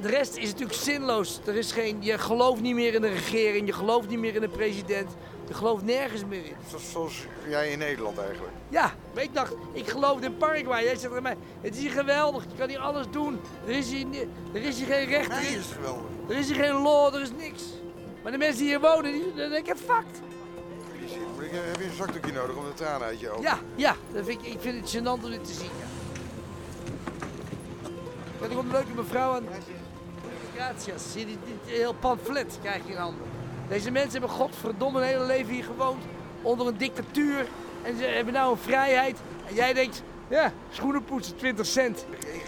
de 0.00 0.08
rest 0.08 0.36
is 0.36 0.50
natuurlijk 0.50 0.78
zinloos. 0.78 1.40
Er 1.46 1.56
is 1.56 1.72
geen, 1.72 1.96
je 2.00 2.18
gelooft 2.18 2.60
niet 2.60 2.74
meer 2.74 2.94
in 2.94 3.00
de 3.00 3.08
regering, 3.08 3.66
je 3.66 3.72
gelooft 3.72 4.08
niet 4.08 4.18
meer 4.18 4.34
in 4.34 4.40
de 4.40 4.48
president, 4.48 5.10
je 5.48 5.54
gelooft 5.54 5.84
nergens 5.84 6.24
meer 6.24 6.44
in. 6.44 6.56
Zoals, 6.90 7.26
jij 7.48 7.70
in 7.70 7.78
Nederland 7.78 8.18
eigenlijk. 8.18 8.52
Ja, 8.68 8.92
maar 9.14 9.22
ik 9.22 9.34
dacht, 9.34 9.54
ik 9.72 9.88
geloof 9.88 10.20
in 10.20 10.36
Paraguay. 10.36 10.82
Jij 10.82 10.96
zegt 10.96 11.08
tegen 11.08 11.22
mij, 11.22 11.36
het 11.60 11.74
is 11.74 11.80
hier 11.80 11.90
geweldig, 11.90 12.42
je 12.42 12.56
kan 12.58 12.68
hier 12.68 12.78
alles 12.78 13.06
doen. 13.10 13.40
Er 13.66 13.72
is 13.72 13.90
hier, 13.90 14.06
er 14.52 14.62
is 14.62 14.78
hier 14.78 14.86
geen 14.86 15.06
recht, 15.06 15.28
Nee, 15.28 15.56
is, 15.58 15.66
geweldig. 15.74 16.02
er 16.28 16.36
is 16.36 16.46
hier 16.46 16.64
geen 16.64 16.82
law, 16.82 17.14
er 17.14 17.20
is 17.20 17.30
niks. 17.30 17.62
Maar 18.22 18.32
de 18.32 18.38
mensen 18.38 18.58
die 18.58 18.66
hier 18.66 18.80
wonen, 18.80 19.12
die 19.12 19.34
dan 19.34 19.50
denk 19.50 19.66
ik, 19.66 19.76
fucked. 19.76 20.20
Ik, 21.40 21.50
heb 21.52 21.76
je 21.76 21.84
een 21.84 21.96
zakdoekje 21.96 22.32
nodig 22.32 22.56
om 22.56 22.64
de 22.64 22.74
tranen 22.74 23.06
uit 23.06 23.20
je 23.20 23.30
ogen? 23.30 23.42
Ja, 23.42 23.58
ja, 23.74 23.96
dat 24.12 24.24
vind 24.24 24.46
ik, 24.46 24.52
ik 24.52 24.60
vind 24.60 24.80
het 24.80 24.96
gênant 24.96 25.24
om 25.24 25.30
dit 25.30 25.44
te 25.44 25.52
zien. 25.52 25.70
Ja. 25.78 25.86
Er 28.42 28.48
komt 28.48 28.64
een 28.64 28.70
leuke 28.70 28.94
mevrouw 28.94 29.32
aan. 29.32 29.46
Gracias. 30.54 31.12
Zie 31.12 31.26
je, 31.26 31.36
heel 31.64 31.92
pamflet 31.94 32.58
krijg 32.62 32.86
je 32.86 32.92
in 32.92 32.98
handen. 32.98 33.22
Deze 33.68 33.90
mensen 33.90 34.10
hebben 34.12 34.30
godverdomme 34.30 35.00
een 35.00 35.06
hele 35.06 35.24
leven 35.24 35.52
hier 35.52 35.64
gewoond. 35.64 36.04
Onder 36.42 36.66
een 36.66 36.76
dictatuur. 36.76 37.46
En 37.82 37.96
ze 37.98 38.04
hebben 38.04 38.34
nou 38.34 38.52
een 38.52 38.58
vrijheid. 38.58 39.18
En 39.48 39.54
jij 39.54 39.72
denkt, 39.72 40.02
ja, 40.28 40.52
schoenen 40.70 41.04
poetsen, 41.04 41.36
20 41.36 41.66
cent. 41.66 42.06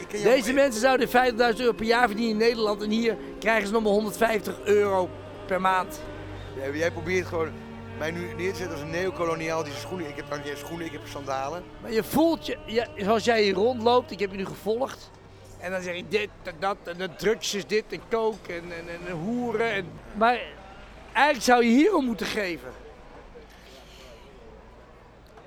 jou- 0.08 0.22
Deze 0.22 0.52
mensen 0.52 0.80
zouden 0.80 1.08
50.000 1.08 1.60
euro 1.60 1.72
per 1.72 1.86
jaar 1.86 2.06
verdienen 2.06 2.32
in 2.32 2.48
Nederland. 2.48 2.82
En 2.82 2.90
hier 2.90 3.16
krijgen 3.38 3.66
ze 3.66 3.72
nog 3.72 3.82
maar 3.82 3.92
150 3.92 4.60
euro 4.64 5.08
per 5.46 5.60
maand. 5.60 6.00
Ja, 6.62 6.76
jij 6.76 6.90
probeert 6.90 7.26
gewoon 7.26 7.50
mij 7.98 8.10
nu 8.10 8.32
neer 8.36 8.50
te 8.50 8.56
zetten 8.56 8.72
als 8.74 8.80
een 8.84 8.90
neocoloniaal 8.90 9.62
die 9.62 9.72
zijn 9.72 9.84
schoenen. 9.84 10.08
Ik 10.08 10.16
heb 10.16 10.36
niet 10.36 10.46
eens 10.46 10.58
schoenen, 10.60 10.86
ik 10.86 10.92
heb 10.92 11.00
sandalen. 11.06 11.62
Maar 11.82 11.92
je 11.92 12.04
voelt 12.04 12.46
je, 12.46 12.56
ja, 12.66 12.86
zoals 12.96 13.24
jij 13.24 13.42
hier 13.42 13.54
rondloopt, 13.54 14.10
ik 14.10 14.18
heb 14.18 14.30
je 14.30 14.36
nu 14.36 14.44
gevolgd. 14.46 15.10
En 15.58 15.70
dan 15.70 15.82
zeg 15.82 15.96
je 15.96 16.04
dit 16.08 16.28
en 16.42 16.54
dat 16.58 16.76
en 16.84 16.96
de 16.98 17.14
drugs 17.16 17.54
is 17.54 17.66
dit 17.66 17.84
en 17.88 18.00
coke 18.10 18.52
en, 18.52 18.62
en, 18.62 19.06
en 19.06 19.12
hoeren. 19.12 19.72
En, 19.72 19.86
maar 20.14 20.38
eigenlijk 21.18 21.44
zou 21.44 21.64
je 21.64 21.70
hierom 21.70 22.04
moeten 22.04 22.26
geven. 22.26 22.72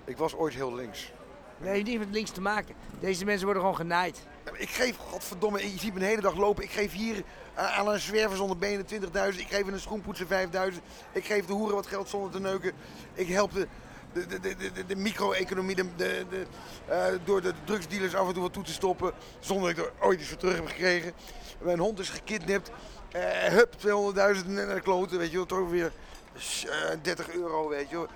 Ik 0.05 0.17
was 0.17 0.36
ooit 0.36 0.53
heel 0.53 0.74
links. 0.74 1.11
Nee, 1.57 1.74
heeft 1.74 1.86
niet 1.86 1.99
met 1.99 2.11
links 2.11 2.32
te 2.32 2.41
maken. 2.41 2.76
Deze 2.99 3.26
mensen 3.26 3.45
worden 3.45 3.63
gewoon 3.63 3.78
genaaid. 3.78 4.28
Ik 4.53 4.69
geef, 4.69 4.97
godverdomme, 4.97 5.72
je 5.72 5.80
ziet 5.80 5.93
me 5.93 5.99
de 5.99 6.05
hele 6.05 6.22
dag 6.22 6.36
lopen. 6.36 6.63
Ik 6.63 6.72
geef 6.72 6.91
hier 6.91 7.24
aan 7.55 7.88
een 7.88 7.99
zwerver 7.99 8.38
zonder 8.38 8.57
benen 8.57 8.86
20.000. 8.86 9.39
Ik 9.39 9.47
geef 9.49 9.67
een 9.67 9.80
schoenpoetser 9.80 10.28
5.000. 10.28 10.78
Ik 11.11 11.26
geef 11.26 11.45
de 11.45 11.53
hoeren 11.53 11.76
wat 11.76 11.88
geld 11.88 12.09
zonder 12.09 12.32
te 12.32 12.39
neuken. 12.39 12.72
Ik 13.13 13.28
help 13.28 13.53
de 13.53 13.67
de, 14.13 14.28
de, 14.39 14.55
de, 14.74 14.86
de, 14.86 14.95
micro-economie, 14.95 15.76
de, 15.76 15.86
de, 15.95 16.26
de, 16.30 16.45
eh, 16.86 17.05
door 17.24 17.41
de 17.41 17.53
drugsdealers 17.63 18.15
af 18.15 18.28
en 18.28 18.34
toe 18.34 18.41
wat 18.41 18.53
toe 18.53 18.63
te 18.63 18.72
stoppen, 18.72 19.13
zonder 19.39 19.76
dat 19.76 19.86
ik 19.86 19.91
er 19.91 20.05
ooit 20.05 20.19
iets 20.19 20.30
voor 20.30 20.38
terug 20.38 20.55
heb 20.55 20.67
gekregen. 20.67 21.13
Mijn 21.59 21.80
hond 21.80 21.99
is 21.99 22.09
gekidnapt, 22.09 22.72
hup, 23.20 23.74
200.000 23.74 24.45
naar 24.45 24.76
de 24.76 24.82
kloten, 24.82 25.18
weet 25.18 25.32
je 25.32 25.38
wel, 25.38 25.45
toch 25.45 25.70
weer 25.70 25.91
eh, 26.34 26.97
30 27.01 27.30
euro, 27.30 27.70
weet 27.70 27.89
je 27.89 27.95
wel. 27.95 28.07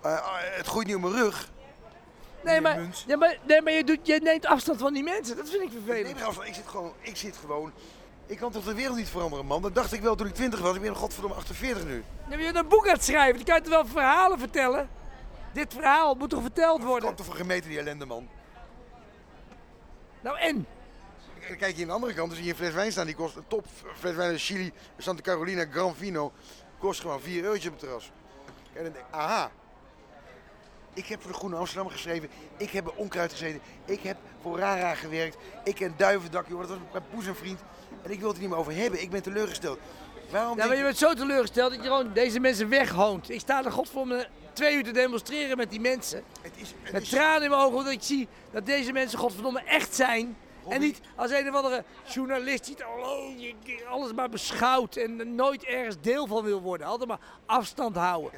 Eh, 0.00 0.12
ah, 0.12 0.36
het 0.40 0.66
groeit 0.66 0.86
niet 0.86 0.96
op 0.96 1.02
mijn 1.02 1.14
rug. 1.14 1.48
Nee, 2.44 2.60
maar, 2.60 2.80
ja, 3.06 3.16
maar, 3.16 3.38
nee, 3.46 3.62
maar 3.62 3.72
je, 3.72 3.84
doet, 3.84 4.06
je 4.06 4.20
neemt 4.22 4.46
afstand 4.46 4.80
van 4.80 4.92
die 4.92 5.02
mensen. 5.02 5.36
Dat 5.36 5.48
vind 5.48 5.62
ik 5.62 5.70
vervelend. 5.70 6.04
Nee, 6.04 6.14
maar 6.14 6.24
afstand, 6.24 6.48
ik 6.48 6.54
zit 6.54 6.68
gewoon, 6.68 6.92
ik 7.00 7.16
zit 7.16 7.36
gewoon, 7.36 7.72
ik 8.26 8.38
kan 8.38 8.52
toch 8.52 8.64
de 8.64 8.74
wereld 8.74 8.96
niet 8.96 9.08
veranderen, 9.08 9.46
man. 9.46 9.62
Dat 9.62 9.74
dacht 9.74 9.92
ik 9.92 10.00
wel 10.00 10.14
toen 10.14 10.26
ik 10.26 10.34
20 10.34 10.60
was, 10.60 10.74
ik 10.74 10.80
ben 10.80 10.96
godverdomme 10.96 11.36
48 11.36 11.84
nu. 11.84 11.90
Nee, 11.90 12.02
maar 12.28 12.38
je 12.38 12.44
bent 12.44 12.56
een 12.56 12.68
boek 12.68 12.86
aan 12.86 12.94
het 12.94 13.04
schrijven. 13.04 13.36
Die 13.36 13.44
kan 13.44 13.54
je 13.54 13.62
toch 13.62 13.72
wel 13.72 13.86
verhalen 13.86 14.38
vertellen? 14.38 14.88
Dit 15.52 15.72
verhaal 15.72 16.14
moet 16.14 16.30
toch 16.30 16.42
verteld 16.42 16.82
worden? 16.82 17.04
Komt 17.04 17.16
toch 17.16 17.26
van 17.26 17.36
gemeten 17.36 17.70
die 17.70 17.78
ellende, 17.78 18.06
man. 18.06 18.28
Nou 20.20 20.38
en? 20.38 20.66
Dan 21.50 21.58
kijk 21.58 21.76
je 21.76 21.82
aan 21.82 21.88
de 21.88 21.94
andere 21.94 22.14
kant, 22.14 22.30
dus 22.30 22.38
hier 22.38 22.50
een 22.50 22.56
fles 22.56 22.72
wijn 22.72 22.92
staan, 22.92 23.06
die 23.06 23.14
kost 23.14 23.36
een 23.36 23.46
top 23.48 23.66
fles 23.98 24.14
wijn 24.14 24.30
uit 24.30 24.40
Chili, 24.40 24.72
Santa 24.98 25.22
Carolina 25.22 25.66
Gran 25.72 25.94
Vino, 25.94 26.32
kost 26.78 27.00
gewoon 27.00 27.20
4 27.20 27.42
eurotjes 27.42 27.66
op 27.66 27.72
het 27.72 27.80
terras. 27.80 28.10
En 28.72 28.82
dan 28.82 28.92
denk 28.92 29.04
ik, 29.04 29.04
aha. 29.10 29.50
Ik 30.94 31.06
heb 31.06 31.22
voor 31.22 31.30
de 31.30 31.36
Groene 31.36 31.56
Amsterdam 31.56 31.88
geschreven, 31.88 32.28
ik 32.56 32.70
heb 32.70 32.84
bij 32.84 32.92
Onkruid 32.96 33.32
gezeten, 33.32 33.60
ik 33.84 34.00
heb 34.00 34.16
voor 34.42 34.58
Rara 34.58 34.94
gewerkt, 34.94 35.36
ik 35.64 35.74
ken 35.74 35.94
Duivendak, 35.96 36.48
joh, 36.48 36.60
dat 36.60 36.68
was 36.68 36.78
mijn 36.92 37.04
boezemvriend. 37.10 37.60
En 38.02 38.10
ik 38.10 38.18
wil 38.18 38.28
het 38.28 38.36
er 38.36 38.42
niet 38.42 38.50
meer 38.50 38.60
over 38.60 38.74
hebben, 38.74 39.02
ik 39.02 39.10
ben 39.10 39.22
teleurgesteld. 39.22 39.78
Waarom 40.30 40.58
Ja, 40.58 40.66
maar 40.66 40.76
je 40.76 40.82
bent 40.82 40.98
zo 40.98 41.14
teleurgesteld 41.14 41.70
dat 41.70 41.80
je 41.80 41.86
gewoon 41.86 42.12
deze 42.12 42.40
mensen 42.40 42.68
weghoont. 42.68 43.30
Ik 43.30 43.40
sta 43.40 43.64
er 43.64 43.72
godverdomme 43.72 44.28
twee 44.52 44.76
uur 44.76 44.84
te 44.84 44.90
demonstreren 44.90 45.56
met 45.56 45.70
die 45.70 45.80
mensen. 45.80 46.22
Het 46.42 46.52
is, 46.54 46.74
Met 46.92 47.08
tranen 47.08 47.42
in 47.42 47.50
mijn 47.50 47.62
ogen, 47.62 47.76
omdat 47.76 47.92
ik 47.92 48.02
zie 48.02 48.28
dat 48.50 48.66
deze 48.66 48.92
mensen 48.92 49.18
godverdomme 49.18 49.60
echt 49.60 49.94
zijn. 49.94 50.36
En 50.68 50.80
niet 50.80 51.00
als 51.16 51.30
een 51.30 51.48
of 51.48 51.54
andere 51.54 51.84
journalist 52.06 52.64
die 52.66 52.84
al- 52.84 53.34
alles 53.88 54.12
maar 54.12 54.28
beschouwt 54.28 54.96
en 54.96 55.34
nooit 55.34 55.64
ergens 55.64 55.96
deel 56.00 56.26
van 56.26 56.44
wil 56.44 56.60
worden. 56.60 56.86
Altijd 56.86 57.08
maar 57.08 57.20
afstand 57.46 57.96
houden. 57.96 58.30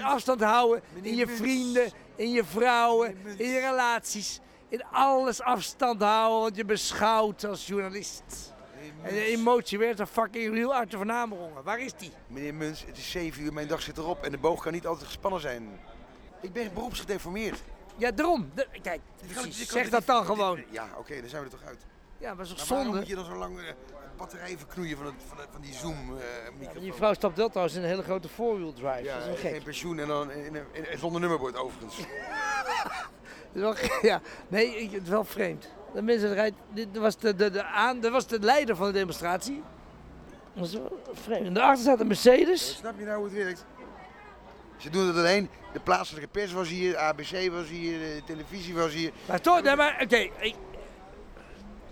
Afstand 0.00 0.40
houden 0.40 0.82
in 1.02 1.16
je 1.16 1.26
vrienden, 1.28 1.90
in 2.16 2.30
je 2.30 2.44
vrouwen, 2.44 3.16
in 3.36 3.48
je 3.48 3.60
relaties. 3.60 4.40
In 4.68 4.84
alles 4.84 5.40
afstand 5.40 6.02
houden, 6.02 6.40
want 6.40 6.56
je 6.56 6.64
beschouwt 6.64 7.44
als 7.44 7.66
journalist. 7.66 8.54
En 9.02 9.14
de 9.14 9.24
emotie 9.24 9.78
werd 9.78 9.98
een 9.98 10.06
fucking 10.06 10.54
real 10.54 10.74
uit 10.74 10.90
de 10.90 10.96
Van 10.96 11.12
Amerongen. 11.12 11.62
Waar 11.62 11.80
is 11.80 11.92
die? 11.94 12.12
Meneer 12.26 12.54
Muns, 12.54 12.84
het 12.86 12.96
is 12.96 13.10
7 13.10 13.42
uur, 13.42 13.52
mijn 13.52 13.68
dag 13.68 13.82
zit 13.82 13.98
erop 13.98 14.22
en 14.24 14.30
de 14.30 14.38
boog 14.38 14.62
kan 14.62 14.72
niet 14.72 14.86
altijd 14.86 15.06
gespannen 15.06 15.40
zijn. 15.40 15.80
Ik 16.40 16.52
ben 16.52 16.70
beroepsgedeformeerd. 16.74 17.62
Ja, 17.96 18.10
daarom. 18.10 18.50
De- 18.54 18.66
kijk, 18.82 19.00
precies. 19.32 19.68
zeg 19.68 19.88
dat 19.88 20.06
dan 20.06 20.24
gewoon. 20.24 20.62
Ja, 20.70 20.88
oké, 20.98 21.20
dan 21.20 21.28
zijn 21.28 21.42
we 21.44 21.48
er 21.50 21.56
toch 21.58 21.68
uit. 21.68 21.78
Ja, 22.18 22.28
maar 22.28 22.36
dat 22.36 22.46
is 22.46 22.52
toch 22.60 22.68
waarom 22.68 22.86
zonde? 22.86 23.00
moet 23.00 23.08
je 23.08 23.14
dan 23.14 23.24
zo 23.24 23.34
lang 23.36 23.58
eh, 23.58 23.64
batterijen 24.16 24.58
verknoeien 24.58 24.96
van, 24.96 25.06
het, 25.06 25.14
van, 25.28 25.38
het- 25.38 25.48
van 25.52 25.60
die 25.60 25.74
Zoom-microfoon? 25.74 26.82
Die 26.82 26.92
vrouw 26.92 27.14
stapt 27.14 27.36
wel 27.36 27.48
trouwens 27.48 27.76
in 27.76 27.82
een 27.82 27.88
hele 27.88 28.02
grote 28.02 28.28
four-wheel 28.28 28.72
drive. 28.72 29.02
ja, 29.02 29.18
dat 29.18 29.28
is 29.34 29.40
geen 29.40 29.62
pensioen 29.62 29.98
en 29.98 30.06
dan 30.08 30.30
in, 30.30 30.54
in, 30.54 30.66
in- 30.90 30.98
zonder 30.98 31.20
nummerbord 31.20 31.56
overigens. 31.56 31.96
Dat 33.52 33.64
is 33.64 33.78
wel 33.80 33.88
gek, 33.90 33.98
ja. 34.02 34.20
Nee, 34.48 34.90
het 34.92 35.02
is 35.02 35.08
wel 35.08 35.24
vreemd. 35.24 35.68
De 35.94 36.02
mensen 36.02 36.34
rijden, 36.34 36.58
dit 36.74 36.96
was 36.96 37.16
de, 37.18 37.34
de, 37.34 37.50
de, 37.50 37.64
aan, 37.64 38.00
dat 38.00 38.12
was 38.12 38.26
de 38.26 38.40
leider 38.40 38.76
van 38.76 38.86
de 38.86 38.92
demonstratie. 38.92 39.62
Dat 40.54 40.70
wel 40.70 41.00
vreemd. 41.12 41.46
En 41.46 41.52
daarachter 41.54 41.82
staat 41.84 42.00
een 42.00 42.06
Mercedes. 42.06 42.76
Snap 42.76 42.98
je 42.98 43.04
nou 43.04 43.16
hoe 43.16 43.24
het 43.26 43.34
werkt? 43.36 43.64
Ze 44.76 44.90
doen 44.90 45.06
het 45.06 45.16
alleen. 45.16 45.48
De 45.72 45.80
plaatselijke 45.80 46.28
pers 46.28 46.52
was 46.52 46.68
hier, 46.68 46.96
ABC 46.96 47.50
was 47.50 47.68
hier, 47.68 47.98
de 47.98 48.22
televisie 48.26 48.74
was 48.74 48.92
hier. 48.92 49.10
Maar 49.28 49.40
toch, 49.40 49.62
nee, 49.62 49.76
maar 49.76 50.00
oké. 50.02 50.16
ik- 50.40 50.54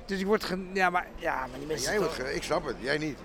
dus 0.06 0.20
ik 0.20 0.26
word 0.26 0.44
gen... 0.44 0.70
Ja, 0.72 0.90
maar, 0.90 1.06
ja, 1.16 1.36
maar 1.38 1.48
die 1.52 1.60
En 1.60 1.66
mensen... 1.66 1.90
jij 1.90 1.98
wordt, 2.00 2.14
ge- 2.14 2.34
ik 2.34 2.42
snap 2.42 2.64
het, 2.66 2.76
jij 2.80 2.98
niet. 2.98 3.18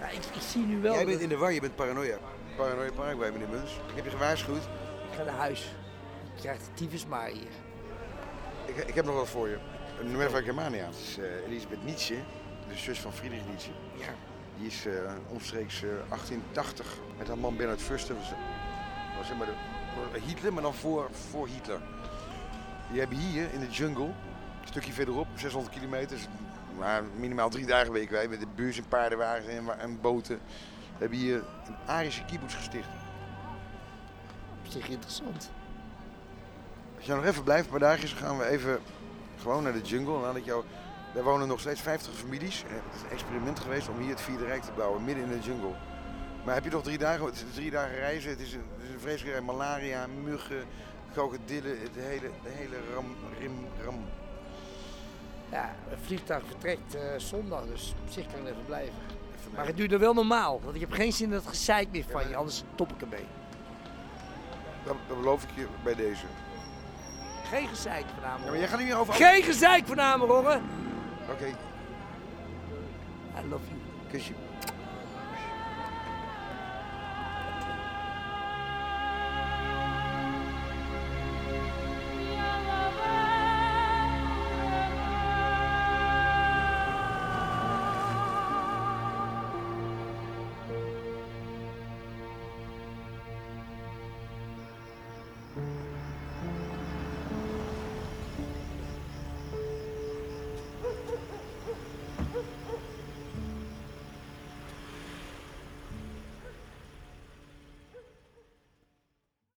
Ja, 0.00 0.08
ik, 0.08 0.18
ik 0.34 0.40
zie 0.40 0.62
nu 0.62 0.80
wel... 0.80 0.90
Jij 0.92 1.00
dat- 1.00 1.10
bent 1.10 1.20
in 1.20 1.28
de 1.28 1.36
war, 1.36 1.52
je 1.52 1.60
bent 1.60 1.76
paranoia. 1.76 2.18
Paranoia 2.56 2.90
Paraguay, 2.92 3.30
meneer 3.30 3.48
Muns. 3.48 3.72
Ik 3.72 3.94
heb 3.94 4.04
je 4.04 4.10
gewaarschuwd. 4.10 4.62
Ik 5.10 5.16
ga 5.16 5.22
naar 5.22 5.34
huis. 5.34 5.74
Je 6.34 6.40
krijgt 6.40 6.64
de 6.64 6.72
tyfus 6.74 7.06
maar 7.06 7.28
hier. 7.28 7.48
Ik, 8.64 8.76
ik 8.76 8.94
heb 8.94 9.04
nog 9.04 9.14
wat 9.14 9.28
voor 9.28 9.48
je. 9.48 9.58
Een 10.00 10.10
Nueva 10.12 10.40
Germania. 10.42 10.84
Het 10.86 10.94
is 10.96 11.18
eh, 11.18 11.46
Elisabeth 11.46 11.84
Nietzsche, 11.84 12.14
de 12.68 12.74
zus 12.76 12.98
van 13.00 13.12
Friedrich 13.12 13.46
Nietzsche. 13.50 13.70
Ja. 13.94 14.06
Die 14.58 14.66
is 14.66 14.86
eh, 14.86 14.92
omstreeks 15.28 15.74
eh, 15.82 15.88
1880 16.08 16.86
met 17.18 17.26
haar 17.28 17.38
man 17.38 17.56
Bernhard 17.56 17.82
Fuster. 17.82 18.14
Zeg 19.24 19.36
maar 19.36 19.46
de, 19.46 20.20
Hitler, 20.26 20.52
maar 20.52 20.62
dan 20.62 20.74
voor, 20.74 21.08
voor 21.30 21.46
Hitler. 21.46 21.80
Die 22.90 22.98
hebben 22.98 23.18
hier 23.18 23.52
in 23.52 23.60
de 23.60 23.70
jungle, 23.70 24.04
een 24.04 24.68
stukje 24.68 24.92
verderop, 24.92 25.26
600 25.34 25.74
kilometer, 25.74 26.18
maar 26.78 27.02
minimaal 27.16 27.50
drie 27.50 27.66
dagen 27.66 27.92
week 27.92 28.10
wij, 28.10 28.28
met 28.28 28.40
de 28.40 28.46
bus 28.54 28.78
en 28.78 28.88
paardenwagens 28.88 29.46
en, 29.46 29.78
en 29.78 30.00
boten, 30.00 30.40
hebben 30.98 31.18
hier 31.18 31.36
een 31.36 31.76
Arische 31.86 32.24
kibbutz 32.24 32.54
gesticht. 32.54 32.88
Op 34.64 34.72
zich 34.72 34.88
interessant. 34.88 35.50
Als 36.96 37.06
jij 37.06 37.16
nog 37.16 37.24
even 37.24 37.42
blijft, 37.42 37.78
dagjes, 37.78 38.10
dan 38.10 38.18
gaan 38.18 38.38
we 38.38 38.46
even 38.46 38.80
gewoon 39.40 39.62
naar 39.62 39.72
de 39.72 39.80
jungle. 39.80 40.20
Nadat 40.20 40.44
jou, 40.44 40.64
daar 41.14 41.24
wonen 41.24 41.48
nog 41.48 41.60
steeds 41.60 41.80
50 41.80 42.14
families. 42.14 42.64
Eh, 42.64 42.70
Het 42.70 42.94
is 42.94 43.02
een 43.02 43.10
experiment 43.10 43.60
geweest 43.60 43.88
om 43.88 43.98
hier 43.98 44.10
het 44.10 44.20
Vierde 44.20 44.44
Rijk 44.44 44.62
te 44.62 44.72
bouwen, 44.76 45.04
midden 45.04 45.24
in 45.24 45.30
de 45.30 45.46
jungle. 45.46 45.74
Maar 46.44 46.54
heb 46.54 46.64
je 46.64 46.70
nog 46.70 46.82
drie 46.82 46.98
dagen, 46.98 47.24
het 47.24 47.34
is 47.34 47.54
drie 47.54 47.70
dagen 47.70 47.94
reizen, 47.94 48.30
het 48.30 48.40
is 48.40 48.52
een 48.52 48.64
vreselijke. 49.00 49.40
Malaria, 49.40 50.06
muggen, 50.24 50.64
krokodillen, 51.12 51.80
het 51.80 51.94
hele, 51.94 52.30
de 52.42 52.48
hele 52.50 52.76
ram, 52.94 53.16
rim, 53.40 53.66
ram. 53.84 54.04
Ja, 55.50 55.74
het 55.88 55.98
vliegtuig 56.02 56.42
vertrekt 56.46 56.94
eh, 56.94 57.02
zondag, 57.16 57.66
dus 57.66 57.94
op 58.04 58.12
zich 58.12 58.26
kan 58.26 58.40
ik 58.40 58.46
even 58.46 58.64
blijven. 58.66 58.94
Maar 59.54 59.66
het 59.66 59.76
duurt 59.76 59.92
er 59.92 59.98
wel 59.98 60.14
normaal, 60.14 60.60
want 60.64 60.74
ik 60.74 60.80
heb 60.80 60.92
geen 60.92 61.12
zin 61.12 61.26
in 61.26 61.32
dat 61.32 61.46
gezeik 61.46 61.88
meer 61.90 62.04
van 62.10 62.28
je, 62.28 62.36
anders 62.36 62.62
top 62.74 62.92
ik 62.92 63.00
ermee. 63.00 63.24
Dat, 64.84 64.96
dat 65.08 65.16
beloof 65.16 65.42
ik 65.42 65.48
je 65.54 65.66
bij 65.84 65.94
deze. 65.94 66.24
Geen 67.44 67.68
gezeik 67.68 68.04
van 68.14 68.22
Ja, 68.22 68.50
maar 68.50 68.58
jij 68.58 68.68
gaat 68.68 68.78
niet 68.78 68.88
meer 68.88 68.96
over... 68.96 69.14
Geen 69.14 69.42
gezeik 69.42 69.86
van 69.86 70.00
Amerongen! 70.00 70.62
Oké, 71.30 71.46
I 73.44 73.48
love 73.48 73.64
you. 73.68 73.78
kusje. 74.10 74.32